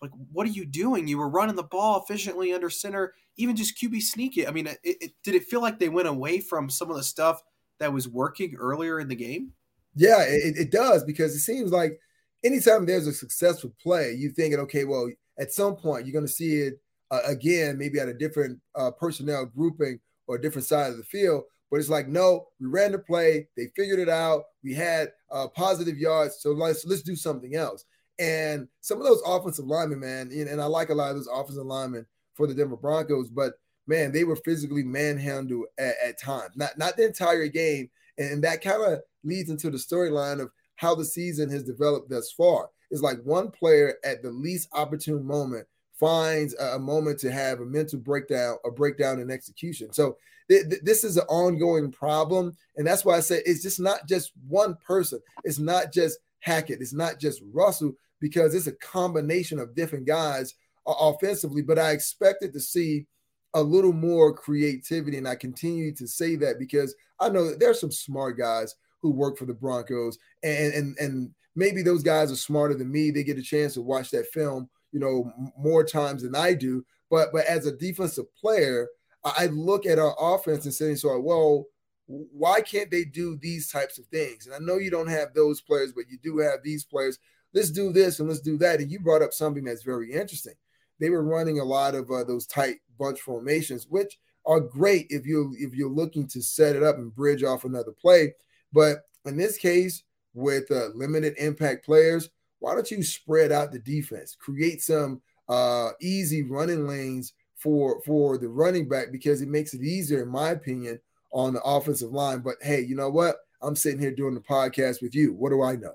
like 0.00 0.10
what 0.32 0.46
are 0.46 0.50
you 0.50 0.64
doing? 0.64 1.06
You 1.08 1.18
were 1.18 1.28
running 1.28 1.56
the 1.56 1.62
ball 1.62 2.02
efficiently 2.02 2.52
under 2.52 2.70
center, 2.70 3.14
even 3.36 3.56
just 3.56 3.78
QB 3.78 4.00
sneak 4.02 4.38
it. 4.38 4.48
I 4.48 4.52
mean, 4.52 4.66
it, 4.66 4.78
it, 4.82 5.12
did 5.22 5.34
it 5.34 5.44
feel 5.44 5.60
like 5.60 5.78
they 5.78 5.88
went 5.88 6.08
away 6.08 6.40
from 6.40 6.70
some 6.70 6.90
of 6.90 6.96
the 6.96 7.02
stuff 7.02 7.42
that 7.78 7.92
was 7.92 8.08
working 8.08 8.56
earlier 8.58 9.00
in 9.00 9.08
the 9.08 9.16
game? 9.16 9.52
Yeah, 9.94 10.22
it, 10.22 10.56
it 10.56 10.70
does 10.70 11.04
because 11.04 11.34
it 11.34 11.40
seems 11.40 11.72
like 11.72 11.98
anytime 12.44 12.86
there's 12.86 13.06
a 13.06 13.12
successful 13.12 13.74
play, 13.82 14.14
you're 14.16 14.32
thinking, 14.32 14.60
okay, 14.60 14.84
well, 14.84 15.10
at 15.38 15.52
some 15.52 15.76
point 15.76 16.06
you're 16.06 16.12
going 16.12 16.26
to 16.26 16.32
see 16.32 16.60
it 16.60 16.80
uh, 17.10 17.20
again, 17.26 17.76
maybe 17.76 17.98
at 17.98 18.08
a 18.08 18.14
different 18.14 18.58
uh, 18.74 18.90
personnel 18.92 19.46
grouping 19.46 19.98
or 20.26 20.36
a 20.36 20.40
different 20.40 20.66
side 20.66 20.90
of 20.90 20.96
the 20.96 21.02
field. 21.02 21.42
But 21.70 21.78
it's 21.78 21.88
like, 21.88 22.08
no, 22.08 22.46
we 22.60 22.66
ran 22.66 22.92
the 22.92 22.98
play, 22.98 23.48
they 23.56 23.68
figured 23.76 24.00
it 24.00 24.08
out, 24.08 24.42
we 24.64 24.74
had 24.74 25.12
uh, 25.30 25.46
positive 25.48 25.96
yards, 25.98 26.38
so 26.40 26.50
let's 26.50 26.84
let's 26.84 27.02
do 27.02 27.14
something 27.14 27.54
else. 27.54 27.84
And 28.18 28.68
some 28.80 28.98
of 28.98 29.04
those 29.04 29.22
offensive 29.24 29.66
linemen, 29.66 30.00
man, 30.00 30.30
and 30.32 30.60
I 30.60 30.66
like 30.66 30.90
a 30.90 30.94
lot 30.94 31.10
of 31.10 31.16
those 31.16 31.28
offensive 31.32 31.64
linemen 31.64 32.06
for 32.34 32.46
the 32.46 32.54
Denver 32.54 32.76
Broncos, 32.76 33.30
but 33.30 33.54
man, 33.86 34.12
they 34.12 34.24
were 34.24 34.36
physically 34.36 34.82
manhandled 34.82 35.66
at, 35.78 35.94
at 36.04 36.20
times, 36.20 36.50
not 36.56 36.76
not 36.76 36.96
the 36.96 37.06
entire 37.06 37.46
game, 37.46 37.88
and 38.18 38.42
that 38.44 38.62
kind 38.62 38.82
of 38.82 39.00
leads 39.24 39.50
into 39.50 39.70
the 39.70 39.78
storyline 39.78 40.40
of 40.40 40.50
how 40.76 40.94
the 40.94 41.04
season 41.04 41.50
has 41.50 41.62
developed 41.62 42.10
thus 42.10 42.32
far. 42.32 42.68
It's 42.90 43.02
like 43.02 43.18
one 43.22 43.50
player 43.50 43.96
at 44.04 44.22
the 44.22 44.30
least 44.30 44.68
opportune 44.72 45.24
moment 45.24 45.66
finds 46.00 46.54
a, 46.54 46.78
moment 46.78 47.20
to 47.20 47.30
have 47.30 47.60
a 47.60 47.66
mental 47.66 47.98
breakdown, 47.98 48.56
a 48.64 48.70
breakdown 48.70 49.20
in 49.20 49.30
execution. 49.30 49.92
So 49.92 50.16
this 50.50 51.04
is 51.04 51.16
an 51.16 51.26
ongoing 51.28 51.92
problem, 51.92 52.56
and 52.76 52.86
that's 52.86 53.04
why 53.04 53.16
I 53.16 53.20
say 53.20 53.40
it's 53.46 53.62
just 53.62 53.78
not 53.78 54.08
just 54.08 54.32
one 54.48 54.76
person. 54.84 55.20
It's 55.44 55.60
not 55.60 55.92
just 55.92 56.18
Hackett. 56.40 56.80
It's 56.80 56.92
not 56.92 57.20
just 57.20 57.42
Russell 57.52 57.92
because 58.20 58.54
it's 58.54 58.66
a 58.66 58.72
combination 58.72 59.60
of 59.60 59.74
different 59.74 60.06
guys 60.06 60.54
uh, 60.86 60.94
offensively. 60.98 61.62
But 61.62 61.78
I 61.78 61.92
expected 61.92 62.52
to 62.52 62.60
see 62.60 63.06
a 63.54 63.62
little 63.62 63.92
more 63.92 64.34
creativity, 64.34 65.18
and 65.18 65.28
I 65.28 65.36
continue 65.36 65.94
to 65.94 66.08
say 66.08 66.34
that 66.36 66.58
because 66.58 66.94
I 67.20 67.28
know 67.28 67.48
that 67.48 67.60
there's 67.60 67.80
some 67.80 67.92
smart 67.92 68.36
guys 68.36 68.74
who 69.02 69.10
work 69.10 69.38
for 69.38 69.46
the 69.46 69.54
Broncos, 69.54 70.18
and 70.42 70.74
and 70.74 70.98
and 70.98 71.30
maybe 71.54 71.82
those 71.82 72.02
guys 72.02 72.32
are 72.32 72.36
smarter 72.36 72.74
than 72.74 72.90
me. 72.90 73.12
They 73.12 73.22
get 73.22 73.38
a 73.38 73.42
chance 73.42 73.74
to 73.74 73.82
watch 73.82 74.10
that 74.10 74.26
film, 74.32 74.68
you 74.90 74.98
know, 74.98 75.32
more 75.56 75.84
times 75.84 76.22
than 76.22 76.34
I 76.34 76.54
do. 76.54 76.84
But 77.08 77.28
but 77.32 77.46
as 77.46 77.66
a 77.66 77.76
defensive 77.76 78.26
player, 78.34 78.88
I 79.24 79.46
look 79.46 79.86
at 79.86 79.98
our 79.98 80.16
offense 80.18 80.64
and 80.64 80.74
say, 80.74 80.94
so 80.94 81.18
well, 81.20 81.66
why 82.06 82.60
can't 82.60 82.90
they 82.90 83.04
do 83.04 83.36
these 83.36 83.70
types 83.70 83.98
of 83.98 84.06
things? 84.06 84.46
And 84.46 84.54
I 84.54 84.58
know 84.58 84.78
you 84.78 84.90
don't 84.90 85.08
have 85.08 85.34
those 85.34 85.60
players, 85.60 85.92
but 85.92 86.04
you 86.10 86.18
do 86.22 86.38
have 86.38 86.62
these 86.62 86.84
players. 86.84 87.18
Let's 87.52 87.70
do 87.70 87.92
this 87.92 88.20
and 88.20 88.28
let's 88.28 88.40
do 88.40 88.56
that. 88.58 88.80
And 88.80 88.90
you 88.90 89.00
brought 89.00 89.22
up 89.22 89.32
something 89.32 89.64
that's 89.64 89.82
very 89.82 90.12
interesting. 90.12 90.54
They 90.98 91.10
were 91.10 91.22
running 91.22 91.60
a 91.60 91.64
lot 91.64 91.94
of 91.94 92.10
uh, 92.10 92.24
those 92.24 92.46
tight 92.46 92.76
bunch 92.98 93.20
formations, 93.20 93.86
which 93.88 94.18
are 94.46 94.60
great 94.60 95.06
if 95.10 95.26
you 95.26 95.54
if 95.58 95.74
you're 95.74 95.90
looking 95.90 96.26
to 96.28 96.42
set 96.42 96.76
it 96.76 96.82
up 96.82 96.96
and 96.96 97.14
bridge 97.14 97.42
off 97.42 97.64
another 97.64 97.92
play. 97.92 98.34
But 98.72 98.98
in 99.24 99.36
this 99.36 99.56
case, 99.56 100.02
with 100.34 100.70
uh, 100.70 100.88
limited 100.94 101.34
impact 101.38 101.84
players, 101.84 102.30
why 102.58 102.74
don't 102.74 102.90
you 102.90 103.02
spread 103.02 103.52
out 103.52 103.72
the 103.72 103.78
defense, 103.78 104.36
create 104.38 104.82
some 104.82 105.20
uh, 105.48 105.90
easy 106.00 106.42
running 106.42 106.86
lanes 106.86 107.32
for 107.60 108.00
for 108.02 108.38
the 108.38 108.48
running 108.48 108.88
back 108.88 109.12
because 109.12 109.42
it 109.42 109.48
makes 109.48 109.74
it 109.74 109.82
easier, 109.82 110.22
in 110.22 110.28
my 110.28 110.50
opinion, 110.50 111.00
on 111.32 111.52
the 111.54 111.62
offensive 111.62 112.10
line. 112.10 112.40
But 112.40 112.56
hey, 112.60 112.80
you 112.80 112.96
know 112.96 113.10
what? 113.10 113.36
I'm 113.62 113.76
sitting 113.76 114.00
here 114.00 114.10
doing 114.10 114.34
the 114.34 114.40
podcast 114.40 115.02
with 115.02 115.14
you. 115.14 115.34
What 115.34 115.50
do 115.50 115.62
I 115.62 115.76
know? 115.76 115.94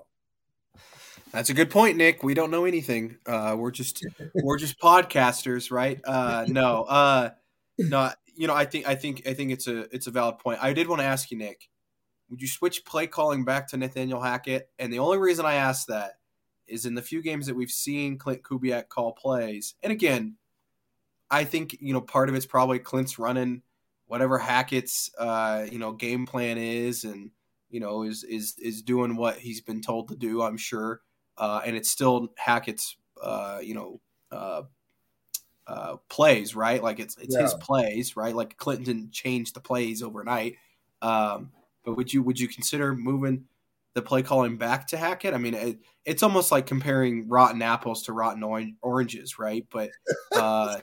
That's 1.32 1.50
a 1.50 1.54
good 1.54 1.70
point, 1.70 1.96
Nick. 1.96 2.22
We 2.22 2.34
don't 2.34 2.50
know 2.50 2.64
anything. 2.64 3.18
Uh, 3.26 3.56
we're 3.58 3.72
just 3.72 4.04
we're 4.34 4.58
just 4.58 4.80
podcasters, 4.80 5.70
right? 5.70 6.00
Uh, 6.04 6.46
no, 6.48 6.84
uh, 6.84 7.30
no. 7.78 8.10
You 8.34 8.46
know, 8.46 8.54
I 8.54 8.64
think 8.64 8.86
I 8.86 8.94
think 8.94 9.26
I 9.26 9.34
think 9.34 9.50
it's 9.50 9.66
a 9.66 9.92
it's 9.94 10.06
a 10.06 10.10
valid 10.10 10.38
point. 10.38 10.62
I 10.62 10.72
did 10.72 10.88
want 10.88 11.00
to 11.00 11.06
ask 11.06 11.30
you, 11.30 11.38
Nick 11.38 11.68
would 12.30 12.40
you 12.40 12.48
switch 12.48 12.84
play 12.84 13.06
calling 13.06 13.44
back 13.44 13.68
to 13.68 13.76
Nathaniel 13.76 14.20
Hackett? 14.20 14.68
And 14.78 14.92
the 14.92 14.98
only 14.98 15.18
reason 15.18 15.46
I 15.46 15.54
ask 15.54 15.86
that 15.86 16.14
is 16.66 16.86
in 16.86 16.94
the 16.94 17.02
few 17.02 17.22
games 17.22 17.46
that 17.46 17.54
we've 17.54 17.70
seen 17.70 18.18
Clint 18.18 18.42
Kubiak 18.42 18.88
call 18.88 19.12
plays, 19.12 19.74
and 19.82 19.92
again, 19.92 20.36
I 21.30 21.44
think 21.44 21.76
you 21.80 21.92
know 21.92 22.00
part 22.00 22.28
of 22.28 22.34
it's 22.34 22.46
probably 22.46 22.78
Clint's 22.78 23.18
running 23.18 23.62
whatever 24.06 24.38
Hackett's 24.38 25.10
uh, 25.18 25.66
you 25.70 25.78
know 25.78 25.92
game 25.92 26.26
plan 26.26 26.58
is, 26.58 27.04
and 27.04 27.30
you 27.70 27.80
know 27.80 28.02
is 28.02 28.24
is 28.24 28.54
is 28.58 28.82
doing 28.82 29.16
what 29.16 29.38
he's 29.38 29.60
been 29.60 29.82
told 29.82 30.08
to 30.08 30.16
do. 30.16 30.42
I'm 30.42 30.56
sure, 30.56 31.00
uh, 31.36 31.60
and 31.64 31.76
it's 31.76 31.90
still 31.90 32.32
Hackett's 32.36 32.96
uh, 33.22 33.58
you 33.62 33.74
know 33.74 34.00
uh, 34.30 34.62
uh, 35.66 35.96
plays, 36.08 36.54
right? 36.54 36.82
Like 36.82 37.00
it's 37.00 37.16
it's 37.18 37.34
yeah. 37.34 37.42
his 37.42 37.54
plays, 37.54 38.16
right? 38.16 38.34
Like 38.34 38.56
Clinton 38.56 38.84
didn't 38.84 39.12
change 39.12 39.52
the 39.52 39.60
plays 39.60 40.02
overnight. 40.02 40.56
Um, 41.02 41.50
but 41.84 41.96
would 41.96 42.12
you 42.12 42.22
would 42.22 42.38
you 42.38 42.48
consider 42.48 42.94
moving 42.94 43.44
the 43.96 44.02
play 44.02 44.22
calling 44.22 44.56
back 44.56 44.86
to 44.88 44.96
Hackett? 44.96 45.34
I 45.34 45.38
mean, 45.38 45.54
it, 45.54 45.78
it's 46.04 46.22
almost 46.22 46.52
like 46.52 46.66
comparing 46.66 47.28
rotten 47.28 47.62
apples 47.62 48.04
to 48.04 48.12
rotten 48.12 48.44
oranges, 48.82 49.38
right? 49.38 49.66
But 49.72 49.90
uh, 50.36 50.78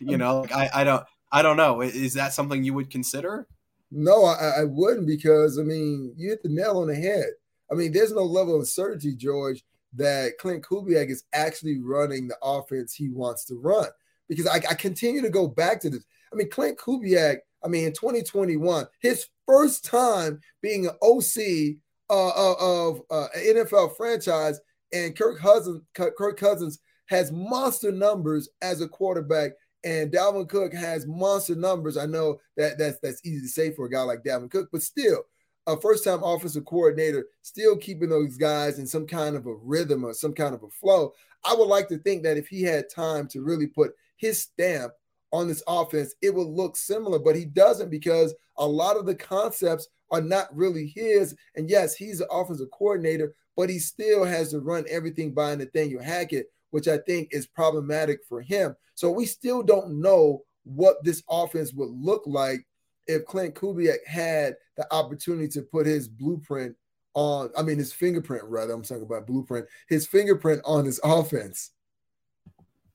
you 0.00 0.16
know, 0.16 0.40
like 0.40 0.52
I, 0.52 0.70
I 0.74 0.84
don't 0.84 1.04
I 1.30 1.42
don't 1.42 1.56
know. 1.56 1.82
Is 1.82 2.14
that 2.14 2.32
something 2.32 2.64
you 2.64 2.74
would 2.74 2.90
consider? 2.90 3.46
No, 3.92 4.24
I, 4.24 4.60
I 4.60 4.64
wouldn't 4.64 5.06
because 5.06 5.58
I 5.58 5.62
mean 5.62 6.14
you 6.16 6.30
hit 6.30 6.42
the 6.42 6.48
nail 6.48 6.78
on 6.78 6.88
the 6.88 6.96
head. 6.96 7.26
I 7.70 7.74
mean, 7.74 7.92
there's 7.92 8.12
no 8.12 8.24
level 8.24 8.60
of 8.60 8.68
certainty, 8.68 9.14
George, 9.14 9.64
that 9.94 10.38
Clint 10.38 10.64
Kubiak 10.64 11.10
is 11.10 11.24
actually 11.32 11.80
running 11.80 12.28
the 12.28 12.36
offense 12.42 12.94
he 12.94 13.08
wants 13.08 13.44
to 13.46 13.54
run. 13.54 13.88
because 14.28 14.46
I, 14.46 14.56
I 14.70 14.74
continue 14.74 15.22
to 15.22 15.30
go 15.30 15.46
back 15.48 15.80
to 15.80 15.90
this. 15.90 16.04
I 16.32 16.36
mean, 16.36 16.50
Clint 16.50 16.78
Kubiak, 16.78 17.38
I 17.64 17.68
mean, 17.68 17.86
in 17.86 17.92
2021, 17.92 18.86
his 19.00 19.28
first 19.46 19.84
time 19.84 20.40
being 20.60 20.86
an 20.86 20.92
OC 21.02 21.76
uh, 22.10 22.28
uh, 22.28 22.54
of 22.60 23.02
uh, 23.10 23.26
NFL 23.36 23.96
franchise, 23.96 24.60
and 24.92 25.16
Kirk 25.16 25.38
Cousins, 25.38 25.82
Kirk 25.94 26.38
Cousins 26.38 26.78
has 27.06 27.32
monster 27.32 27.92
numbers 27.92 28.48
as 28.62 28.80
a 28.80 28.88
quarterback, 28.88 29.52
and 29.84 30.10
Dalvin 30.10 30.48
Cook 30.48 30.72
has 30.72 31.06
monster 31.06 31.54
numbers. 31.54 31.96
I 31.96 32.06
know 32.06 32.40
that 32.56 32.78
that's 32.78 32.98
that's 33.02 33.24
easy 33.24 33.42
to 33.42 33.48
say 33.48 33.72
for 33.72 33.86
a 33.86 33.90
guy 33.90 34.02
like 34.02 34.22
Dalvin 34.22 34.50
Cook, 34.50 34.68
but 34.72 34.82
still, 34.82 35.24
a 35.66 35.80
first-time 35.80 36.22
offensive 36.22 36.64
coordinator 36.64 37.26
still 37.42 37.76
keeping 37.76 38.08
those 38.08 38.36
guys 38.36 38.78
in 38.78 38.86
some 38.86 39.06
kind 39.06 39.36
of 39.36 39.46
a 39.46 39.54
rhythm 39.54 40.04
or 40.04 40.12
some 40.14 40.34
kind 40.34 40.54
of 40.54 40.62
a 40.62 40.70
flow. 40.70 41.12
I 41.44 41.54
would 41.54 41.68
like 41.68 41.88
to 41.88 41.98
think 41.98 42.22
that 42.22 42.36
if 42.36 42.48
he 42.48 42.62
had 42.62 42.90
time 42.90 43.28
to 43.28 43.42
really 43.42 43.66
put 43.66 43.92
his 44.16 44.42
stamp 44.42 44.92
on 45.32 45.48
this 45.48 45.62
offense, 45.66 46.14
it 46.22 46.34
would 46.34 46.46
look 46.46 46.76
similar, 46.76 47.18
but 47.18 47.36
he 47.36 47.44
doesn't 47.44 47.90
because 47.90 48.34
a 48.56 48.66
lot 48.66 48.96
of 48.96 49.06
the 49.06 49.14
concepts 49.14 49.88
are 50.10 50.20
not 50.20 50.54
really 50.54 50.92
his. 50.94 51.34
And 51.56 51.68
yes, 51.68 51.94
he's 51.94 52.20
an 52.20 52.28
offensive 52.30 52.70
coordinator, 52.70 53.34
but 53.56 53.70
he 53.70 53.78
still 53.78 54.24
has 54.24 54.50
to 54.50 54.60
run 54.60 54.84
everything 54.88 55.32
by 55.32 55.54
Nathaniel 55.54 56.02
Hackett, 56.02 56.46
which 56.70 56.88
I 56.88 56.98
think 56.98 57.28
is 57.30 57.46
problematic 57.46 58.20
for 58.28 58.40
him. 58.40 58.76
So 58.94 59.10
we 59.10 59.26
still 59.26 59.62
don't 59.62 60.00
know 60.00 60.42
what 60.64 61.02
this 61.04 61.22
offense 61.28 61.72
would 61.72 61.90
look 61.90 62.22
like 62.26 62.66
if 63.06 63.24
Klint 63.26 63.54
Kubiak 63.54 64.04
had 64.06 64.56
the 64.76 64.92
opportunity 64.92 65.48
to 65.48 65.62
put 65.62 65.86
his 65.86 66.08
blueprint 66.08 66.74
on, 67.14 67.50
I 67.56 67.62
mean, 67.62 67.78
his 67.78 67.92
fingerprint, 67.92 68.44
rather, 68.44 68.72
I'm 68.72 68.82
talking 68.82 69.04
about 69.04 69.26
blueprint, 69.26 69.66
his 69.88 70.06
fingerprint 70.06 70.62
on 70.64 70.84
his 70.84 71.00
offense. 71.04 71.70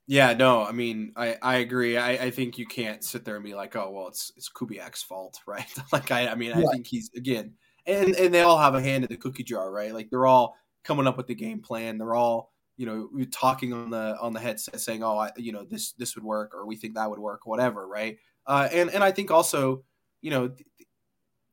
Yeah, 0.09 0.33
no, 0.33 0.63
I 0.65 0.71
mean, 0.71 1.13
I, 1.15 1.37
I 1.39 1.57
agree. 1.57 1.95
I, 1.95 2.13
I 2.13 2.31
think 2.31 2.57
you 2.57 2.65
can't 2.65 3.03
sit 3.03 3.23
there 3.23 3.35
and 3.35 3.45
be 3.45 3.53
like, 3.53 3.75
oh, 3.75 3.91
well, 3.91 4.07
it's 4.07 4.31
it's 4.35 4.49
Kubiak's 4.49 5.03
fault, 5.03 5.39
right? 5.45 5.67
like, 5.91 6.09
I, 6.09 6.29
I 6.29 6.35
mean, 6.35 6.51
I 6.51 6.63
think 6.63 6.87
he's 6.87 7.11
again, 7.15 7.53
and 7.85 8.15
and 8.15 8.33
they 8.33 8.41
all 8.41 8.57
have 8.57 8.73
a 8.73 8.81
hand 8.81 9.03
in 9.03 9.07
the 9.11 9.17
cookie 9.17 9.43
jar, 9.43 9.71
right? 9.71 9.93
Like 9.93 10.09
they're 10.09 10.25
all 10.25 10.55
coming 10.83 11.05
up 11.05 11.15
with 11.15 11.27
the 11.27 11.35
game 11.35 11.61
plan. 11.61 11.99
They're 11.99 12.15
all, 12.15 12.51
you 12.75 12.87
know, 12.87 13.07
talking 13.31 13.71
on 13.71 13.91
the 13.91 14.17
on 14.19 14.33
the 14.33 14.39
headset, 14.39 14.81
saying, 14.81 15.03
oh, 15.03 15.15
I, 15.15 15.29
you 15.37 15.51
know, 15.51 15.63
this 15.63 15.91
this 15.91 16.15
would 16.15 16.25
work, 16.25 16.55
or 16.55 16.65
we 16.65 16.75
think 16.75 16.95
that 16.95 17.07
would 17.07 17.19
work, 17.19 17.45
whatever, 17.45 17.87
right? 17.87 18.17
Uh, 18.47 18.67
and 18.73 18.89
and 18.89 19.03
I 19.03 19.11
think 19.11 19.29
also, 19.29 19.83
you 20.21 20.31
know, 20.31 20.51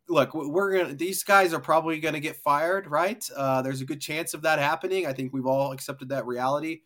look, 0.09 0.33
we're 0.33 0.79
gonna 0.79 0.95
these 0.95 1.23
guys 1.25 1.53
are 1.53 1.61
probably 1.61 2.01
gonna 2.01 2.21
get 2.21 2.37
fired, 2.37 2.87
right? 2.87 3.23
Uh, 3.37 3.61
there's 3.61 3.83
a 3.83 3.87
good 3.87 4.01
chance 4.01 4.33
of 4.33 4.41
that 4.43 4.59
happening. 4.59 5.07
I 5.07 5.13
think 5.13 5.35
we've 5.35 5.45
all 5.45 5.73
accepted 5.73 6.09
that 6.09 6.25
reality 6.25 6.81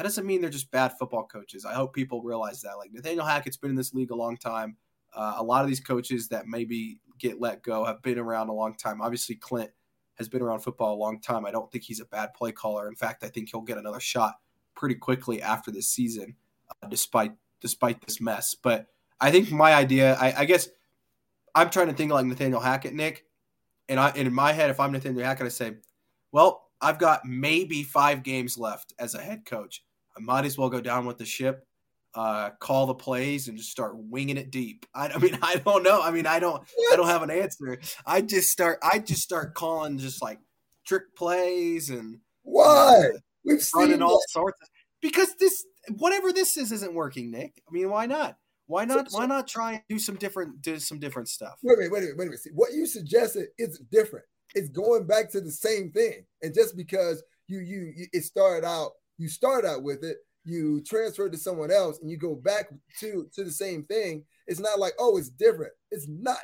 that 0.00 0.04
doesn't 0.04 0.24
mean 0.24 0.40
they're 0.40 0.48
just 0.48 0.70
bad 0.70 0.96
football 0.98 1.26
coaches. 1.26 1.66
I 1.66 1.74
hope 1.74 1.92
people 1.92 2.22
realize 2.22 2.62
that. 2.62 2.78
Like 2.78 2.90
Nathaniel 2.90 3.26
Hackett's 3.26 3.58
been 3.58 3.68
in 3.68 3.76
this 3.76 3.92
league 3.92 4.12
a 4.12 4.14
long 4.14 4.38
time. 4.38 4.78
Uh, 5.14 5.34
a 5.36 5.42
lot 5.42 5.62
of 5.62 5.68
these 5.68 5.80
coaches 5.80 6.26
that 6.28 6.46
maybe 6.46 6.98
get 7.18 7.38
let 7.38 7.62
go 7.62 7.84
have 7.84 8.00
been 8.00 8.18
around 8.18 8.48
a 8.48 8.54
long 8.54 8.74
time. 8.74 9.02
Obviously, 9.02 9.36
Klint 9.36 9.68
has 10.14 10.26
been 10.26 10.40
around 10.40 10.60
football 10.60 10.94
a 10.94 10.96
long 10.96 11.20
time. 11.20 11.44
I 11.44 11.50
don't 11.50 11.70
think 11.70 11.84
he's 11.84 12.00
a 12.00 12.06
bad 12.06 12.32
play 12.32 12.50
caller. 12.50 12.88
In 12.88 12.96
fact, 12.96 13.22
I 13.24 13.28
think 13.28 13.50
he'll 13.50 13.60
get 13.60 13.76
another 13.76 14.00
shot 14.00 14.36
pretty 14.74 14.94
quickly 14.94 15.42
after 15.42 15.70
this 15.70 15.90
season, 15.90 16.34
uh, 16.82 16.88
despite 16.88 17.32
despite 17.60 18.00
this 18.06 18.22
mess. 18.22 18.54
But 18.54 18.86
I 19.20 19.30
think 19.30 19.52
my 19.52 19.74
idea, 19.74 20.14
I, 20.14 20.32
I, 20.32 20.44
guess, 20.46 20.70
I'm 21.54 21.68
trying 21.68 21.88
to 21.88 21.92
think 21.92 22.10
like 22.10 22.24
Nathaniel 22.24 22.60
Hackett, 22.60 22.94
Nick, 22.94 23.26
and 23.86 24.00
I 24.00 24.08
and 24.16 24.26
in 24.26 24.32
my 24.32 24.54
head, 24.54 24.70
if 24.70 24.80
I'm 24.80 24.92
Nathaniel 24.92 25.26
Hackett, 25.26 25.44
I 25.44 25.50
say, 25.50 25.74
well, 26.32 26.70
I've 26.80 26.98
got 26.98 27.26
maybe 27.26 27.82
five 27.82 28.22
games 28.22 28.56
left 28.56 28.94
as 28.98 29.14
a 29.14 29.20
head 29.20 29.44
coach. 29.44 29.84
I 30.20 30.22
might 30.22 30.44
as 30.44 30.58
well 30.58 30.68
go 30.68 30.80
down 30.80 31.06
with 31.06 31.18
the 31.18 31.24
ship, 31.24 31.66
uh, 32.14 32.50
call 32.60 32.86
the 32.86 32.94
plays, 32.94 33.48
and 33.48 33.56
just 33.56 33.70
start 33.70 33.94
winging 33.96 34.36
it 34.36 34.50
deep. 34.50 34.86
I, 34.94 35.08
I 35.08 35.18
mean, 35.18 35.38
I 35.42 35.56
don't 35.56 35.82
know. 35.82 36.02
I 36.02 36.10
mean, 36.10 36.26
I 36.26 36.38
don't, 36.38 36.62
I 36.92 36.96
don't 36.96 37.06
have 37.06 37.22
an 37.22 37.30
answer. 37.30 37.78
I 38.06 38.20
just 38.20 38.50
start, 38.50 38.78
I 38.82 38.98
just 38.98 39.22
start 39.22 39.54
calling 39.54 39.98
just 39.98 40.22
like 40.22 40.38
trick 40.86 41.14
plays 41.16 41.90
and 41.90 42.18
why 42.42 43.10
uh, 43.14 43.18
we've 43.44 43.66
running 43.74 44.02
all 44.02 44.20
sorts 44.28 44.58
of 44.62 44.68
because 45.02 45.34
this 45.38 45.64
whatever 45.98 46.32
this 46.32 46.56
is 46.56 46.72
isn't 46.72 46.94
working, 46.94 47.30
Nick. 47.30 47.62
I 47.68 47.72
mean, 47.72 47.90
why 47.90 48.06
not? 48.06 48.36
Why 48.66 48.84
not? 48.84 49.10
So, 49.10 49.18
why 49.18 49.26
not 49.26 49.48
try 49.48 49.72
and 49.72 49.82
do 49.88 49.98
some 49.98 50.16
different, 50.16 50.62
do 50.62 50.78
some 50.78 50.98
different 50.98 51.28
stuff? 51.28 51.58
Wait 51.62 51.74
a 51.74 51.76
minute, 51.78 51.92
wait 51.92 51.98
a 51.98 52.02
minute, 52.02 52.18
wait 52.18 52.24
a 52.24 52.26
minute. 52.26 52.40
See, 52.40 52.50
what 52.54 52.72
you 52.72 52.86
suggested 52.86 53.48
is 53.58 53.80
different 53.90 54.24
it's 54.54 54.68
going 54.68 55.06
back 55.06 55.30
to 55.30 55.40
the 55.40 55.50
same 55.50 55.90
thing. 55.90 56.24
And 56.42 56.54
just 56.54 56.76
because 56.76 57.22
you 57.46 57.60
you, 57.60 57.92
you 57.96 58.06
it 58.12 58.24
started 58.24 58.66
out, 58.66 58.92
you 59.20 59.28
start 59.28 59.64
out 59.64 59.82
with 59.82 60.02
it, 60.02 60.16
you 60.44 60.82
transfer 60.82 61.28
to 61.28 61.36
someone 61.36 61.70
else, 61.70 61.98
and 62.00 62.10
you 62.10 62.16
go 62.16 62.34
back 62.34 62.70
to 63.00 63.28
to 63.34 63.44
the 63.44 63.50
same 63.50 63.84
thing. 63.84 64.24
It's 64.46 64.60
not 64.60 64.78
like 64.78 64.94
oh, 64.98 65.16
it's 65.18 65.28
different. 65.28 65.72
It's 65.90 66.08
not 66.08 66.38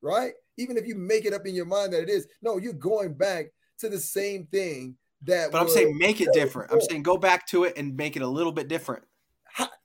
right. 0.00 0.32
Even 0.58 0.76
if 0.76 0.86
you 0.86 0.96
make 0.96 1.24
it 1.24 1.32
up 1.32 1.46
in 1.46 1.54
your 1.54 1.66
mind 1.66 1.92
that 1.92 2.02
it 2.02 2.08
is, 2.08 2.26
no, 2.42 2.58
you're 2.58 2.72
going 2.72 3.14
back 3.14 3.46
to 3.78 3.88
the 3.88 3.98
same 3.98 4.46
thing. 4.46 4.96
That 5.24 5.52
but 5.52 5.60
I'm 5.60 5.68
saying 5.68 5.96
make 5.98 6.20
it 6.20 6.30
different. 6.32 6.72
I'm 6.72 6.80
saying 6.80 7.04
go 7.04 7.16
back 7.16 7.46
to 7.48 7.64
it 7.64 7.74
and 7.76 7.96
make 7.96 8.16
it 8.16 8.22
a 8.22 8.26
little 8.26 8.50
bit 8.50 8.66
different. 8.66 9.04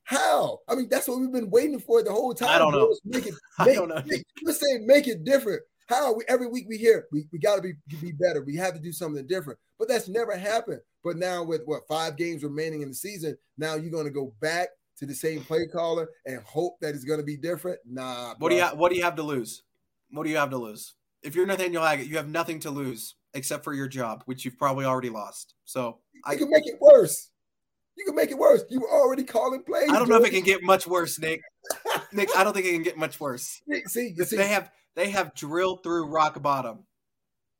How? 0.07 0.59
I 0.69 0.75
mean, 0.75 0.87
that's 0.89 1.05
what 1.09 1.19
we've 1.19 1.33
been 1.33 1.49
waiting 1.49 1.79
for 1.79 2.01
the 2.01 2.13
whole 2.13 2.33
time. 2.33 2.47
I 2.51 2.57
don't 2.57 2.71
know. 2.71 2.95
Make 3.03 3.25
it, 3.25 3.33
make, 3.59 3.67
I 3.69 3.73
don't 3.73 3.89
know. 3.89 4.01
Make, 4.05 4.23
let's 4.41 4.57
say 4.57 4.79
make 4.85 5.05
it 5.05 5.25
different. 5.25 5.61
How 5.87 6.13
we, 6.13 6.23
every 6.27 6.47
week 6.47 6.65
we 6.67 6.77
hear 6.77 7.07
we, 7.11 7.25
we 7.31 7.39
got 7.39 7.55
to 7.55 7.61
be 7.61 7.73
be 8.01 8.11
better. 8.11 8.43
We 8.43 8.55
have 8.57 8.73
to 8.73 8.79
do 8.79 8.91
something 8.91 9.25
different. 9.25 9.59
But 9.79 9.87
that's 9.87 10.09
never 10.09 10.35
happened. 10.37 10.81
But 11.03 11.17
now 11.17 11.43
with 11.43 11.61
what 11.65 11.87
five 11.87 12.17
games 12.17 12.43
remaining 12.43 12.81
in 12.81 12.89
the 12.89 12.95
season, 12.95 13.37
now 13.57 13.75
you're 13.75 13.91
going 13.91 14.05
to 14.05 14.11
go 14.11 14.33
back 14.41 14.69
to 14.97 15.05
the 15.05 15.13
same 15.13 15.41
play 15.41 15.67
caller 15.67 16.09
and 16.25 16.41
hope 16.41 16.77
that 16.81 16.93
it's 16.93 17.03
going 17.05 17.19
to 17.19 17.25
be 17.25 17.37
different. 17.37 17.79
Nah. 17.85 18.35
What 18.39 18.49
do 18.49 18.55
you 18.55 18.63
ha- 18.63 18.75
What 18.75 18.91
do 18.91 18.97
you 18.97 19.03
have 19.03 19.15
to 19.15 19.23
lose? 19.23 19.63
What 20.11 20.23
do 20.23 20.29
you 20.29 20.37
have 20.37 20.49
to 20.49 20.57
lose? 20.57 20.95
If 21.23 21.35
you're 21.35 21.45
Nathaniel 21.45 21.83
Hackett, 21.83 22.07
you 22.07 22.17
have 22.17 22.27
nothing 22.27 22.59
to 22.61 22.71
lose 22.71 23.15
except 23.33 23.63
for 23.63 23.73
your 23.73 23.87
job, 23.87 24.23
which 24.25 24.43
you've 24.45 24.57
probably 24.57 24.85
already 24.85 25.09
lost. 25.09 25.55
So 25.65 25.99
you 26.13 26.21
I 26.25 26.35
can 26.35 26.49
make 26.49 26.67
it 26.67 26.79
worse. 26.81 27.29
You 27.97 28.05
can 28.05 28.15
make 28.15 28.31
it 28.31 28.37
worse. 28.37 28.63
You 28.69 28.81
were 28.81 28.91
already 28.91 29.23
calling 29.23 29.63
plays. 29.63 29.89
I 29.89 29.93
don't 29.93 30.01
dude. 30.01 30.09
know 30.09 30.17
if 30.17 30.27
it 30.27 30.31
can 30.31 30.43
get 30.43 30.63
much 30.63 30.85
worse, 30.85 31.19
Nick. 31.19 31.41
Nick, 32.13 32.29
I 32.35 32.43
don't 32.43 32.53
think 32.53 32.65
it 32.65 32.73
can 32.73 32.83
get 32.83 32.97
much 32.97 33.19
worse. 33.19 33.61
See, 33.87 34.13
see, 34.15 34.35
they 34.35 34.47
have 34.47 34.69
they 34.97 35.11
have 35.11 35.35
drilled 35.35 35.83
through 35.83 36.07
rock 36.07 36.41
bottom. 36.41 36.79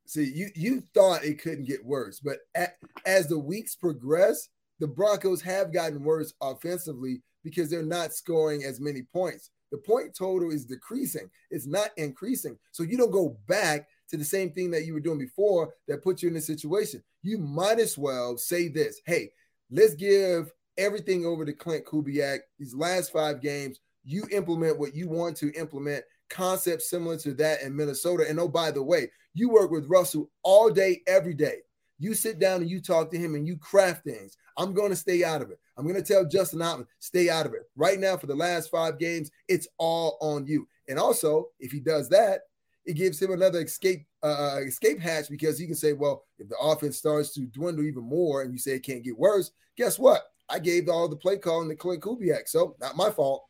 See, 0.06 0.24
you 0.34 0.48
you 0.54 0.82
thought 0.92 1.24
it 1.24 1.40
couldn't 1.40 1.66
get 1.66 1.84
worse, 1.84 2.20
but 2.20 2.38
at, 2.54 2.76
as 3.06 3.28
the 3.28 3.38
weeks 3.38 3.76
progress, 3.76 4.48
the 4.80 4.88
Broncos 4.88 5.40
have 5.42 5.72
gotten 5.72 6.02
worse 6.02 6.34
offensively 6.42 7.22
because 7.44 7.70
they're 7.70 7.82
not 7.82 8.12
scoring 8.12 8.64
as 8.64 8.80
many 8.80 9.02
points. 9.02 9.50
The 9.70 9.78
point 9.78 10.16
total 10.16 10.50
is 10.50 10.64
decreasing; 10.64 11.30
it's 11.50 11.66
not 11.66 11.90
increasing. 11.96 12.58
So 12.72 12.82
you 12.82 12.98
don't 12.98 13.12
go 13.12 13.38
back 13.46 13.86
to 14.10 14.16
the 14.16 14.24
same 14.24 14.50
thing 14.50 14.70
that 14.72 14.84
you 14.84 14.94
were 14.94 15.00
doing 15.00 15.18
before 15.18 15.72
that 15.86 16.02
put 16.02 16.22
you 16.22 16.28
in 16.28 16.34
this 16.34 16.46
situation. 16.46 17.02
You 17.22 17.38
might 17.38 17.78
as 17.78 17.96
well 17.96 18.36
say 18.36 18.68
this: 18.68 19.00
Hey, 19.06 19.30
let's 19.70 19.94
give 19.94 20.50
everything 20.76 21.24
over 21.24 21.44
to 21.44 21.52
Klint 21.52 21.84
Kubiak. 21.84 22.38
These 22.58 22.74
last 22.74 23.12
five 23.12 23.40
games, 23.40 23.78
you 24.04 24.24
implement 24.32 24.78
what 24.78 24.96
you 24.96 25.08
want 25.08 25.36
to 25.36 25.52
implement 25.52 26.04
concept 26.28 26.82
similar 26.82 27.16
to 27.18 27.34
that 27.34 27.62
in 27.62 27.76
Minnesota. 27.76 28.24
And 28.28 28.38
oh, 28.40 28.48
by 28.48 28.70
the 28.70 28.82
way, 28.82 29.10
you 29.34 29.48
work 29.48 29.70
with 29.70 29.88
Russell 29.88 30.30
all 30.42 30.70
day, 30.70 31.02
every 31.06 31.34
day. 31.34 31.58
You 31.98 32.14
sit 32.14 32.38
down 32.38 32.60
and 32.60 32.70
you 32.70 32.80
talk 32.80 33.10
to 33.10 33.18
him 33.18 33.34
and 33.34 33.46
you 33.46 33.56
craft 33.56 34.04
things. 34.04 34.36
I'm 34.56 34.72
going 34.72 34.90
to 34.90 34.96
stay 34.96 35.24
out 35.24 35.42
of 35.42 35.50
it. 35.50 35.58
I'm 35.76 35.84
going 35.86 36.00
to 36.00 36.02
tell 36.02 36.24
Justin 36.24 36.60
Outten, 36.60 36.86
stay 36.98 37.28
out 37.28 37.46
of 37.46 37.54
it. 37.54 37.62
Right 37.76 37.98
now, 37.98 38.16
for 38.16 38.26
the 38.26 38.34
last 38.34 38.70
five 38.70 38.98
games, 38.98 39.30
it's 39.48 39.68
all 39.78 40.18
on 40.20 40.46
you. 40.46 40.66
And 40.88 40.98
also, 40.98 41.48
if 41.60 41.70
he 41.70 41.80
does 41.80 42.08
that, 42.10 42.42
it 42.84 42.94
gives 42.94 43.20
him 43.20 43.32
another 43.32 43.60
escape 43.60 44.06
uh, 44.22 44.56
uh 44.56 44.60
escape 44.66 44.98
hatch 44.98 45.28
because 45.28 45.58
he 45.58 45.66
can 45.66 45.74
say, 45.74 45.92
well, 45.92 46.24
if 46.38 46.48
the 46.48 46.56
offense 46.58 46.96
starts 46.96 47.32
to 47.34 47.42
dwindle 47.42 47.84
even 47.84 48.02
more 48.02 48.42
and 48.42 48.52
you 48.52 48.58
say 48.58 48.72
it 48.72 48.82
can't 48.82 49.04
get 49.04 49.18
worse, 49.18 49.52
guess 49.76 49.98
what? 49.98 50.22
I 50.48 50.58
gave 50.58 50.88
all 50.88 51.08
the 51.08 51.16
play 51.16 51.36
calling 51.36 51.68
to 51.68 51.76
Klint 51.76 52.00
Kubiak, 52.00 52.48
so 52.48 52.74
not 52.80 52.96
my 52.96 53.10
fault. 53.10 53.44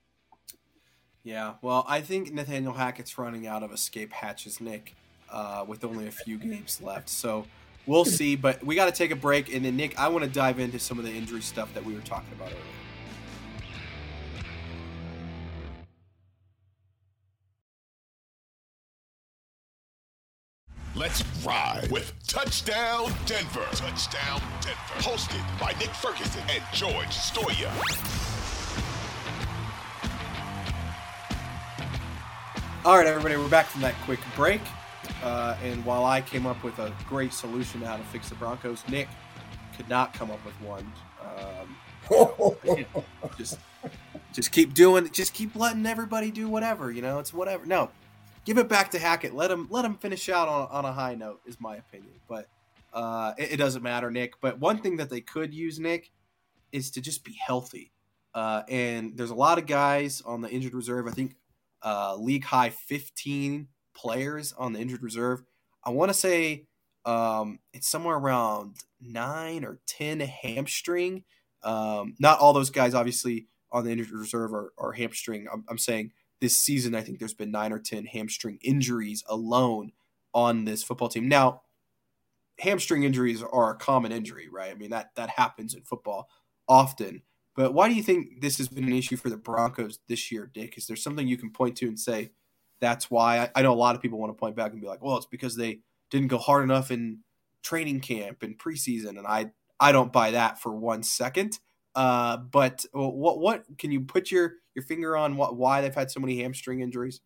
Yeah, 1.24 1.54
well, 1.60 1.84
I 1.86 2.00
think 2.00 2.32
Nathaniel 2.32 2.72
Hackett's 2.72 3.18
running 3.18 3.46
out 3.46 3.62
of 3.62 3.72
escape 3.72 4.12
hatches, 4.12 4.60
Nick, 4.60 4.94
uh, 5.30 5.64
with 5.66 5.84
only 5.84 6.06
a 6.06 6.10
few 6.10 6.38
games 6.38 6.80
left. 6.82 7.08
So 7.10 7.46
we'll 7.86 8.06
see. 8.06 8.36
But 8.36 8.64
we 8.64 8.74
got 8.74 8.86
to 8.86 8.92
take 8.92 9.10
a 9.10 9.16
break. 9.16 9.52
And 9.54 9.64
then, 9.64 9.76
Nick, 9.76 9.98
I 9.98 10.08
want 10.08 10.24
to 10.24 10.30
dive 10.30 10.58
into 10.58 10.78
some 10.78 10.98
of 10.98 11.04
the 11.04 11.12
injury 11.12 11.42
stuff 11.42 11.72
that 11.74 11.84
we 11.84 11.94
were 11.94 12.00
talking 12.00 12.32
about 12.32 12.48
earlier. 12.48 12.62
Let's 20.94 21.22
ride 21.44 21.88
with 21.92 22.12
Touchdown 22.26 23.12
Denver. 23.24 23.64
Touchdown 23.72 24.40
Denver. 24.60 24.94
Hosted 24.96 25.60
by 25.60 25.72
Nick 25.78 25.90
Ferguson 25.90 26.42
and 26.50 26.62
George 26.72 27.06
Stoia. 27.08 28.28
All 32.89 32.97
right, 32.97 33.07
everybody, 33.07 33.36
we're 33.36 33.51
back 33.51 33.66
from 33.66 33.82
that 33.82 33.95
quick 34.07 34.18
break. 34.34 34.62
Uh, 35.22 35.55
and 35.62 35.84
while 35.84 36.07
I 36.07 36.22
came 36.22 36.47
up 36.47 36.64
with 36.64 36.78
a 36.78 36.91
great 37.07 37.34
solution 37.34 37.82
how 37.82 37.99
to 37.99 38.03
fix 38.05 38.30
the 38.30 38.34
Broncos, 38.36 38.82
Nick 38.89 39.09
could 39.76 39.86
not 39.91 40.14
come 40.14 40.30
up 40.30 40.43
with 40.43 40.55
one. 40.62 40.91
Um, 41.36 42.86
just 43.36 43.59
just 44.32 44.53
keep 44.53 44.72
doing, 44.72 45.11
just 45.11 45.34
keep 45.34 45.55
letting 45.55 45.84
everybody 45.84 46.30
do 46.30 46.49
whatever. 46.49 46.91
You 46.91 47.03
know, 47.03 47.18
it's 47.18 47.30
whatever. 47.30 47.66
No, 47.66 47.91
give 48.47 48.57
it 48.57 48.70
back 48.70 48.91
to 48.93 48.99
Hackett. 48.99 49.34
Let 49.34 49.51
him 49.51 49.66
let 49.68 49.84
him 49.84 49.97
finish 49.97 50.30
out 50.30 50.49
on, 50.49 50.68
on 50.70 50.86
a 50.86 50.93
high 50.93 51.14
note. 51.14 51.43
Is 51.45 51.61
my 51.61 51.76
opinion, 51.76 52.14
but 52.26 52.49
uh, 52.95 53.34
it, 53.36 53.53
it 53.53 53.57
doesn't 53.59 53.82
matter, 53.82 54.11
Nick. 54.11 54.41
But 54.41 54.61
one 54.61 54.78
thing 54.78 54.97
that 54.97 55.11
they 55.11 55.20
could 55.20 55.53
use, 55.53 55.78
Nick, 55.78 56.11
is 56.72 56.91
to 56.93 57.03
just 57.03 57.22
be 57.22 57.36
healthy. 57.39 57.93
Uh, 58.32 58.62
and 58.66 59.14
there's 59.14 59.28
a 59.28 59.34
lot 59.34 59.59
of 59.59 59.66
guys 59.66 60.22
on 60.24 60.41
the 60.41 60.49
injured 60.49 60.72
reserve. 60.72 61.07
I 61.07 61.11
think 61.11 61.34
uh, 61.83 62.16
league 62.16 62.45
high 62.45 62.70
15 62.70 63.68
players 63.95 64.53
on 64.57 64.72
the 64.72 64.81
injured 64.81 65.03
reserve. 65.03 65.43
I 65.85 65.91
want 65.91 66.11
to 66.11 66.14
say 66.14 66.66
um, 67.05 67.59
it's 67.72 67.89
somewhere 67.89 68.16
around 68.16 68.76
nine 69.01 69.64
or 69.64 69.81
10 69.87 70.20
hamstring. 70.20 71.24
Um, 71.62 72.14
not 72.18 72.39
all 72.39 72.53
those 72.53 72.70
guys, 72.70 72.95
obviously, 72.95 73.47
on 73.72 73.85
the 73.85 73.91
injured 73.91 74.11
reserve 74.11 74.53
are, 74.55 74.72
are 74.79 74.93
hamstring. 74.93 75.47
I'm, 75.53 75.64
I'm 75.68 75.79
saying 75.79 76.12
this 76.41 76.57
season, 76.57 76.95
I 76.95 77.01
think 77.01 77.18
there's 77.18 77.35
been 77.35 77.51
nine 77.51 77.72
or 77.72 77.79
10 77.79 78.07
hamstring 78.07 78.59
injuries 78.62 79.24
alone 79.29 79.93
on 80.33 80.64
this 80.64 80.83
football 80.83 81.09
team. 81.09 81.29
Now, 81.29 81.62
hamstring 82.59 83.05
injuries 83.05 83.43
are 83.43 83.72
a 83.72 83.76
common 83.76 84.12
injury, 84.12 84.49
right? 84.51 84.70
I 84.70 84.74
mean, 84.74 84.91
that, 84.91 85.11
that 85.16 85.31
happens 85.31 85.74
in 85.74 85.83
football 85.83 86.29
often. 86.68 87.22
But 87.59 87.74
why 87.74 87.88
do 87.88 87.96
you 87.96 88.04
think 88.04 88.40
this 88.40 88.56
has 88.59 88.68
been 88.68 88.84
an 88.84 88.92
issue 88.92 89.16
for 89.16 89.30
the 89.30 89.36
Broncos 89.36 89.98
this 90.06 90.30
year, 90.30 90.48
Nick? 90.54 90.78
Is 90.78 90.86
there 90.86 90.94
something 90.94 91.26
you 91.26 91.36
can 91.36 91.50
point 91.50 91.76
to 91.78 91.88
and 91.88 91.98
say 91.98 92.30
that's 92.80 93.11
why? 93.11 93.40
I, 93.40 93.50
I 93.56 93.62
know 93.62 93.72
a 93.72 93.74
lot 93.74 93.96
of 93.96 94.00
people 94.00 94.20
want 94.20 94.30
to 94.30 94.38
point 94.38 94.54
back 94.54 94.70
and 94.70 94.80
be 94.80 94.86
like, 94.86 95.02
well, 95.02 95.16
it's 95.16 95.26
because 95.26 95.56
they 95.56 95.80
didn't 96.09 96.28
go 96.28 96.38
hard 96.38 96.62
enough 96.62 96.92
in 96.92 97.18
training 97.64 97.98
camp 97.98 98.44
and 98.44 98.56
preseason, 98.56 99.18
and 99.18 99.26
I 99.26 99.50
I 99.80 99.90
don't 99.90 100.12
buy 100.12 100.30
that 100.30 100.62
for 100.62 100.70
one 100.70 101.02
second. 101.02 101.59
Uh, 101.96 102.36
but 102.36 102.84
what 102.92 103.40
what 103.40 103.64
can 103.76 103.90
you 103.90 104.02
put 104.02 104.30
your 104.30 104.52
your 104.76 104.84
finger 104.84 105.16
on 105.16 105.36
what 105.36 105.56
why 105.56 105.80
they've 105.80 105.92
had 105.92 106.12
so 106.12 106.20
many 106.20 106.40
hamstring 106.40 106.80
injuries? 106.80 107.22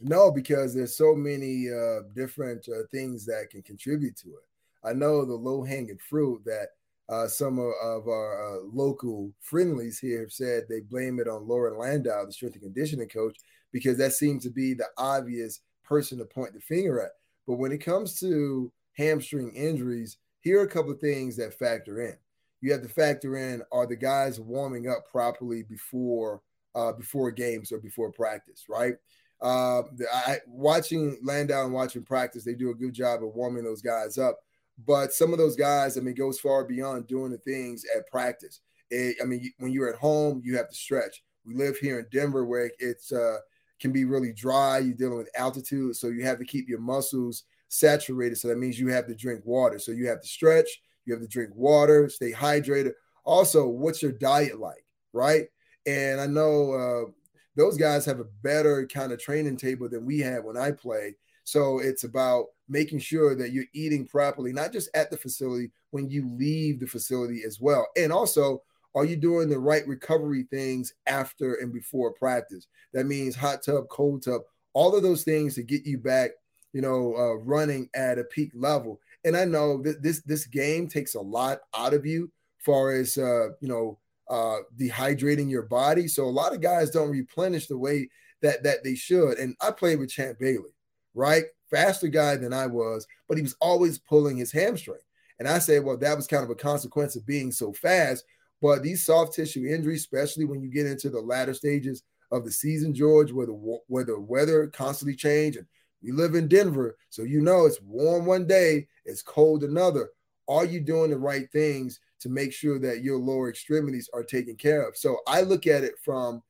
No, 0.00 0.30
because 0.30 0.76
there's 0.76 0.96
so 0.96 1.16
many 1.16 1.68
uh, 1.68 2.02
different 2.14 2.68
uh, 2.68 2.86
things 2.92 3.26
that 3.26 3.48
can 3.50 3.62
contribute 3.62 4.14
to 4.18 4.28
it. 4.28 4.44
I 4.84 4.92
know 4.92 5.24
the 5.24 5.34
low 5.34 5.64
hanging 5.64 5.98
fruit 5.98 6.44
that 6.44 6.68
uh, 7.08 7.26
some 7.26 7.58
of, 7.58 7.72
of 7.82 8.08
our 8.08 8.56
uh, 8.56 8.60
local 8.72 9.32
friendlies 9.40 9.98
here 9.98 10.20
have 10.20 10.32
said 10.32 10.64
they 10.68 10.80
blame 10.80 11.18
it 11.18 11.28
on 11.28 11.46
Loren 11.46 11.78
Landow, 11.78 12.24
the 12.24 12.32
strength 12.32 12.54
and 12.54 12.62
conditioning 12.62 13.08
coach, 13.08 13.36
because 13.72 13.98
that 13.98 14.12
seems 14.12 14.44
to 14.44 14.50
be 14.50 14.74
the 14.74 14.86
obvious 14.96 15.60
person 15.84 16.18
to 16.18 16.24
point 16.24 16.54
the 16.54 16.60
finger 16.60 17.00
at. 17.02 17.10
But 17.46 17.56
when 17.56 17.72
it 17.72 17.84
comes 17.84 18.18
to 18.20 18.72
hamstring 18.96 19.54
injuries, 19.54 20.18
here 20.40 20.60
are 20.60 20.64
a 20.64 20.68
couple 20.68 20.92
of 20.92 21.00
things 21.00 21.36
that 21.36 21.58
factor 21.58 22.00
in. 22.00 22.16
You 22.60 22.72
have 22.72 22.82
to 22.82 22.88
factor 22.88 23.36
in: 23.36 23.62
are 23.72 23.86
the 23.86 23.96
guys 23.96 24.40
warming 24.40 24.88
up 24.88 25.06
properly 25.10 25.64
before 25.64 26.40
uh, 26.74 26.92
before 26.92 27.30
games 27.30 27.72
or 27.72 27.78
before 27.78 28.12
practice? 28.12 28.66
Right. 28.68 28.94
Uh, 29.40 29.82
I, 30.14 30.38
watching 30.46 31.18
Landow 31.24 31.64
and 31.64 31.74
watching 31.74 32.04
practice, 32.04 32.44
they 32.44 32.54
do 32.54 32.70
a 32.70 32.74
good 32.74 32.94
job 32.94 33.24
of 33.24 33.34
warming 33.34 33.64
those 33.64 33.82
guys 33.82 34.16
up. 34.16 34.38
But 34.86 35.12
some 35.12 35.32
of 35.32 35.38
those 35.38 35.56
guys, 35.56 35.96
I 35.96 36.00
mean, 36.00 36.14
goes 36.14 36.40
far 36.40 36.64
beyond 36.64 37.06
doing 37.06 37.30
the 37.30 37.38
things 37.38 37.84
at 37.96 38.06
practice. 38.08 38.60
It, 38.90 39.16
I 39.22 39.24
mean, 39.24 39.52
when 39.58 39.72
you're 39.72 39.92
at 39.92 39.98
home, 39.98 40.40
you 40.44 40.56
have 40.56 40.68
to 40.68 40.74
stretch. 40.74 41.22
We 41.44 41.54
live 41.54 41.76
here 41.78 41.98
in 41.98 42.06
Denver 42.12 42.44
where 42.44 42.70
it's 42.78 43.12
uh, 43.12 43.38
can 43.80 43.92
be 43.92 44.04
really 44.04 44.32
dry. 44.32 44.78
You're 44.78 44.94
dealing 44.94 45.18
with 45.18 45.30
altitude, 45.36 45.96
so 45.96 46.08
you 46.08 46.24
have 46.24 46.38
to 46.38 46.44
keep 46.44 46.68
your 46.68 46.80
muscles 46.80 47.44
saturated. 47.68 48.36
So 48.36 48.48
that 48.48 48.58
means 48.58 48.78
you 48.78 48.88
have 48.88 49.06
to 49.06 49.14
drink 49.14 49.42
water. 49.44 49.78
So 49.78 49.92
you 49.92 50.06
have 50.08 50.20
to 50.20 50.28
stretch. 50.28 50.68
You 51.04 51.14
have 51.14 51.22
to 51.22 51.28
drink 51.28 51.50
water, 51.54 52.08
stay 52.08 52.32
hydrated. 52.32 52.92
Also, 53.24 53.66
what's 53.66 54.02
your 54.02 54.12
diet 54.12 54.60
like, 54.60 54.84
right? 55.12 55.46
And 55.86 56.20
I 56.20 56.26
know 56.26 56.72
uh, 56.72 57.10
those 57.56 57.76
guys 57.76 58.04
have 58.06 58.20
a 58.20 58.28
better 58.42 58.86
kind 58.86 59.12
of 59.12 59.20
training 59.20 59.56
table 59.56 59.88
than 59.88 60.06
we 60.06 60.20
had 60.20 60.44
when 60.44 60.56
I 60.56 60.70
played. 60.72 61.14
So 61.44 61.80
it's 61.80 62.04
about 62.04 62.46
making 62.72 62.98
sure 62.98 63.36
that 63.36 63.52
you're 63.52 63.66
eating 63.74 64.06
properly, 64.06 64.52
not 64.52 64.72
just 64.72 64.88
at 64.94 65.10
the 65.10 65.16
facility, 65.16 65.70
when 65.90 66.08
you 66.08 66.28
leave 66.36 66.80
the 66.80 66.86
facility 66.86 67.42
as 67.46 67.60
well. 67.60 67.86
And 67.96 68.10
also, 68.10 68.62
are 68.94 69.04
you 69.04 69.16
doing 69.16 69.48
the 69.48 69.58
right 69.58 69.86
recovery 69.86 70.46
things 70.50 70.94
after 71.06 71.54
and 71.54 71.72
before 71.72 72.12
practice? 72.12 72.66
That 72.94 73.06
means 73.06 73.36
hot 73.36 73.62
tub, 73.62 73.88
cold 73.88 74.24
tub, 74.24 74.40
all 74.72 74.96
of 74.96 75.02
those 75.02 75.22
things 75.22 75.54
to 75.54 75.62
get 75.62 75.86
you 75.86 75.98
back, 75.98 76.30
you 76.72 76.80
know, 76.80 77.14
uh, 77.14 77.34
running 77.34 77.88
at 77.94 78.18
a 78.18 78.24
peak 78.24 78.50
level. 78.54 79.00
And 79.24 79.36
I 79.36 79.44
know 79.44 79.80
that 79.82 80.02
this 80.02 80.22
this 80.22 80.46
game 80.46 80.88
takes 80.88 81.14
a 81.14 81.20
lot 81.20 81.60
out 81.76 81.94
of 81.94 82.04
you, 82.06 82.32
far 82.58 82.92
as 82.92 83.18
uh, 83.18 83.48
you 83.60 83.68
know, 83.68 83.98
uh, 84.30 84.58
dehydrating 84.78 85.50
your 85.50 85.62
body. 85.62 86.08
So 86.08 86.24
a 86.24 86.26
lot 86.26 86.54
of 86.54 86.60
guys 86.60 86.90
don't 86.90 87.10
replenish 87.10 87.66
the 87.66 87.78
way 87.78 88.08
that 88.40 88.62
that 88.64 88.82
they 88.82 88.94
should. 88.94 89.38
And 89.38 89.54
I 89.60 89.70
played 89.70 89.98
with 89.98 90.10
Champ 90.10 90.38
Bailey 90.38 90.72
right? 91.14 91.44
Faster 91.72 92.08
guy 92.08 92.36
than 92.36 92.52
I 92.52 92.66
was, 92.66 93.06
but 93.28 93.36
he 93.38 93.42
was 93.42 93.56
always 93.60 93.98
pulling 93.98 94.36
his 94.36 94.52
hamstring. 94.52 95.00
And 95.38 95.48
I 95.48 95.58
say, 95.58 95.80
well, 95.80 95.96
that 95.96 96.16
was 96.16 96.26
kind 96.26 96.44
of 96.44 96.50
a 96.50 96.54
consequence 96.54 97.16
of 97.16 97.26
being 97.26 97.50
so 97.50 97.72
fast. 97.72 98.24
But 98.60 98.82
these 98.82 99.04
soft 99.04 99.34
tissue 99.34 99.66
injuries, 99.66 100.02
especially 100.02 100.44
when 100.44 100.62
you 100.62 100.70
get 100.70 100.86
into 100.86 101.10
the 101.10 101.20
latter 101.20 101.54
stages 101.54 102.04
of 102.30 102.44
the 102.44 102.52
season, 102.52 102.94
George, 102.94 103.32
where 103.32 103.46
the 103.46 103.78
where 103.88 104.04
the 104.04 104.20
weather 104.20 104.68
constantly 104.68 105.16
change, 105.16 105.56
and 105.56 105.66
we 106.02 106.12
live 106.12 106.34
in 106.34 106.48
Denver, 106.48 106.96
so 107.10 107.22
you 107.22 107.40
know 107.40 107.66
it's 107.66 107.80
warm 107.80 108.26
one 108.26 108.46
day, 108.46 108.86
it's 109.04 109.22
cold 109.22 109.64
another. 109.64 110.10
Are 110.48 110.64
you 110.64 110.80
doing 110.80 111.10
the 111.10 111.18
right 111.18 111.50
things 111.52 112.00
to 112.20 112.28
make 112.28 112.52
sure 112.52 112.78
that 112.80 113.02
your 113.02 113.18
lower 113.18 113.48
extremities 113.48 114.10
are 114.12 114.24
taken 114.24 114.56
care 114.56 114.86
of? 114.86 114.96
So 114.96 115.18
I 115.26 115.42
look 115.42 115.66
at 115.66 115.84
it 115.84 115.94
from 116.04 116.42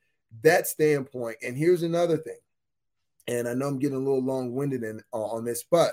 that 0.42 0.66
standpoint. 0.66 1.36
And 1.42 1.56
here's 1.56 1.82
another 1.82 2.16
thing 2.16 2.38
and 3.28 3.48
I 3.48 3.54
know 3.54 3.66
I'm 3.68 3.78
getting 3.78 3.96
a 3.96 4.00
little 4.00 4.24
long 4.24 4.54
winded 4.54 4.82
in, 4.82 5.00
uh, 5.12 5.16
on 5.16 5.44
this, 5.44 5.64
but 5.70 5.92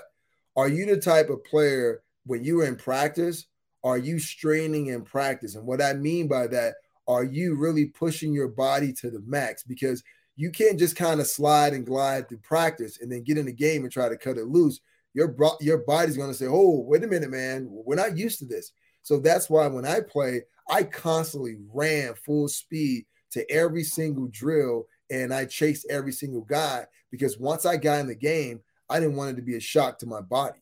are 0.56 0.68
you 0.68 0.86
the 0.86 0.98
type 0.98 1.30
of 1.30 1.44
player 1.44 2.02
when 2.26 2.44
you're 2.44 2.64
in 2.64 2.76
practice? 2.76 3.46
Are 3.84 3.98
you 3.98 4.18
straining 4.18 4.88
in 4.88 5.02
practice? 5.02 5.54
And 5.54 5.66
what 5.66 5.80
I 5.80 5.94
mean 5.94 6.28
by 6.28 6.46
that, 6.48 6.74
are 7.08 7.24
you 7.24 7.56
really 7.56 7.86
pushing 7.86 8.32
your 8.32 8.48
body 8.48 8.92
to 8.94 9.10
the 9.10 9.22
max? 9.26 9.62
Because 9.62 10.02
you 10.36 10.50
can't 10.50 10.78
just 10.78 10.96
kind 10.96 11.20
of 11.20 11.26
slide 11.26 11.72
and 11.72 11.86
glide 11.86 12.28
through 12.28 12.38
practice 12.38 13.00
and 13.00 13.10
then 13.10 13.24
get 13.24 13.38
in 13.38 13.46
the 13.46 13.52
game 13.52 13.82
and 13.82 13.92
try 13.92 14.08
to 14.08 14.16
cut 14.16 14.38
it 14.38 14.46
loose. 14.46 14.80
Your, 15.14 15.34
your 15.60 15.78
body's 15.78 16.16
going 16.16 16.30
to 16.30 16.36
say, 16.36 16.46
oh, 16.48 16.84
wait 16.86 17.04
a 17.04 17.06
minute, 17.06 17.30
man, 17.30 17.66
we're 17.68 17.96
not 17.96 18.16
used 18.16 18.38
to 18.40 18.44
this. 18.44 18.72
So 19.02 19.18
that's 19.18 19.50
why 19.50 19.66
when 19.66 19.86
I 19.86 20.00
play, 20.00 20.42
I 20.68 20.84
constantly 20.84 21.56
ran 21.72 22.14
full 22.14 22.48
speed 22.48 23.06
to 23.32 23.50
every 23.50 23.82
single 23.82 24.28
drill 24.30 24.86
and 25.10 25.34
I 25.34 25.46
chased 25.46 25.86
every 25.90 26.12
single 26.12 26.42
guy 26.42 26.86
because 27.10 27.38
once 27.38 27.66
I 27.66 27.76
got 27.76 28.00
in 28.00 28.06
the 28.06 28.14
game, 28.14 28.60
I 28.88 29.00
didn't 29.00 29.16
want 29.16 29.30
it 29.30 29.36
to 29.36 29.42
be 29.42 29.56
a 29.56 29.60
shock 29.60 29.98
to 30.00 30.06
my 30.06 30.20
body. 30.20 30.60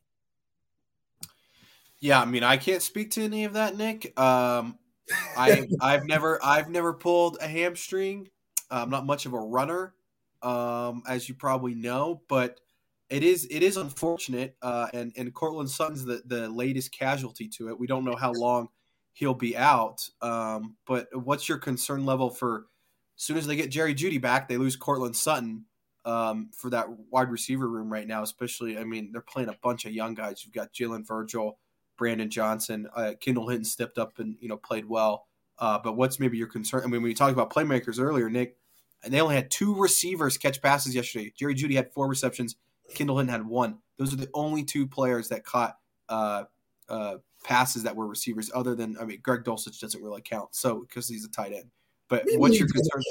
Yeah, 2.00 2.20
I 2.20 2.26
mean, 2.26 2.44
I 2.44 2.56
can't 2.56 2.82
speak 2.82 3.10
to 3.12 3.24
any 3.24 3.44
of 3.44 3.54
that, 3.54 3.76
Nick. 3.76 4.18
Um, 4.18 4.78
I 5.36 5.66
I've 5.80 6.04
never 6.04 6.38
I've 6.44 6.68
never 6.68 6.92
pulled 6.92 7.38
a 7.40 7.48
hamstring. 7.48 8.28
I'm 8.70 8.90
not 8.90 9.06
much 9.06 9.24
of 9.24 9.32
a 9.32 9.40
runner, 9.40 9.94
um, 10.42 11.02
as 11.08 11.28
you 11.28 11.34
probably 11.34 11.74
know, 11.74 12.22
but 12.28 12.60
it 13.08 13.22
is 13.24 13.48
it 13.50 13.62
is 13.62 13.76
unfortunate. 13.76 14.56
Uh, 14.62 14.88
and 14.92 15.12
and 15.16 15.32
Courtland 15.34 15.70
Sutton's 15.70 16.04
the 16.04 16.22
the 16.26 16.48
latest 16.48 16.92
casualty 16.92 17.48
to 17.48 17.68
it. 17.68 17.78
We 17.78 17.86
don't 17.86 18.04
know 18.04 18.16
how 18.16 18.32
long 18.32 18.68
he'll 19.14 19.34
be 19.34 19.56
out. 19.56 20.08
Um, 20.20 20.76
but 20.86 21.08
what's 21.12 21.48
your 21.48 21.58
concern 21.58 22.04
level 22.06 22.30
for? 22.30 22.66
As 23.16 23.24
soon 23.24 23.36
as 23.36 23.48
they 23.48 23.56
get 23.56 23.70
Jerry 23.70 23.96
Jeudy 23.96 24.20
back, 24.20 24.48
they 24.48 24.58
lose 24.58 24.76
Courtland 24.76 25.16
Sutton 25.16 25.64
um, 26.04 26.50
for 26.54 26.70
that 26.70 26.86
wide 27.10 27.30
receiver 27.30 27.68
room 27.68 27.92
right 27.92 28.06
now, 28.06 28.22
especially. 28.22 28.78
I 28.78 28.84
mean, 28.84 29.10
they're 29.12 29.20
playing 29.20 29.48
a 29.48 29.56
bunch 29.62 29.84
of 29.84 29.92
young 29.92 30.14
guys. 30.14 30.44
You've 30.44 30.54
got 30.54 30.72
Jalen 30.72 31.06
Virgil, 31.06 31.58
Brandon 31.96 32.30
Johnson, 32.30 32.88
uh, 32.94 33.12
Kendall 33.20 33.48
Hinton 33.48 33.64
stepped 33.64 33.98
up 33.98 34.18
and 34.18 34.36
you 34.40 34.48
know 34.48 34.56
played 34.56 34.88
well. 34.88 35.26
Uh, 35.58 35.78
but 35.78 35.96
what's 35.96 36.20
maybe 36.20 36.38
your 36.38 36.46
concern? 36.46 36.82
I 36.84 36.86
mean, 36.86 37.02
when 37.02 37.10
you 37.10 37.16
talked 37.16 37.32
about 37.32 37.52
playmakers 37.52 38.00
earlier, 38.00 38.30
Nick, 38.30 38.56
and 39.02 39.12
they 39.12 39.20
only 39.20 39.34
had 39.34 39.50
two 39.50 39.74
receivers 39.74 40.38
catch 40.38 40.62
passes 40.62 40.94
yesterday. 40.94 41.32
Jerry 41.36 41.54
Jeudy 41.54 41.74
had 41.74 41.92
four 41.92 42.08
receptions. 42.08 42.56
Kendall 42.94 43.18
Hinton 43.18 43.32
had 43.32 43.46
one. 43.46 43.78
Those 43.96 44.12
are 44.12 44.16
the 44.16 44.30
only 44.34 44.64
two 44.64 44.86
players 44.86 45.28
that 45.28 45.44
caught 45.44 45.76
uh, 46.08 46.44
uh, 46.88 47.16
passes 47.44 47.82
that 47.82 47.96
were 47.96 48.06
receivers. 48.06 48.50
Other 48.54 48.74
than 48.74 48.96
I 49.00 49.04
mean, 49.04 49.20
Greg 49.22 49.44
Dulcich 49.44 49.80
doesn't 49.80 50.02
really 50.02 50.22
count, 50.22 50.54
so 50.54 50.80
because 50.80 51.08
he's 51.08 51.24
a 51.24 51.30
tight 51.30 51.52
end. 51.52 51.70
But 52.08 52.24
what's 52.36 52.58
your 52.58 52.68
concern? 52.68 53.02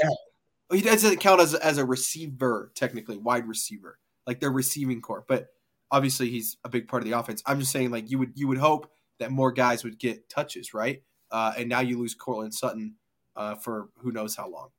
He 0.71 0.81
doesn't 0.81 1.19
count 1.19 1.41
as 1.41 1.53
as 1.53 1.77
a 1.77 1.85
receiver 1.85 2.71
technically, 2.75 3.17
wide 3.17 3.47
receiver, 3.47 3.99
like 4.25 4.39
their 4.39 4.51
receiving 4.51 5.01
corps. 5.01 5.23
But 5.27 5.47
obviously, 5.91 6.29
he's 6.29 6.57
a 6.63 6.69
big 6.69 6.87
part 6.87 7.03
of 7.03 7.09
the 7.09 7.17
offense. 7.17 7.41
I'm 7.45 7.59
just 7.59 7.71
saying, 7.71 7.91
like 7.91 8.11
you 8.11 8.19
would 8.19 8.31
you 8.35 8.47
would 8.47 8.57
hope 8.57 8.91
that 9.19 9.31
more 9.31 9.51
guys 9.51 9.83
would 9.83 9.97
get 9.97 10.29
touches, 10.29 10.73
right? 10.73 11.01
Uh, 11.31 11.53
and 11.57 11.69
now 11.69 11.79
you 11.79 11.97
lose 11.97 12.13
Courtland 12.13 12.53
Sutton 12.53 12.95
uh, 13.35 13.55
for 13.55 13.89
who 13.97 14.11
knows 14.11 14.35
how 14.35 14.49
long. 14.49 14.69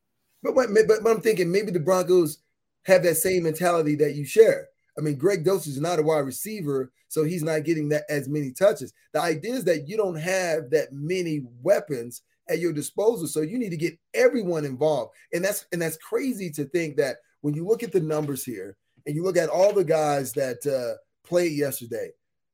But, 0.42 0.54
but 0.54 0.68
but 1.02 1.10
I'm 1.10 1.20
thinking 1.20 1.50
maybe 1.50 1.70
the 1.70 1.80
Broncos 1.80 2.38
have 2.84 3.02
that 3.02 3.16
same 3.16 3.42
mentality 3.44 3.96
that 3.96 4.14
you 4.14 4.24
share. 4.24 4.68
I 4.96 5.00
mean, 5.00 5.16
Greg 5.16 5.44
Dulcich 5.44 5.68
is 5.68 5.80
not 5.80 5.98
a 5.98 6.02
wide 6.02 6.20
receiver, 6.20 6.92
so 7.08 7.24
he's 7.24 7.42
not 7.42 7.64
getting 7.64 7.88
that 7.90 8.04
as 8.08 8.28
many 8.28 8.50
touches. 8.50 8.92
The 9.12 9.20
idea 9.20 9.54
is 9.54 9.64
that 9.64 9.88
you 9.88 9.96
don't 9.96 10.16
have 10.16 10.70
that 10.70 10.92
many 10.92 11.42
weapons 11.62 12.22
at 12.48 12.58
your 12.58 12.72
disposal. 12.72 13.26
So 13.26 13.40
you 13.40 13.58
need 13.58 13.70
to 13.70 13.76
get 13.76 13.98
everyone 14.14 14.64
involved. 14.64 15.12
And 15.32 15.44
that's 15.44 15.66
and 15.72 15.80
that's 15.80 15.96
crazy 15.96 16.50
to 16.52 16.64
think 16.64 16.96
that 16.96 17.16
when 17.40 17.54
you 17.54 17.66
look 17.66 17.82
at 17.82 17.92
the 17.92 18.00
numbers 18.00 18.44
here 18.44 18.76
and 19.06 19.14
you 19.14 19.22
look 19.22 19.36
at 19.36 19.48
all 19.48 19.72
the 19.72 19.84
guys 19.84 20.32
that 20.32 20.66
uh, 20.66 20.98
played 21.26 21.52
yesterday, 21.52 22.10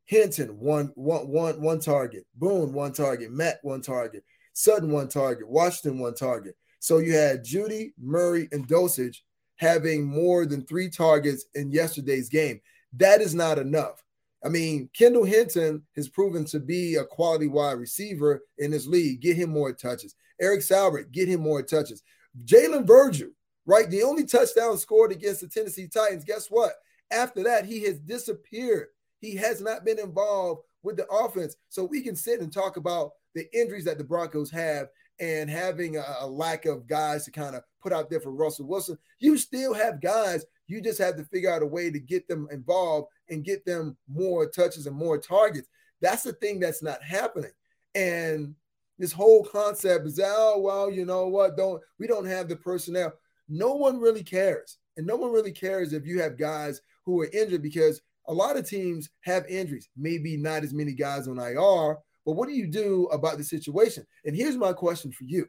Hinton 0.07 0.59
one 0.59 0.92
one 0.95 1.28
one 1.28 1.61
one 1.62 1.80
target, 1.80 2.26
Boone 2.34 2.72
one 2.72 2.92
target, 2.92 3.30
Matt 3.30 3.59
one 3.62 3.80
target, 3.80 4.24
Sutton 4.53 4.90
one 4.90 5.09
target, 5.09 5.49
Washington 5.49 5.99
one 5.99 6.14
target. 6.14 6.57
So 6.80 6.99
you 6.99 7.14
had 7.14 7.45
Jeudy, 7.45 7.95
Murray, 7.99 8.49
and 8.53 8.68
Dulcich 8.68 9.18
having 9.57 10.05
more 10.05 10.45
than 10.45 10.66
three 10.66 10.90
targets 10.90 11.47
in 11.55 11.70
yesterday's 11.70 12.28
game. 12.28 12.61
That 12.92 13.22
is 13.22 13.34
not 13.34 13.59
enough. 13.59 14.04
I 14.45 14.49
mean, 14.49 14.90
Kendall 14.97 15.24
Hinton 15.24 15.82
has 15.97 16.09
proven 16.09 16.45
to 16.47 16.61
be 16.61 16.97
a 16.97 17.05
quality 17.05 17.47
wide 17.47 17.78
receiver 17.78 18.42
in 18.59 18.70
this 18.70 18.86
league. 18.86 19.22
Get 19.22 19.36
him 19.36 19.51
more 19.51 19.72
touches. 19.72 20.14
Eric 20.40 20.61
Saubert, 20.61 21.12
get 21.12 21.28
him 21.28 21.40
more 21.40 21.62
touches. 21.62 22.03
Jalen 22.45 22.86
Virgil, 22.86 23.30
right? 23.64 23.88
The 23.88 24.03
only 24.03 24.24
touchdown 24.24 24.76
scored 24.76 25.12
against 25.12 25.40
the 25.40 25.49
Tennessee 25.49 25.88
Titans. 25.88 26.24
Guess 26.24 26.49
what? 26.49 26.72
After 27.11 27.42
that, 27.45 27.64
he 27.64 27.82
has 27.84 27.99
disappeared. 28.01 28.88
He 29.20 29.34
has 29.36 29.61
not 29.61 29.84
been 29.84 29.99
involved 29.99 30.62
with 30.82 30.97
the 30.97 31.07
offense. 31.09 31.57
So 31.70 31.84
we 31.84 32.03
can 32.03 32.16
sit 32.16 32.40
and 32.40 32.53
talk 32.53 32.76
about 32.76 33.12
the 33.34 33.47
injuries 33.59 33.84
that 33.86 33.99
the 33.99 34.05
Broncos 34.05 34.51
have 34.51 34.88
and 35.20 35.49
having 35.49 35.97
a, 35.97 36.05
a 36.20 36.26
lack 36.26 36.66
of 36.66 36.86
guys 36.86 37.24
to 37.24 37.30
kind 37.30 37.55
of 37.55 37.62
put 37.82 37.92
out 37.92 38.11
there 38.11 38.20
for 38.20 38.32
Russell 38.32 38.66
Wilson. 38.66 38.99
You 39.20 39.38
still 39.38 39.72
have 39.72 40.03
guys. 40.03 40.45
You 40.67 40.81
just 40.81 40.99
have 40.99 41.17
to 41.17 41.25
figure 41.25 41.53
out 41.53 41.62
a 41.62 41.67
way 41.67 41.91
to 41.91 41.99
get 41.99 42.27
them 42.29 42.49
involved 42.51 43.09
and 43.29 43.45
get 43.45 43.65
them 43.65 43.97
more 44.09 44.49
touches 44.49 44.87
and 44.87 44.97
more 44.97 45.19
targets. 45.19 45.69
That's 46.01 46.23
the 46.23 46.33
thing 46.33 46.61
that's 46.61 46.83
not 46.83 47.03
happening. 47.03 47.53
And 47.95 48.55
this 48.99 49.12
whole 49.12 49.45
concept 49.45 50.07
is, 50.07 50.21
oh, 50.23 50.61
well, 50.61 50.91
you 50.91 51.05
know 51.05 51.29
what? 51.29 51.57
Don't 51.57 51.83
we 51.99 52.07
don't 52.07 52.27
have 52.27 52.49
the 52.49 52.57
personnel. 52.57 53.12
No 53.49 53.75
one 53.75 53.99
really 53.99 54.23
cares. 54.23 54.79
And 54.97 55.07
no 55.07 55.17
one 55.17 55.33
really 55.33 55.53
cares 55.53 55.93
if 55.93 56.07
you 56.07 56.21
have 56.21 56.39
guys 56.39 56.81
who 57.05 57.21
are 57.21 57.29
injured 57.33 57.62
because 57.62 58.01
a 58.27 58.33
lot 58.33 58.57
of 58.57 58.69
teams 58.69 59.11
have 59.23 59.47
injuries, 59.47 59.89
maybe 59.97 60.37
not 60.37 60.62
as 60.62 60.73
many 60.73 60.93
guys 60.93 61.29
on 61.29 61.39
IR, 61.39 61.99
but 62.25 62.33
what 62.33 62.49
do 62.49 62.55
you 62.55 62.67
do 62.67 63.07
about 63.07 63.37
the 63.37 63.45
situation? 63.45 64.07
And 64.25 64.35
here's 64.35 64.57
my 64.57 64.73
question 64.73 65.12
for 65.12 65.25
you. 65.25 65.47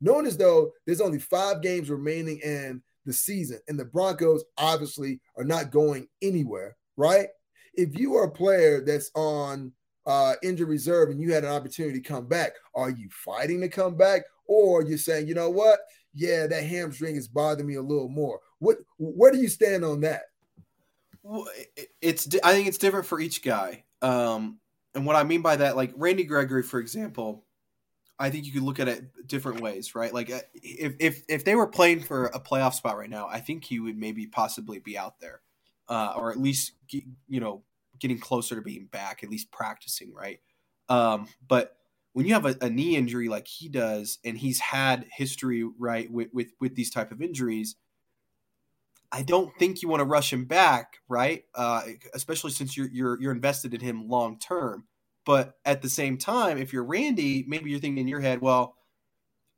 Knowing 0.00 0.26
as 0.26 0.36
though 0.36 0.72
there's 0.86 1.02
only 1.02 1.18
five 1.18 1.60
games 1.60 1.90
remaining 1.90 2.38
in 2.38 2.82
the 3.06 3.12
season, 3.12 3.58
and 3.68 3.78
the 3.78 3.84
Broncos 3.84 4.44
obviously 4.58 5.20
are 5.36 5.44
not 5.44 5.70
going 5.70 6.08
anywhere, 6.22 6.76
right? 6.96 7.28
If 7.74 7.98
you 7.98 8.14
are 8.16 8.24
a 8.24 8.30
player 8.30 8.84
that's 8.84 9.10
on 9.14 9.72
uh, 10.06 10.34
injured 10.42 10.68
reserve 10.68 11.10
and 11.10 11.20
you 11.20 11.32
had 11.32 11.44
an 11.44 11.50
opportunity 11.50 12.00
to 12.00 12.08
come 12.08 12.26
back, 12.26 12.52
are 12.74 12.90
you 12.90 13.08
fighting 13.10 13.60
to 13.60 13.68
come 13.68 13.96
back, 13.96 14.22
or 14.46 14.82
you're 14.82 14.98
saying, 14.98 15.28
you 15.28 15.34
know 15.34 15.50
what? 15.50 15.80
Yeah, 16.12 16.46
that 16.46 16.64
hamstring 16.64 17.16
is 17.16 17.28
bothering 17.28 17.68
me 17.68 17.76
a 17.76 17.82
little 17.82 18.08
more. 18.08 18.40
What? 18.58 18.78
Where 18.98 19.30
do 19.30 19.38
you 19.38 19.48
stand 19.48 19.84
on 19.84 20.00
that? 20.00 20.22
Well, 21.22 21.46
it's. 22.02 22.28
I 22.42 22.52
think 22.52 22.66
it's 22.66 22.78
different 22.78 23.06
for 23.06 23.20
each 23.20 23.42
guy. 23.42 23.84
Um, 24.02 24.58
and 24.94 25.06
what 25.06 25.16
I 25.16 25.22
mean 25.22 25.42
by 25.42 25.56
that, 25.56 25.76
like 25.76 25.92
Randy 25.94 26.24
Gregory, 26.24 26.62
for 26.62 26.80
example, 26.80 27.44
I 28.20 28.28
think 28.28 28.44
you 28.44 28.52
could 28.52 28.62
look 28.62 28.78
at 28.78 28.86
it 28.86 29.26
different 29.26 29.60
ways, 29.60 29.94
right? 29.94 30.12
Like 30.12 30.30
uh, 30.30 30.40
if 30.54 30.94
if 31.00 31.22
if 31.28 31.44
they 31.44 31.54
were 31.54 31.66
playing 31.66 32.00
for 32.00 32.26
a 32.26 32.38
playoff 32.38 32.74
spot 32.74 32.98
right 32.98 33.08
now, 33.08 33.26
I 33.26 33.40
think 33.40 33.64
he 33.64 33.80
would 33.80 33.96
maybe 33.96 34.26
possibly 34.26 34.78
be 34.78 34.98
out 34.98 35.18
there, 35.20 35.40
uh, 35.88 36.12
or 36.16 36.30
at 36.30 36.38
least 36.38 36.72
you 36.90 37.40
know 37.40 37.62
getting 37.98 38.18
closer 38.18 38.54
to 38.54 38.60
being 38.60 38.86
back, 38.86 39.24
at 39.24 39.30
least 39.30 39.50
practicing, 39.50 40.12
right? 40.12 40.40
Um, 40.90 41.28
but 41.48 41.76
when 42.12 42.26
you 42.26 42.34
have 42.34 42.46
a, 42.46 42.56
a, 42.60 42.68
knee 42.68 42.96
injury 42.96 43.28
like 43.28 43.46
he 43.46 43.68
does, 43.68 44.18
and 44.24 44.36
he's 44.36 44.58
had 44.58 45.06
history, 45.10 45.64
right, 45.78 46.10
with 46.10 46.28
with, 46.32 46.48
with 46.60 46.74
these 46.74 46.90
type 46.90 47.12
of 47.12 47.22
injuries, 47.22 47.76
I 49.10 49.22
don't 49.22 49.50
think 49.58 49.80
you 49.80 49.88
want 49.88 50.00
to 50.00 50.04
rush 50.04 50.32
him 50.32 50.44
back, 50.44 50.98
right? 51.08 51.44
Uh, 51.54 51.82
especially 52.12 52.50
since 52.50 52.76
you're 52.76 52.90
you're 52.92 53.20
you're 53.20 53.32
invested 53.32 53.72
in 53.72 53.80
him 53.80 54.08
long 54.08 54.38
term. 54.38 54.84
But 55.26 55.54
at 55.64 55.82
the 55.82 55.88
same 55.88 56.16
time, 56.16 56.58
if 56.58 56.72
you're 56.72 56.84
Randy, 56.84 57.44
maybe 57.46 57.70
you're 57.70 57.80
thinking 57.80 57.98
in 57.98 58.08
your 58.08 58.20
head, 58.20 58.40
well, 58.40 58.76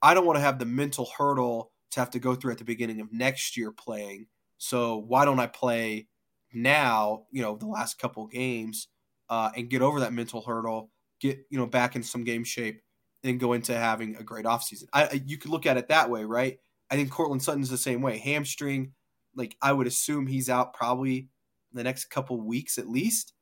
I 0.00 0.14
don't 0.14 0.26
want 0.26 0.36
to 0.36 0.42
have 0.42 0.58
the 0.58 0.66
mental 0.66 1.08
hurdle 1.16 1.70
to 1.92 2.00
have 2.00 2.10
to 2.10 2.18
go 2.18 2.34
through 2.34 2.52
at 2.52 2.58
the 2.58 2.64
beginning 2.64 3.00
of 3.00 3.12
next 3.12 3.56
year 3.56 3.70
playing. 3.70 4.26
So 4.58 4.96
why 4.96 5.24
don't 5.24 5.40
I 5.40 5.46
play 5.46 6.08
now? 6.52 7.24
You 7.30 7.42
know, 7.42 7.56
the 7.56 7.66
last 7.66 7.98
couple 7.98 8.26
games 8.26 8.88
uh, 9.30 9.50
and 9.56 9.70
get 9.70 9.82
over 9.82 10.00
that 10.00 10.12
mental 10.12 10.42
hurdle, 10.42 10.90
get 11.20 11.38
you 11.50 11.58
know 11.58 11.66
back 11.66 11.96
in 11.96 12.02
some 12.02 12.24
game 12.24 12.44
shape, 12.44 12.82
and 13.22 13.38
go 13.38 13.52
into 13.52 13.74
having 13.74 14.16
a 14.16 14.22
great 14.22 14.44
offseason. 14.44 14.84
I 14.92 15.22
you 15.26 15.38
could 15.38 15.50
look 15.50 15.66
at 15.66 15.76
it 15.76 15.88
that 15.88 16.10
way, 16.10 16.24
right? 16.24 16.58
I 16.90 16.96
think 16.96 17.10
Courtland 17.10 17.42
Sutton's 17.42 17.70
the 17.70 17.78
same 17.78 18.02
way. 18.02 18.18
Hamstring 18.18 18.92
like 19.34 19.56
I 19.62 19.72
would 19.72 19.86
assume 19.86 20.26
he's 20.26 20.50
out 20.50 20.74
probably 20.74 21.28
the 21.72 21.82
next 21.82 22.06
couple 22.06 22.40
weeks 22.40 22.78
at 22.78 22.88
least. 22.88 23.32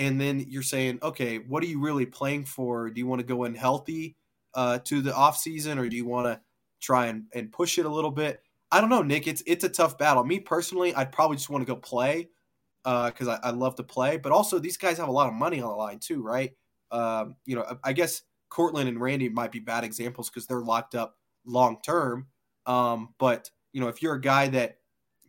And 0.00 0.18
then 0.18 0.46
you're 0.48 0.62
saying, 0.62 0.98
okay, 1.02 1.38
what 1.38 1.62
are 1.62 1.66
you 1.66 1.78
really 1.78 2.06
playing 2.06 2.46
for? 2.46 2.88
Do 2.88 2.98
you 2.98 3.06
want 3.06 3.20
to 3.20 3.26
go 3.26 3.44
in 3.44 3.54
healthy 3.54 4.16
uh, 4.54 4.78
to 4.84 5.02
the 5.02 5.14
off 5.14 5.36
season, 5.36 5.78
or 5.78 5.88
do 5.90 5.94
you 5.96 6.06
want 6.06 6.26
to 6.26 6.40
try 6.80 7.06
and, 7.08 7.26
and 7.34 7.52
push 7.52 7.78
it 7.78 7.84
a 7.84 7.88
little 7.88 8.10
bit? 8.10 8.42
I 8.72 8.80
don't 8.80 8.88
know, 8.88 9.02
Nick. 9.02 9.26
It's 9.26 9.42
it's 9.46 9.64
a 9.64 9.68
tough 9.68 9.98
battle. 9.98 10.24
Me 10.24 10.40
personally, 10.40 10.94
I'd 10.94 11.12
probably 11.12 11.36
just 11.36 11.50
want 11.50 11.62
to 11.62 11.70
go 11.70 11.76
play 11.78 12.30
because 12.82 13.28
uh, 13.28 13.38
I, 13.42 13.48
I, 13.48 13.50
love 13.50 13.74
to 13.76 13.82
play. 13.82 14.16
But 14.16 14.32
also, 14.32 14.58
these 14.58 14.78
guys 14.78 14.96
have 14.96 15.08
a 15.08 15.12
lot 15.12 15.28
of 15.28 15.34
money 15.34 15.60
on 15.60 15.68
the 15.68 15.76
line 15.76 15.98
too, 15.98 16.22
right? 16.22 16.52
Um, 16.90 17.36
you 17.44 17.56
know, 17.56 17.62
I, 17.62 17.90
I 17.90 17.92
guess 17.92 18.22
Courtland 18.48 18.88
and 18.88 18.98
Randy 18.98 19.28
might 19.28 19.52
be 19.52 19.58
bad 19.58 19.84
examples 19.84 20.30
because 20.30 20.46
they're 20.46 20.60
locked 20.62 20.94
up 20.94 21.16
long 21.44 21.78
term. 21.84 22.28
Um, 22.64 23.14
but 23.18 23.50
you 23.72 23.80
know, 23.80 23.88
if 23.88 24.02
you're 24.02 24.14
a 24.14 24.20
guy 24.20 24.48
that 24.48 24.78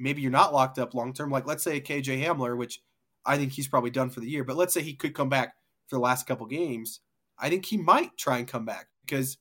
maybe 0.02 0.22
you're 0.22 0.32
not 0.32 0.54
locked 0.54 0.80
up 0.80 0.94
long 0.94 1.14
term. 1.14 1.30
Like 1.30 1.46
let's 1.46 1.64
say 1.64 1.80
KJ 1.80 2.24
Hamler, 2.26 2.58
which 2.58 2.82
I 3.26 3.38
think 3.38 3.52
he's 3.52 3.68
probably 3.68 3.92
done 3.92 4.10
for 4.10 4.20
the 4.20 4.30
year, 4.30 4.44
but 4.44 4.58
let's 4.58 4.74
say 4.74 4.82
he 4.82 4.94
could 4.94 5.14
come 5.14 5.30
back 5.30 5.56
for 5.88 5.96
the 5.96 6.02
last 6.02 6.26
couple 6.26 6.46
games. 6.48 7.02
I 7.38 7.50
think 7.50 7.66
he 7.66 7.78
might 7.78 8.18
try 8.18 8.38
and 8.38 8.48
come 8.48 8.66
back 8.66 8.88
because 9.06 9.38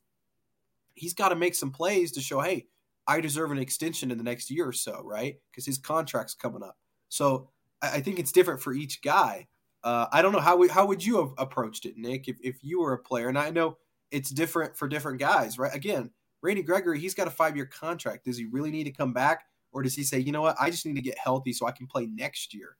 he's 0.95 1.15
got 1.15 1.31
to 1.31 1.37
make 1.37 1.55
some 1.55 1.71
plays 1.71 2.13
to 2.13 2.21
show, 2.21 2.41
hey, 2.41 2.67
I 3.07 3.21
deserve 3.21 3.51
an 3.51 3.59
extension 3.59 4.11
in 4.11 4.19
the 4.19 4.25
next 4.25 4.51
year 4.51 4.69
or 4.69 4.73
so, 4.73 5.03
right? 5.05 5.37
Because 5.51 5.67
his 5.67 5.79
contract's 5.79 6.35
coming 6.35 6.63
up. 6.63 6.77
So 7.09 7.49
I 7.83 8.01
think 8.01 8.19
it's 8.19 8.33
different 8.33 8.61
for 8.61 8.73
each 8.73 9.03
guy. 9.03 9.49
Uh, 9.83 10.07
I 10.13 10.23
don't 10.23 10.33
know 10.33 10.41
how 10.41 10.57
we, 10.57 10.69
how 10.69 10.87
would 10.87 11.05
you 11.05 11.19
have 11.19 11.31
approached 11.39 11.87
it, 11.87 11.97
Nick, 11.97 12.29
if, 12.29 12.37
if 12.43 12.63
you 12.63 12.81
were 12.81 12.93
a 12.93 12.99
player? 12.99 13.29
And 13.29 13.39
I 13.39 13.51
know 13.51 13.79
it's 14.11 14.31
different 14.31 14.77
for 14.77 14.87
different 14.87 15.19
guys, 15.19 15.59
right? 15.59 15.75
Again, 15.75 16.11
Randy 16.43 16.63
Gregory, 16.63 17.01
he's 17.01 17.15
got 17.15 17.27
a 17.27 17.31
five 17.31 17.57
year 17.57 17.67
contract. 17.67 18.27
Does 18.27 18.37
he 18.37 18.45
really 18.47 18.71
need 18.71 18.85
to 18.85 18.93
come 18.93 19.13
back? 19.13 19.45
Or 19.73 19.83
does 19.83 19.95
he 19.95 20.03
say, 20.03 20.19
you 20.19 20.33
know 20.33 20.43
what, 20.43 20.57
I 20.61 20.71
just 20.71 20.85
need 20.85 20.97
to 20.97 21.03
get 21.03 21.17
healthy 21.17 21.53
so 21.53 21.67
I 21.67 21.71
can 21.71 21.87
play 21.87 22.07
next 22.07 22.53
year? 22.53 22.77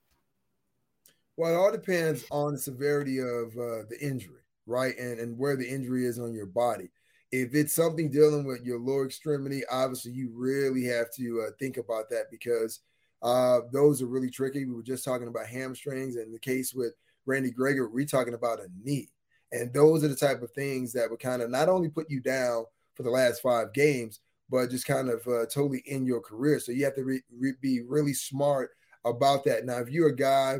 Well, 1.41 1.55
it 1.55 1.57
all 1.57 1.71
depends 1.71 2.23
on 2.29 2.53
the 2.53 2.59
severity 2.59 3.17
of 3.17 3.47
uh, 3.57 3.89
the 3.89 3.97
injury, 3.99 4.43
right? 4.67 4.95
And, 4.99 5.19
and 5.19 5.35
where 5.39 5.55
the 5.55 5.67
injury 5.67 6.05
is 6.05 6.19
on 6.19 6.35
your 6.35 6.45
body. 6.45 6.91
If 7.31 7.55
it's 7.55 7.73
something 7.73 8.11
dealing 8.11 8.45
with 8.45 8.63
your 8.63 8.77
lower 8.79 9.07
extremity, 9.07 9.63
obviously 9.71 10.11
you 10.11 10.29
really 10.35 10.83
have 10.83 11.07
to 11.15 11.47
uh, 11.47 11.51
think 11.57 11.77
about 11.77 12.11
that 12.11 12.25
because 12.29 12.81
uh, 13.23 13.61
those 13.73 14.03
are 14.03 14.05
really 14.05 14.29
tricky. 14.29 14.65
We 14.65 14.75
were 14.75 14.83
just 14.83 15.03
talking 15.03 15.27
about 15.27 15.47
hamstrings, 15.47 16.15
and 16.15 16.31
the 16.31 16.37
case 16.37 16.75
with 16.75 16.93
Randy 17.25 17.49
Gregory, 17.49 17.87
we're 17.91 18.05
talking 18.05 18.35
about 18.35 18.59
a 18.59 18.67
knee. 18.83 19.09
And 19.51 19.73
those 19.73 20.03
are 20.03 20.09
the 20.09 20.15
type 20.15 20.43
of 20.43 20.51
things 20.51 20.93
that 20.93 21.09
would 21.09 21.21
kind 21.21 21.41
of 21.41 21.49
not 21.49 21.69
only 21.69 21.89
put 21.89 22.07
you 22.07 22.19
down 22.19 22.65
for 22.93 23.01
the 23.01 23.09
last 23.09 23.41
five 23.41 23.73
games, 23.73 24.19
but 24.51 24.69
just 24.69 24.85
kind 24.85 25.09
of 25.09 25.25
uh, 25.25 25.47
totally 25.47 25.81
in 25.87 26.05
your 26.05 26.21
career. 26.21 26.59
So 26.59 26.71
you 26.71 26.85
have 26.85 26.95
to 26.97 27.03
re- 27.03 27.23
re- 27.35 27.53
be 27.59 27.81
really 27.81 28.13
smart 28.13 28.69
about 29.05 29.43
that. 29.45 29.65
Now, 29.65 29.79
if 29.79 29.89
you're 29.89 30.09
a 30.09 30.15
guy 30.15 30.59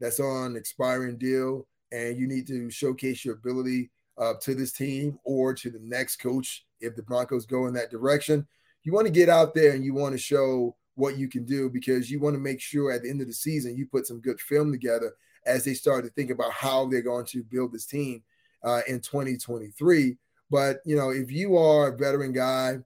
that's 0.00 0.20
on 0.20 0.56
expiring 0.56 1.16
deal 1.16 1.66
and 1.92 2.18
you 2.18 2.26
need 2.26 2.46
to 2.46 2.70
showcase 2.70 3.24
your 3.24 3.34
ability 3.34 3.90
uh, 4.18 4.34
to 4.42 4.54
this 4.54 4.72
team 4.72 5.18
or 5.24 5.54
to 5.54 5.70
the 5.70 5.80
next 5.82 6.16
coach, 6.16 6.66
if 6.80 6.96
the 6.96 7.02
Broncos 7.02 7.46
go 7.46 7.66
in 7.66 7.74
that 7.74 7.90
direction, 7.90 8.46
you 8.82 8.92
want 8.92 9.06
to 9.06 9.12
get 9.12 9.28
out 9.28 9.54
there 9.54 9.72
and 9.72 9.84
you 9.84 9.94
want 9.94 10.12
to 10.12 10.18
show 10.18 10.76
what 10.94 11.16
you 11.16 11.28
can 11.28 11.44
do 11.44 11.70
because 11.70 12.10
you 12.10 12.20
want 12.20 12.34
to 12.34 12.40
make 12.40 12.60
sure 12.60 12.90
at 12.90 13.02
the 13.02 13.10
end 13.10 13.20
of 13.20 13.28
the 13.28 13.32
season 13.32 13.76
you 13.76 13.86
put 13.86 14.06
some 14.06 14.20
good 14.20 14.40
film 14.40 14.72
together 14.72 15.12
as 15.46 15.64
they 15.64 15.74
start 15.74 16.04
to 16.04 16.10
think 16.10 16.30
about 16.30 16.52
how 16.52 16.86
they're 16.86 17.02
going 17.02 17.24
to 17.24 17.42
build 17.44 17.72
this 17.72 17.86
team 17.86 18.22
uh, 18.64 18.80
in 18.88 19.00
2023. 19.00 20.16
But 20.50 20.78
you 20.84 20.96
know, 20.96 21.10
if 21.10 21.30
you 21.30 21.56
are 21.56 21.88
a 21.88 21.96
veteran 21.96 22.32
guy 22.32 22.78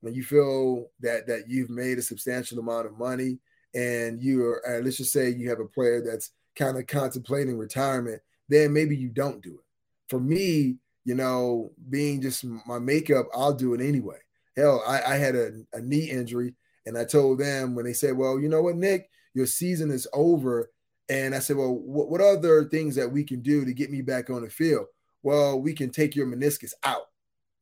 when 0.00 0.14
you 0.14 0.22
feel 0.22 0.86
that 1.00 1.26
that 1.26 1.48
you've 1.48 1.70
made 1.70 1.98
a 1.98 2.02
substantial 2.02 2.58
amount 2.58 2.86
of 2.86 2.98
money 2.98 3.38
and 3.74 4.20
you 4.20 4.44
are 4.44 4.62
uh, 4.68 4.80
let's 4.82 4.98
just 4.98 5.12
say 5.12 5.30
you 5.30 5.48
have 5.48 5.58
a 5.58 5.66
player 5.66 6.00
that's 6.00 6.30
kind 6.56 6.78
of 6.78 6.86
contemplating 6.86 7.56
retirement 7.56 8.20
then 8.48 8.72
maybe 8.72 8.96
you 8.96 9.08
don't 9.08 9.42
do 9.42 9.54
it 9.54 9.64
for 10.08 10.20
me 10.20 10.76
you 11.04 11.14
know 11.14 11.70
being 11.90 12.20
just 12.20 12.44
my 12.66 12.78
makeup 12.78 13.26
i'll 13.34 13.54
do 13.54 13.74
it 13.74 13.80
anyway 13.80 14.18
hell 14.56 14.82
i, 14.86 15.02
I 15.02 15.16
had 15.16 15.34
a, 15.34 15.50
a 15.72 15.80
knee 15.80 16.10
injury 16.10 16.54
and 16.86 16.96
i 16.96 17.04
told 17.04 17.38
them 17.38 17.74
when 17.74 17.84
they 17.84 17.92
said 17.92 18.16
well 18.16 18.40
you 18.40 18.48
know 18.48 18.62
what 18.62 18.76
nick 18.76 19.08
your 19.34 19.46
season 19.46 19.90
is 19.90 20.08
over 20.12 20.70
and 21.08 21.34
i 21.34 21.38
said 21.38 21.56
well 21.56 21.74
what, 21.74 22.08
what 22.08 22.20
other 22.20 22.64
things 22.64 22.94
that 22.96 23.10
we 23.10 23.24
can 23.24 23.40
do 23.40 23.64
to 23.64 23.72
get 23.72 23.90
me 23.90 24.02
back 24.02 24.30
on 24.30 24.42
the 24.42 24.50
field 24.50 24.86
well 25.22 25.60
we 25.60 25.72
can 25.72 25.90
take 25.90 26.16
your 26.16 26.26
meniscus 26.26 26.72
out 26.84 27.06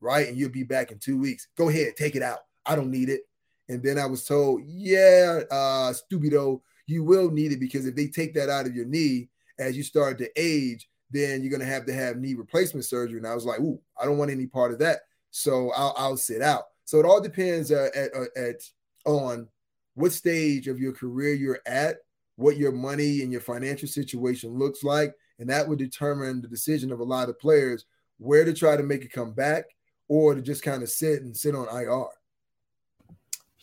right? 0.05 0.29
And 0.29 0.37
you'll 0.37 0.51
be 0.51 0.63
back 0.63 0.93
in 0.93 0.99
two 0.99 1.19
weeks. 1.19 1.49
Go 1.57 1.71
ahead, 1.71 1.97
take 1.97 2.15
it 2.15 2.23
out. 2.23 2.41
I 2.67 2.77
don't 2.77 2.91
need 2.91 3.09
it. 3.09 3.23
And 3.69 3.83
then 3.83 3.99
I 3.99 4.05
was 4.05 4.25
told, 4.25 4.63
yeah, 4.67 5.41
uh, 5.51 5.93
stupido, 5.93 6.61
you 6.87 7.05
will 7.05 7.31
need 7.31 7.53
it 7.53 7.61
because 7.61 7.87
if 7.87 7.95
they 7.95 8.07
take 8.07 8.35
that 8.35 8.49
out 8.49 8.67
of 8.67 8.75
your 8.75 8.85
knee 8.85 9.29
as 9.59 9.77
you 9.77 9.83
start 9.83 10.19
to 10.19 10.31
age, 10.37 10.89
then 11.11 11.43
you're 11.43 11.51
going 11.51 11.61
to 11.61 11.67
have 11.67 11.87
to 11.87 11.93
have 11.93 12.17
knee 12.17 12.35
replacement 12.35 12.85
surgery. 12.85 13.19
And 13.19 13.27
I 13.27 13.35
was 13.35 13.45
like, 13.45 13.61
ooh, 13.61 13.81
I 14.01 14.05
don't 14.05 14.19
want 14.19 14.31
any 14.31 14.47
part 14.47 14.73
of 14.73 14.79
that. 14.81 15.01
So 15.31 15.71
I'll, 15.77 15.95
I'll 15.97 16.17
sit 16.17 16.43
out. 16.43 16.65
So 16.85 16.99
it 16.99 17.07
all 17.07 17.21
depends 17.21 17.73
uh, 17.73 17.89
at, 17.95 18.15
uh, 18.15 18.25
at 18.37 18.63
on 19.07 19.49
what 19.95 20.13
stage 20.13 20.69
of 20.69 20.81
your 20.81 20.93
career 20.93 21.35
you're 21.35 21.61
at, 21.67 21.99
what 22.37 22.57
your 22.57 22.73
money 22.73 23.23
and 23.23 23.31
your 23.31 23.41
financial 23.41 23.89
situation 23.89 24.59
looks 24.59 24.83
like, 24.83 25.15
and 25.39 25.49
that 25.49 25.69
would 25.69 25.79
determine 25.79 26.41
the 26.41 26.49
decision 26.49 26.93
of 26.93 27.01
a 27.01 27.05
lot 27.05 27.29
of 27.29 27.39
players 27.39 27.87
where 28.19 28.45
to 28.45 28.53
try 28.53 28.77
to 28.77 28.83
make 28.83 29.05
it 29.05 29.13
come 29.13 29.33
back 29.33 29.65
or 30.09 30.35
to 30.35 30.43
just 30.43 30.63
kind 30.63 30.83
of 30.83 30.89
sit 30.89 31.23
and 31.23 31.37
sit 31.37 31.55
on 31.55 31.69
IR. 31.69 32.07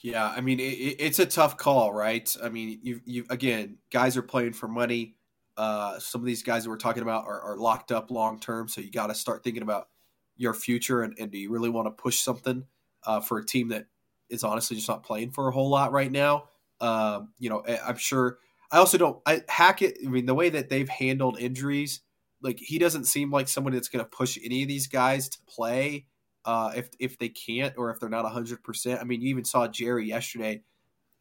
Yeah, 0.01 0.25
I 0.27 0.41
mean 0.41 0.59
it, 0.59 0.63
it's 0.63 1.19
a 1.19 1.25
tough 1.25 1.57
call, 1.57 1.93
right? 1.93 2.33
I 2.43 2.49
mean, 2.49 2.79
you 2.81 3.01
you 3.05 3.25
again, 3.29 3.77
guys 3.91 4.17
are 4.17 4.23
playing 4.23 4.53
for 4.53 4.67
money. 4.67 5.15
Uh, 5.57 5.99
some 5.99 6.21
of 6.21 6.25
these 6.25 6.41
guys 6.43 6.63
that 6.63 6.69
we're 6.69 6.77
talking 6.77 7.03
about 7.03 7.25
are, 7.25 7.39
are 7.41 7.57
locked 7.57 7.91
up 7.91 8.09
long 8.09 8.39
term, 8.39 8.67
so 8.67 8.81
you 8.81 8.89
got 8.91 9.07
to 9.07 9.15
start 9.15 9.43
thinking 9.43 9.61
about 9.63 9.89
your 10.37 10.53
future 10.53 11.03
and, 11.03 11.13
and 11.19 11.29
do 11.31 11.37
you 11.37 11.51
really 11.51 11.69
want 11.69 11.85
to 11.85 11.91
push 11.91 12.19
something 12.19 12.65
uh, 13.05 13.19
for 13.19 13.37
a 13.37 13.45
team 13.45 13.67
that 13.67 13.85
is 14.29 14.43
honestly 14.43 14.75
just 14.75 14.89
not 14.89 15.03
playing 15.03 15.29
for 15.29 15.47
a 15.47 15.51
whole 15.51 15.69
lot 15.69 15.91
right 15.91 16.11
now? 16.11 16.45
Um, 16.79 17.33
you 17.37 17.49
know, 17.49 17.63
I'm 17.85 17.97
sure. 17.97 18.39
I 18.71 18.77
also 18.77 18.97
don't. 18.97 19.21
I 19.25 19.43
Hackett. 19.49 19.97
I 20.03 20.09
mean, 20.09 20.25
the 20.25 20.33
way 20.33 20.49
that 20.49 20.69
they've 20.69 20.89
handled 20.89 21.37
injuries, 21.39 22.01
like 22.41 22.57
he 22.59 22.79
doesn't 22.79 23.05
seem 23.05 23.29
like 23.29 23.47
somebody 23.47 23.77
that's 23.77 23.89
going 23.89 24.03
to 24.03 24.09
push 24.09 24.39
any 24.43 24.63
of 24.63 24.67
these 24.67 24.87
guys 24.87 25.29
to 25.29 25.37
play 25.47 26.07
uh, 26.45 26.71
if 26.75 26.89
if 26.99 27.17
they 27.19 27.29
can't 27.29 27.73
or 27.77 27.91
if 27.91 27.99
they're 27.99 28.09
not 28.09 28.29
hundred 28.31 28.63
percent. 28.63 28.99
I 29.01 29.03
mean, 29.03 29.21
you 29.21 29.29
even 29.29 29.45
saw 29.45 29.67
Jerry 29.67 30.07
yesterday. 30.07 30.63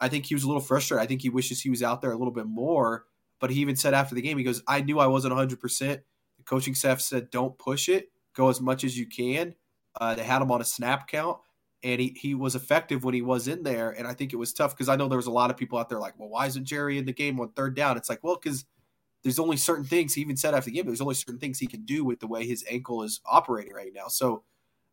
I 0.00 0.08
think 0.08 0.26
he 0.26 0.34
was 0.34 0.44
a 0.44 0.46
little 0.46 0.62
frustrated. 0.62 1.02
I 1.02 1.06
think 1.06 1.22
he 1.22 1.28
wishes 1.28 1.60
he 1.60 1.70
was 1.70 1.82
out 1.82 2.00
there 2.00 2.12
a 2.12 2.16
little 2.16 2.32
bit 2.32 2.46
more. 2.46 3.04
But 3.38 3.50
he 3.50 3.60
even 3.60 3.76
said 3.76 3.94
after 3.94 4.14
the 4.14 4.22
game, 4.22 4.38
he 4.38 4.44
goes, 4.44 4.62
"I 4.66 4.82
knew 4.82 4.98
I 4.98 5.06
wasn't 5.06 5.34
hundred 5.34 5.60
percent." 5.60 6.02
The 6.38 6.44
coaching 6.44 6.74
staff 6.74 7.00
said, 7.00 7.30
"Don't 7.30 7.58
push 7.58 7.88
it. 7.88 8.10
Go 8.34 8.48
as 8.48 8.60
much 8.60 8.84
as 8.84 8.98
you 8.98 9.06
can." 9.06 9.54
Uh, 10.00 10.14
they 10.14 10.24
had 10.24 10.42
him 10.42 10.50
on 10.52 10.60
a 10.60 10.64
snap 10.64 11.08
count, 11.08 11.38
and 11.82 12.00
he 12.00 12.16
he 12.18 12.34
was 12.34 12.54
effective 12.54 13.04
when 13.04 13.14
he 13.14 13.22
was 13.22 13.48
in 13.48 13.62
there. 13.62 13.90
And 13.90 14.06
I 14.06 14.14
think 14.14 14.32
it 14.32 14.36
was 14.36 14.52
tough 14.52 14.74
because 14.74 14.88
I 14.88 14.96
know 14.96 15.08
there 15.08 15.16
was 15.16 15.26
a 15.26 15.30
lot 15.32 15.50
of 15.50 15.56
people 15.56 15.78
out 15.78 15.88
there 15.88 15.98
like, 15.98 16.18
"Well, 16.18 16.28
why 16.28 16.46
isn't 16.46 16.64
Jerry 16.64 16.98
in 16.98 17.06
the 17.06 17.12
game 17.12 17.40
on 17.40 17.52
third 17.52 17.74
down?" 17.74 17.96
It's 17.96 18.08
like, 18.10 18.22
well, 18.22 18.38
because 18.42 18.66
there's 19.22 19.38
only 19.38 19.56
certain 19.56 19.84
things 19.84 20.14
he 20.14 20.22
even 20.22 20.36
said 20.36 20.54
after 20.54 20.70
the 20.70 20.76
game. 20.76 20.86
There's 20.86 21.00
only 21.00 21.14
certain 21.14 21.38
things 21.38 21.58
he 21.58 21.66
can 21.66 21.84
do 21.84 22.04
with 22.04 22.20
the 22.20 22.26
way 22.26 22.46
his 22.46 22.64
ankle 22.70 23.02
is 23.02 23.20
operating 23.26 23.74
right 23.74 23.92
now. 23.94 24.08
So 24.08 24.44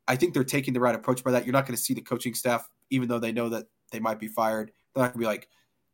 I 0.08 0.16
think 0.16 0.34
they're 0.34 0.44
taking 0.44 0.74
the 0.74 0.80
right 0.80 0.96
approach 0.96 1.24
by 1.24 1.32
that. 1.32 1.46
You're 1.46 1.54
not 1.54 1.66
going 1.66 1.76
to 1.76 1.82
see 1.82 1.94
the 1.94 2.02
coaching 2.02 2.34
staff, 2.34 2.68
even 2.90 3.10
though 3.10 3.20
they 3.20 3.32
know 3.32 3.50
that 3.50 3.66
they 3.92 4.00
might 4.00 4.20
be 4.20 4.28
fired. 4.28 4.72
They're 4.94 5.04
not 5.04 5.14
going 5.14 5.20
to 5.24 5.26
be 5.26 5.26
like, 5.26 5.50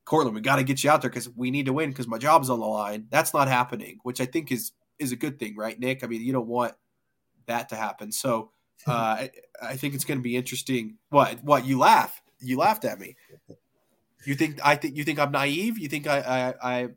Courtland, 0.06 0.36
we 0.36 0.42
got 0.42 0.58
to 0.58 0.64
get 0.64 0.84
you 0.84 0.90
out 0.90 1.02
there 1.02 1.10
because 1.10 1.30
we 1.30 1.50
need 1.50 1.66
to 1.66 1.74
win 1.74 1.90
because 1.90 2.08
my 2.08 2.18
job's 2.18 2.50
on 2.50 2.60
the 2.60 2.66
line. 2.66 3.08
That's 3.10 3.34
not 3.34 3.48
happening, 3.48 4.00
which 4.04 4.20
I 4.20 4.26
think 4.26 4.52
is 4.52 4.74
is 5.00 5.12
a 5.12 5.16
good 5.16 5.40
thing, 5.40 5.56
right, 5.56 5.80
Nick? 5.80 6.04
I 6.04 6.08
mean, 6.08 6.22
you 6.22 6.34
don't 6.34 6.48
want 6.48 6.74
that 7.48 7.70
to 7.70 7.76
happen. 7.76 8.12
So 8.12 8.52
uh, 8.88 8.92
I, 8.92 9.32
I 9.62 9.76
think 9.78 9.96
it's 9.96 10.06
going 10.06 10.20
to 10.20 10.24
be 10.24 10.36
interesting. 10.36 10.98
What? 11.10 11.44
What? 11.44 11.66
You 11.66 11.80
laugh? 11.80 12.22
You 12.40 12.58
laughed 12.58 12.86
at 12.86 13.00
me. 13.00 13.16
You 14.26 14.36
think 14.36 14.60
I 14.64 14.76
think 14.76 14.98
you 14.98 15.04
think 15.04 15.20
I'm 15.20 15.32
naive? 15.32 15.78
You 15.78 15.88
think 15.88 16.08
I 16.08 16.54
I, 16.62 16.72
I 16.74 16.88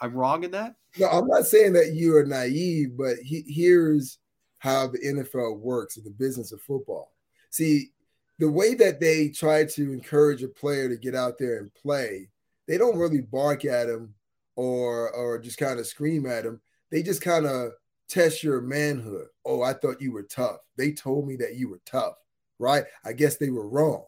I'm 0.00 0.14
wrong 0.14 0.44
in 0.44 0.50
that? 0.52 0.76
No, 0.98 1.08
I'm 1.08 1.26
not 1.26 1.46
saying 1.46 1.74
that 1.74 1.92
you 1.94 2.16
are 2.16 2.24
naive, 2.24 2.96
but 2.96 3.16
he, 3.18 3.44
here's 3.46 4.18
how 4.66 4.88
the 4.88 4.98
NFL 4.98 5.60
works 5.60 5.96
in 5.96 6.02
the 6.02 6.10
business 6.10 6.50
of 6.50 6.60
football. 6.60 7.12
See, 7.50 7.92
the 8.40 8.50
way 8.50 8.74
that 8.74 8.98
they 8.98 9.28
try 9.28 9.64
to 9.64 9.92
encourage 9.92 10.42
a 10.42 10.48
player 10.48 10.88
to 10.88 10.96
get 10.96 11.14
out 11.14 11.38
there 11.38 11.58
and 11.58 11.72
play, 11.72 12.28
they 12.66 12.76
don't 12.76 12.98
really 12.98 13.20
bark 13.20 13.64
at 13.64 13.88
him 13.88 14.12
or 14.56 15.10
or 15.12 15.38
just 15.38 15.58
kind 15.58 15.78
of 15.78 15.86
scream 15.86 16.26
at 16.26 16.44
him. 16.44 16.60
They 16.90 17.04
just 17.04 17.22
kind 17.22 17.46
of 17.46 17.72
test 18.08 18.42
your 18.42 18.60
manhood. 18.60 19.28
Oh, 19.44 19.62
I 19.62 19.72
thought 19.72 20.02
you 20.02 20.10
were 20.10 20.24
tough. 20.24 20.58
They 20.76 20.90
told 20.90 21.28
me 21.28 21.36
that 21.36 21.54
you 21.54 21.68
were 21.68 21.80
tough, 21.86 22.14
right? 22.58 22.84
I 23.04 23.12
guess 23.12 23.36
they 23.36 23.50
were 23.50 23.68
wrong. 23.68 24.04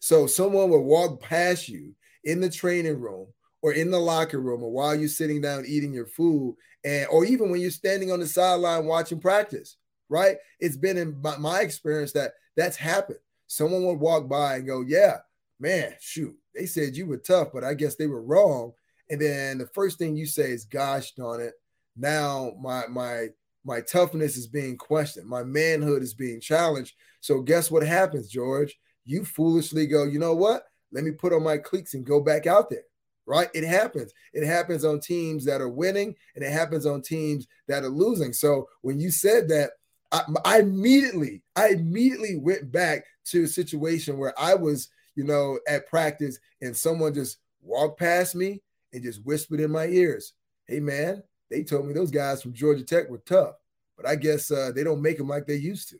So 0.00 0.26
someone 0.26 0.70
will 0.70 0.84
walk 0.84 1.20
past 1.20 1.68
you 1.68 1.94
in 2.24 2.40
the 2.40 2.50
training 2.50 2.98
room 2.98 3.26
or 3.60 3.74
in 3.74 3.90
the 3.90 3.98
locker 3.98 4.40
room 4.40 4.62
or 4.62 4.72
while 4.72 4.94
you're 4.94 5.08
sitting 5.08 5.42
down 5.42 5.64
eating 5.66 5.92
your 5.92 6.06
food 6.06 6.56
and 6.82 7.06
or 7.08 7.26
even 7.26 7.50
when 7.50 7.60
you're 7.60 7.70
standing 7.70 8.10
on 8.10 8.20
the 8.20 8.26
sideline 8.26 8.86
watching 8.86 9.20
practice 9.20 9.76
right? 10.08 10.36
It's 10.60 10.76
been 10.76 10.96
in 10.96 11.20
my, 11.20 11.60
experience 11.60 12.12
that 12.12 12.32
that's 12.56 12.76
happened. 12.76 13.18
Someone 13.46 13.84
would 13.84 14.00
walk 14.00 14.28
by 14.28 14.56
and 14.56 14.66
go, 14.66 14.82
Yeah, 14.86 15.18
man, 15.60 15.94
shoot, 16.00 16.34
they 16.54 16.66
said 16.66 16.96
you 16.96 17.06
were 17.06 17.18
tough, 17.18 17.48
but 17.52 17.64
I 17.64 17.74
guess 17.74 17.96
they 17.96 18.06
were 18.06 18.22
wrong. 18.22 18.72
And 19.10 19.20
then 19.20 19.58
the 19.58 19.66
first 19.68 19.98
thing 19.98 20.16
you 20.16 20.26
say 20.26 20.50
is, 20.50 20.64
Gosh 20.64 21.12
darn 21.12 21.40
it, 21.40 21.54
now 21.96 22.52
my 22.60 22.86
my 22.88 23.28
my 23.64 23.80
toughness 23.80 24.36
is 24.36 24.46
being 24.46 24.76
questioned, 24.76 25.28
my 25.28 25.42
manhood 25.42 26.02
is 26.02 26.14
being 26.14 26.40
challenged. 26.40 26.94
So 27.20 27.40
guess 27.42 27.70
what 27.70 27.82
happens, 27.82 28.28
George? 28.28 28.78
You 29.04 29.24
foolishly 29.24 29.86
go, 29.86 30.04
you 30.04 30.18
know 30.18 30.34
what? 30.34 30.64
Let 30.92 31.04
me 31.04 31.10
put 31.10 31.32
on 31.32 31.42
my 31.42 31.58
cleats 31.58 31.94
and 31.94 32.04
go 32.04 32.20
back 32.20 32.46
out 32.46 32.70
there 32.70 32.84
right? 33.28 33.50
It 33.52 33.64
happens. 33.64 34.12
It 34.32 34.46
happens 34.46 34.86
on 34.86 35.00
teams 35.00 35.44
that 35.44 35.60
are 35.60 35.68
winning 35.68 36.16
and 36.34 36.42
it 36.42 36.50
happens 36.50 36.86
on 36.86 37.02
teams 37.02 37.46
that 37.68 37.84
are 37.84 37.90
losing. 37.90 38.32
So 38.32 38.68
when 38.80 38.98
you 38.98 39.10
said 39.10 39.48
that, 39.50 39.72
I, 40.10 40.22
I 40.44 40.58
immediately, 40.60 41.42
I 41.54 41.68
immediately 41.68 42.36
went 42.36 42.70
back 42.72 43.04
to 43.26 43.44
a 43.44 43.48
situation 43.48 44.18
where 44.18 44.38
I 44.38 44.54
was, 44.54 44.88
you 45.14 45.24
know, 45.24 45.58
at 45.68 45.88
practice 45.88 46.38
and 46.62 46.76
someone 46.76 47.14
just 47.14 47.38
walked 47.60 47.98
past 47.98 48.34
me 48.34 48.62
and 48.92 49.02
just 49.02 49.24
whispered 49.24 49.60
in 49.60 49.70
my 49.70 49.86
ears, 49.86 50.32
"Hey, 50.66 50.80
man, 50.80 51.22
they 51.50 51.62
told 51.62 51.86
me 51.86 51.92
those 51.92 52.10
guys 52.10 52.42
from 52.42 52.54
Georgia 52.54 52.84
Tech 52.84 53.08
were 53.08 53.22
tough, 53.26 53.54
but 53.96 54.06
I 54.06 54.16
guess 54.16 54.50
uh, 54.50 54.72
they 54.74 54.84
don't 54.84 55.02
make 55.02 55.18
them 55.18 55.28
like 55.28 55.46
they 55.46 55.56
used 55.56 55.90
to." 55.90 55.98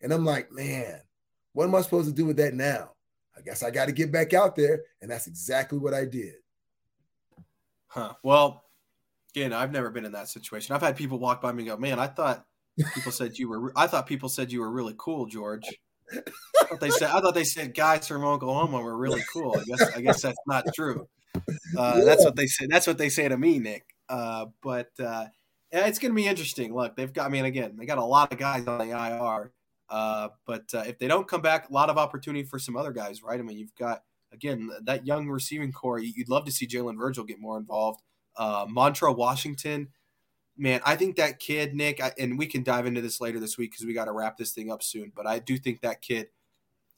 And 0.00 0.12
I'm 0.12 0.24
like, 0.24 0.50
man, 0.50 1.00
what 1.52 1.64
am 1.64 1.74
I 1.74 1.82
supposed 1.82 2.08
to 2.08 2.14
do 2.14 2.26
with 2.26 2.38
that 2.38 2.54
now? 2.54 2.92
I 3.36 3.40
guess 3.40 3.62
I 3.62 3.70
got 3.70 3.86
to 3.86 3.92
get 3.92 4.12
back 4.12 4.34
out 4.34 4.56
there, 4.56 4.82
and 5.00 5.10
that's 5.10 5.26
exactly 5.26 5.78
what 5.78 5.94
I 5.94 6.04
did. 6.04 6.34
Huh. 7.86 8.14
Well, 8.22 8.64
again, 9.34 9.52
I've 9.52 9.72
never 9.72 9.90
been 9.90 10.04
in 10.04 10.12
that 10.12 10.28
situation. 10.28 10.74
I've 10.74 10.82
had 10.82 10.96
people 10.96 11.18
walk 11.18 11.42
by 11.42 11.52
me 11.52 11.62
and 11.62 11.70
go, 11.70 11.76
"Man, 11.76 11.98
I 11.98 12.06
thought." 12.06 12.46
People 12.94 13.12
said 13.12 13.38
you 13.38 13.48
were. 13.48 13.72
I 13.76 13.86
thought 13.86 14.06
people 14.06 14.28
said 14.28 14.50
you 14.50 14.60
were 14.60 14.70
really 14.70 14.94
cool, 14.96 15.26
George. 15.26 15.64
I 16.10 16.64
thought 16.66 16.80
they 16.80 16.90
said. 16.90 17.10
I 17.10 17.20
thought 17.20 17.34
they 17.34 17.44
said 17.44 17.74
guys 17.74 18.08
from 18.08 18.24
Oklahoma 18.24 18.80
were 18.80 18.96
really 18.96 19.22
cool. 19.32 19.56
I 19.58 19.64
guess. 19.64 19.96
I 19.96 20.00
guess 20.00 20.22
that's 20.22 20.38
not 20.46 20.64
true. 20.74 21.06
Uh, 21.34 21.96
yeah. 21.98 22.04
That's 22.04 22.24
what 22.24 22.36
they 22.36 22.46
say. 22.46 22.66
That's 22.66 22.86
what 22.86 22.98
they 22.98 23.08
say 23.08 23.28
to 23.28 23.36
me, 23.36 23.58
Nick. 23.58 23.84
Uh, 24.08 24.46
but 24.62 24.90
uh, 24.98 25.26
it's 25.70 25.98
going 25.98 26.12
to 26.12 26.16
be 26.16 26.26
interesting. 26.26 26.74
Look, 26.74 26.96
they've 26.96 27.12
got. 27.12 27.26
I 27.26 27.28
mean, 27.28 27.44
again, 27.44 27.76
they 27.78 27.86
got 27.86 27.98
a 27.98 28.04
lot 28.04 28.32
of 28.32 28.38
guys 28.38 28.66
on 28.66 28.78
the 28.78 28.90
IR. 28.90 29.52
Uh, 29.88 30.28
but 30.46 30.64
uh, 30.72 30.84
if 30.86 30.98
they 30.98 31.06
don't 31.06 31.28
come 31.28 31.42
back, 31.42 31.68
a 31.68 31.72
lot 31.72 31.90
of 31.90 31.98
opportunity 31.98 32.44
for 32.44 32.58
some 32.58 32.76
other 32.76 32.92
guys, 32.92 33.22
right? 33.22 33.38
I 33.38 33.42
mean, 33.42 33.58
you've 33.58 33.74
got 33.76 34.02
again 34.32 34.70
that 34.84 35.06
young 35.06 35.28
receiving 35.28 35.72
corps. 35.72 35.98
You'd 35.98 36.30
love 36.30 36.46
to 36.46 36.52
see 36.52 36.66
Jalen 36.66 36.96
Virgil 36.96 37.24
get 37.24 37.38
more 37.38 37.58
involved. 37.58 38.00
Uh, 38.34 38.64
Montrell 38.66 39.14
Washington 39.14 39.88
man, 40.56 40.80
I 40.84 40.96
think 40.96 41.16
that 41.16 41.38
kid, 41.38 41.74
Nick, 41.74 42.02
I, 42.02 42.12
and 42.18 42.38
we 42.38 42.46
can 42.46 42.62
dive 42.62 42.86
into 42.86 43.00
this 43.00 43.20
later 43.20 43.40
this 43.40 43.58
week 43.58 43.72
because 43.72 43.86
we 43.86 43.94
got 43.94 44.06
to 44.06 44.12
wrap 44.12 44.36
this 44.36 44.52
thing 44.52 44.70
up 44.70 44.82
soon. 44.82 45.12
But 45.14 45.26
I 45.26 45.38
do 45.38 45.58
think 45.58 45.80
that 45.80 46.02
kid 46.02 46.28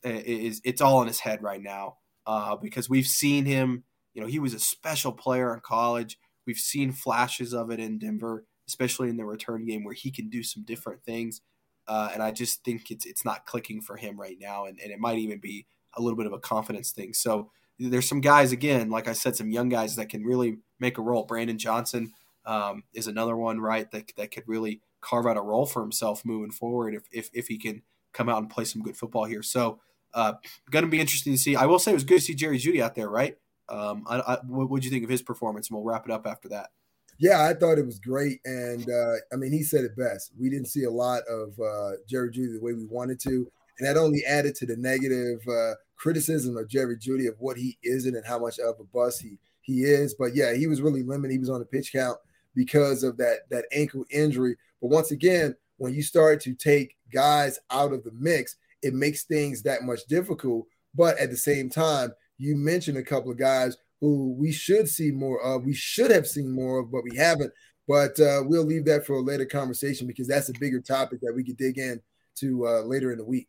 is 0.02 0.60
it's 0.64 0.80
all 0.80 1.00
in 1.00 1.08
his 1.08 1.20
head 1.20 1.42
right 1.42 1.62
now 1.62 1.96
uh, 2.26 2.56
because 2.56 2.88
we've 2.88 3.06
seen 3.06 3.44
him. 3.44 3.84
You 4.12 4.22
know, 4.22 4.28
he 4.28 4.38
was 4.38 4.54
a 4.54 4.60
special 4.60 5.12
player 5.12 5.52
in 5.52 5.60
college. 5.60 6.18
We've 6.46 6.56
seen 6.56 6.92
flashes 6.92 7.52
of 7.52 7.70
it 7.70 7.80
in 7.80 7.98
Denver, 7.98 8.44
especially 8.68 9.08
in 9.08 9.16
the 9.16 9.24
return 9.24 9.64
game 9.64 9.82
where 9.82 9.94
he 9.94 10.10
can 10.10 10.28
do 10.28 10.42
some 10.42 10.62
different 10.62 11.02
things. 11.04 11.40
Uh, 11.88 12.10
and 12.12 12.22
I 12.22 12.30
just 12.30 12.64
think 12.64 12.90
it's 12.90 13.04
it's 13.06 13.24
not 13.24 13.46
clicking 13.46 13.80
for 13.80 13.96
him 13.96 14.18
right 14.18 14.36
now, 14.40 14.64
and, 14.66 14.78
and 14.80 14.90
it 14.90 14.98
might 14.98 15.18
even 15.18 15.38
be 15.38 15.66
a 15.96 16.02
little 16.02 16.16
bit 16.16 16.26
of 16.26 16.32
a 16.32 16.38
confidence 16.38 16.92
thing. 16.92 17.12
So 17.12 17.50
there's 17.78 18.08
some 18.08 18.20
guys 18.20 18.52
again, 18.52 18.90
like 18.90 19.08
I 19.08 19.12
said, 19.12 19.36
some 19.36 19.50
young 19.50 19.68
guys 19.68 19.96
that 19.96 20.08
can 20.08 20.24
really 20.24 20.58
make 20.78 20.98
a 20.98 21.02
role. 21.02 21.24
Brandon 21.24 21.58
Johnson, 21.58 22.12
um, 22.46 22.84
is 22.92 23.06
another 23.06 23.36
one, 23.36 23.60
right? 23.60 23.90
That, 23.90 24.12
that 24.16 24.30
could 24.30 24.44
really 24.46 24.80
carve 25.00 25.26
out 25.26 25.36
a 25.36 25.42
role 25.42 25.66
for 25.66 25.82
himself 25.82 26.24
moving 26.24 26.50
forward 26.50 26.94
if, 26.94 27.02
if, 27.12 27.30
if 27.32 27.48
he 27.48 27.58
can 27.58 27.82
come 28.12 28.28
out 28.28 28.38
and 28.38 28.50
play 28.50 28.64
some 28.64 28.82
good 28.82 28.96
football 28.96 29.24
here. 29.24 29.42
So, 29.42 29.80
uh, 30.14 30.34
going 30.70 30.84
to 30.84 30.90
be 30.90 31.00
interesting 31.00 31.32
to 31.32 31.38
see. 31.38 31.56
I 31.56 31.66
will 31.66 31.78
say 31.78 31.90
it 31.90 31.94
was 31.94 32.04
good 32.04 32.18
to 32.18 32.24
see 32.24 32.34
Jerry 32.34 32.58
Jeudy 32.58 32.80
out 32.80 32.94
there, 32.94 33.08
right? 33.08 33.36
Um, 33.68 34.04
I, 34.08 34.18
I, 34.20 34.38
what 34.44 34.80
do 34.80 34.86
you 34.86 34.90
think 34.92 35.04
of 35.04 35.10
his 35.10 35.22
performance? 35.22 35.68
And 35.68 35.76
we'll 35.76 35.84
wrap 35.84 36.04
it 36.04 36.12
up 36.12 36.26
after 36.26 36.48
that. 36.50 36.70
Yeah, 37.18 37.44
I 37.44 37.54
thought 37.54 37.78
it 37.78 37.86
was 37.86 38.00
great, 38.00 38.40
and 38.44 38.88
uh, 38.90 39.14
I 39.32 39.36
mean, 39.36 39.52
he 39.52 39.62
said 39.62 39.84
it 39.84 39.96
best. 39.96 40.32
We 40.38 40.50
didn't 40.50 40.66
see 40.66 40.82
a 40.82 40.90
lot 40.90 41.22
of 41.28 41.58
uh, 41.60 41.92
Jerry 42.08 42.30
Jeudy 42.30 42.54
the 42.54 42.60
way 42.60 42.72
we 42.72 42.86
wanted 42.86 43.20
to, 43.20 43.48
and 43.78 43.86
that 43.86 43.96
only 43.96 44.24
added 44.26 44.56
to 44.56 44.66
the 44.66 44.76
negative 44.76 45.38
uh, 45.48 45.74
criticism 45.96 46.56
of 46.56 46.68
Jerry 46.68 46.96
Jeudy 46.96 47.28
of 47.28 47.36
what 47.38 47.56
he 47.56 47.78
isn't 47.84 48.16
and 48.16 48.26
how 48.26 48.40
much 48.40 48.58
of 48.58 48.80
a 48.80 48.84
bust 48.84 49.22
he 49.22 49.38
he 49.62 49.84
is. 49.84 50.14
But 50.14 50.34
yeah, 50.34 50.54
he 50.54 50.66
was 50.66 50.82
really 50.82 51.04
limited. 51.04 51.32
He 51.32 51.38
was 51.38 51.50
on 51.50 51.60
the 51.60 51.66
pitch 51.66 51.92
count 51.92 52.18
because 52.54 53.02
of 53.02 53.16
that 53.18 53.40
that 53.50 53.66
ankle 53.72 54.04
injury. 54.10 54.56
But 54.80 54.88
once 54.88 55.10
again, 55.10 55.54
when 55.76 55.94
you 55.94 56.02
start 56.02 56.40
to 56.42 56.54
take 56.54 56.96
guys 57.12 57.58
out 57.70 57.92
of 57.92 58.04
the 58.04 58.12
mix, 58.12 58.56
it 58.82 58.94
makes 58.94 59.24
things 59.24 59.62
that 59.62 59.82
much 59.82 60.04
difficult. 60.06 60.66
But 60.94 61.18
at 61.18 61.30
the 61.30 61.36
same 61.36 61.68
time, 61.70 62.12
you 62.38 62.56
mentioned 62.56 62.98
a 62.98 63.02
couple 63.02 63.30
of 63.30 63.38
guys 63.38 63.76
who 64.00 64.34
we 64.38 64.52
should 64.52 64.88
see 64.88 65.10
more 65.10 65.42
of. 65.42 65.64
We 65.64 65.74
should 65.74 66.10
have 66.10 66.26
seen 66.26 66.50
more 66.50 66.80
of, 66.80 66.92
but 66.92 67.04
we 67.04 67.16
haven't. 67.16 67.52
But 67.86 68.18
uh, 68.18 68.42
we'll 68.44 68.64
leave 68.64 68.84
that 68.86 69.06
for 69.06 69.14
a 69.14 69.20
later 69.20 69.44
conversation 69.44 70.06
because 70.06 70.28
that's 70.28 70.48
a 70.48 70.58
bigger 70.58 70.80
topic 70.80 71.20
that 71.20 71.34
we 71.34 71.44
could 71.44 71.56
dig 71.56 71.78
in 71.78 72.00
to 72.36 72.66
uh, 72.66 72.80
later 72.82 73.12
in 73.12 73.18
the 73.18 73.24
week. 73.24 73.48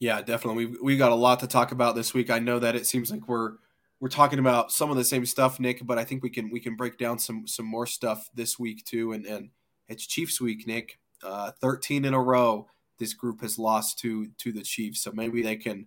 Yeah, 0.00 0.22
definitely. 0.22 0.66
We 0.66 0.78
we 0.82 0.96
got 0.96 1.12
a 1.12 1.16
lot 1.16 1.40
to 1.40 1.46
talk 1.46 1.72
about 1.72 1.96
this 1.96 2.14
week. 2.14 2.30
I 2.30 2.38
know 2.38 2.58
that 2.58 2.76
it 2.76 2.86
seems 2.86 3.10
like 3.10 3.26
we're 3.26 3.54
we're 4.00 4.08
talking 4.08 4.38
about 4.38 4.70
some 4.70 4.90
of 4.90 4.96
the 4.96 5.04
same 5.04 5.26
stuff, 5.26 5.58
Nick, 5.58 5.84
but 5.84 5.98
I 5.98 6.04
think 6.04 6.22
we 6.22 6.30
can 6.30 6.50
we 6.50 6.60
can 6.60 6.76
break 6.76 6.98
down 6.98 7.18
some 7.18 7.46
some 7.46 7.66
more 7.66 7.86
stuff 7.86 8.30
this 8.34 8.58
week 8.58 8.84
too. 8.84 9.12
And 9.12 9.26
and 9.26 9.50
it's 9.88 10.06
Chiefs 10.06 10.40
week, 10.40 10.66
Nick. 10.66 10.98
Uh, 11.22 11.50
Thirteen 11.60 12.04
in 12.04 12.14
a 12.14 12.20
row, 12.20 12.68
this 12.98 13.14
group 13.14 13.40
has 13.40 13.58
lost 13.58 13.98
to 14.00 14.28
to 14.38 14.52
the 14.52 14.62
Chiefs. 14.62 15.00
So 15.00 15.12
maybe 15.12 15.42
they 15.42 15.56
can. 15.56 15.86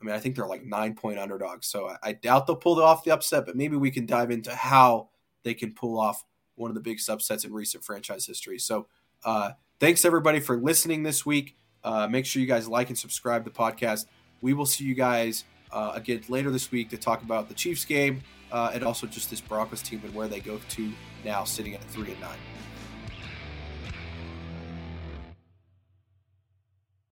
I 0.00 0.04
mean, 0.04 0.14
I 0.14 0.18
think 0.18 0.34
they're 0.34 0.46
like 0.46 0.64
nine 0.64 0.94
point 0.94 1.20
underdogs. 1.20 1.68
So 1.68 1.88
I, 1.88 1.96
I 2.02 2.12
doubt 2.14 2.46
they'll 2.46 2.56
pull 2.56 2.82
off 2.82 3.04
the 3.04 3.12
upset, 3.12 3.46
but 3.46 3.54
maybe 3.54 3.76
we 3.76 3.92
can 3.92 4.04
dive 4.04 4.32
into 4.32 4.52
how 4.52 5.10
they 5.44 5.54
can 5.54 5.72
pull 5.72 5.98
off 5.98 6.24
one 6.56 6.70
of 6.70 6.74
the 6.74 6.80
biggest 6.80 7.08
upsets 7.08 7.44
in 7.44 7.52
recent 7.52 7.84
franchise 7.84 8.26
history. 8.26 8.58
So 8.58 8.88
uh, 9.24 9.52
thanks 9.78 10.04
everybody 10.04 10.40
for 10.40 10.56
listening 10.56 11.04
this 11.04 11.24
week. 11.24 11.56
Uh, 11.84 12.08
make 12.08 12.26
sure 12.26 12.40
you 12.40 12.48
guys 12.48 12.68
like 12.68 12.88
and 12.88 12.98
subscribe 12.98 13.44
to 13.44 13.50
the 13.50 13.56
podcast. 13.56 14.06
We 14.40 14.54
will 14.54 14.66
see 14.66 14.84
you 14.84 14.94
guys 14.94 15.44
uh, 15.72 15.92
again 15.94 16.22
later 16.28 16.50
this 16.50 16.70
week 16.70 16.90
to 16.90 16.96
talk 16.96 17.22
about 17.22 17.48
the 17.48 17.54
Chiefs 17.54 17.84
game 17.84 18.22
uh, 18.50 18.70
and 18.74 18.84
also 18.84 19.06
just 19.06 19.30
this 19.30 19.40
Broncos 19.40 19.82
team 19.82 20.00
and 20.04 20.14
where 20.14 20.28
they 20.28 20.40
go 20.40 20.60
to 20.70 20.92
now, 21.24 21.44
sitting 21.44 21.74
at 21.74 21.82
three 21.84 22.10
and 22.10 22.20
nine. 22.20 22.38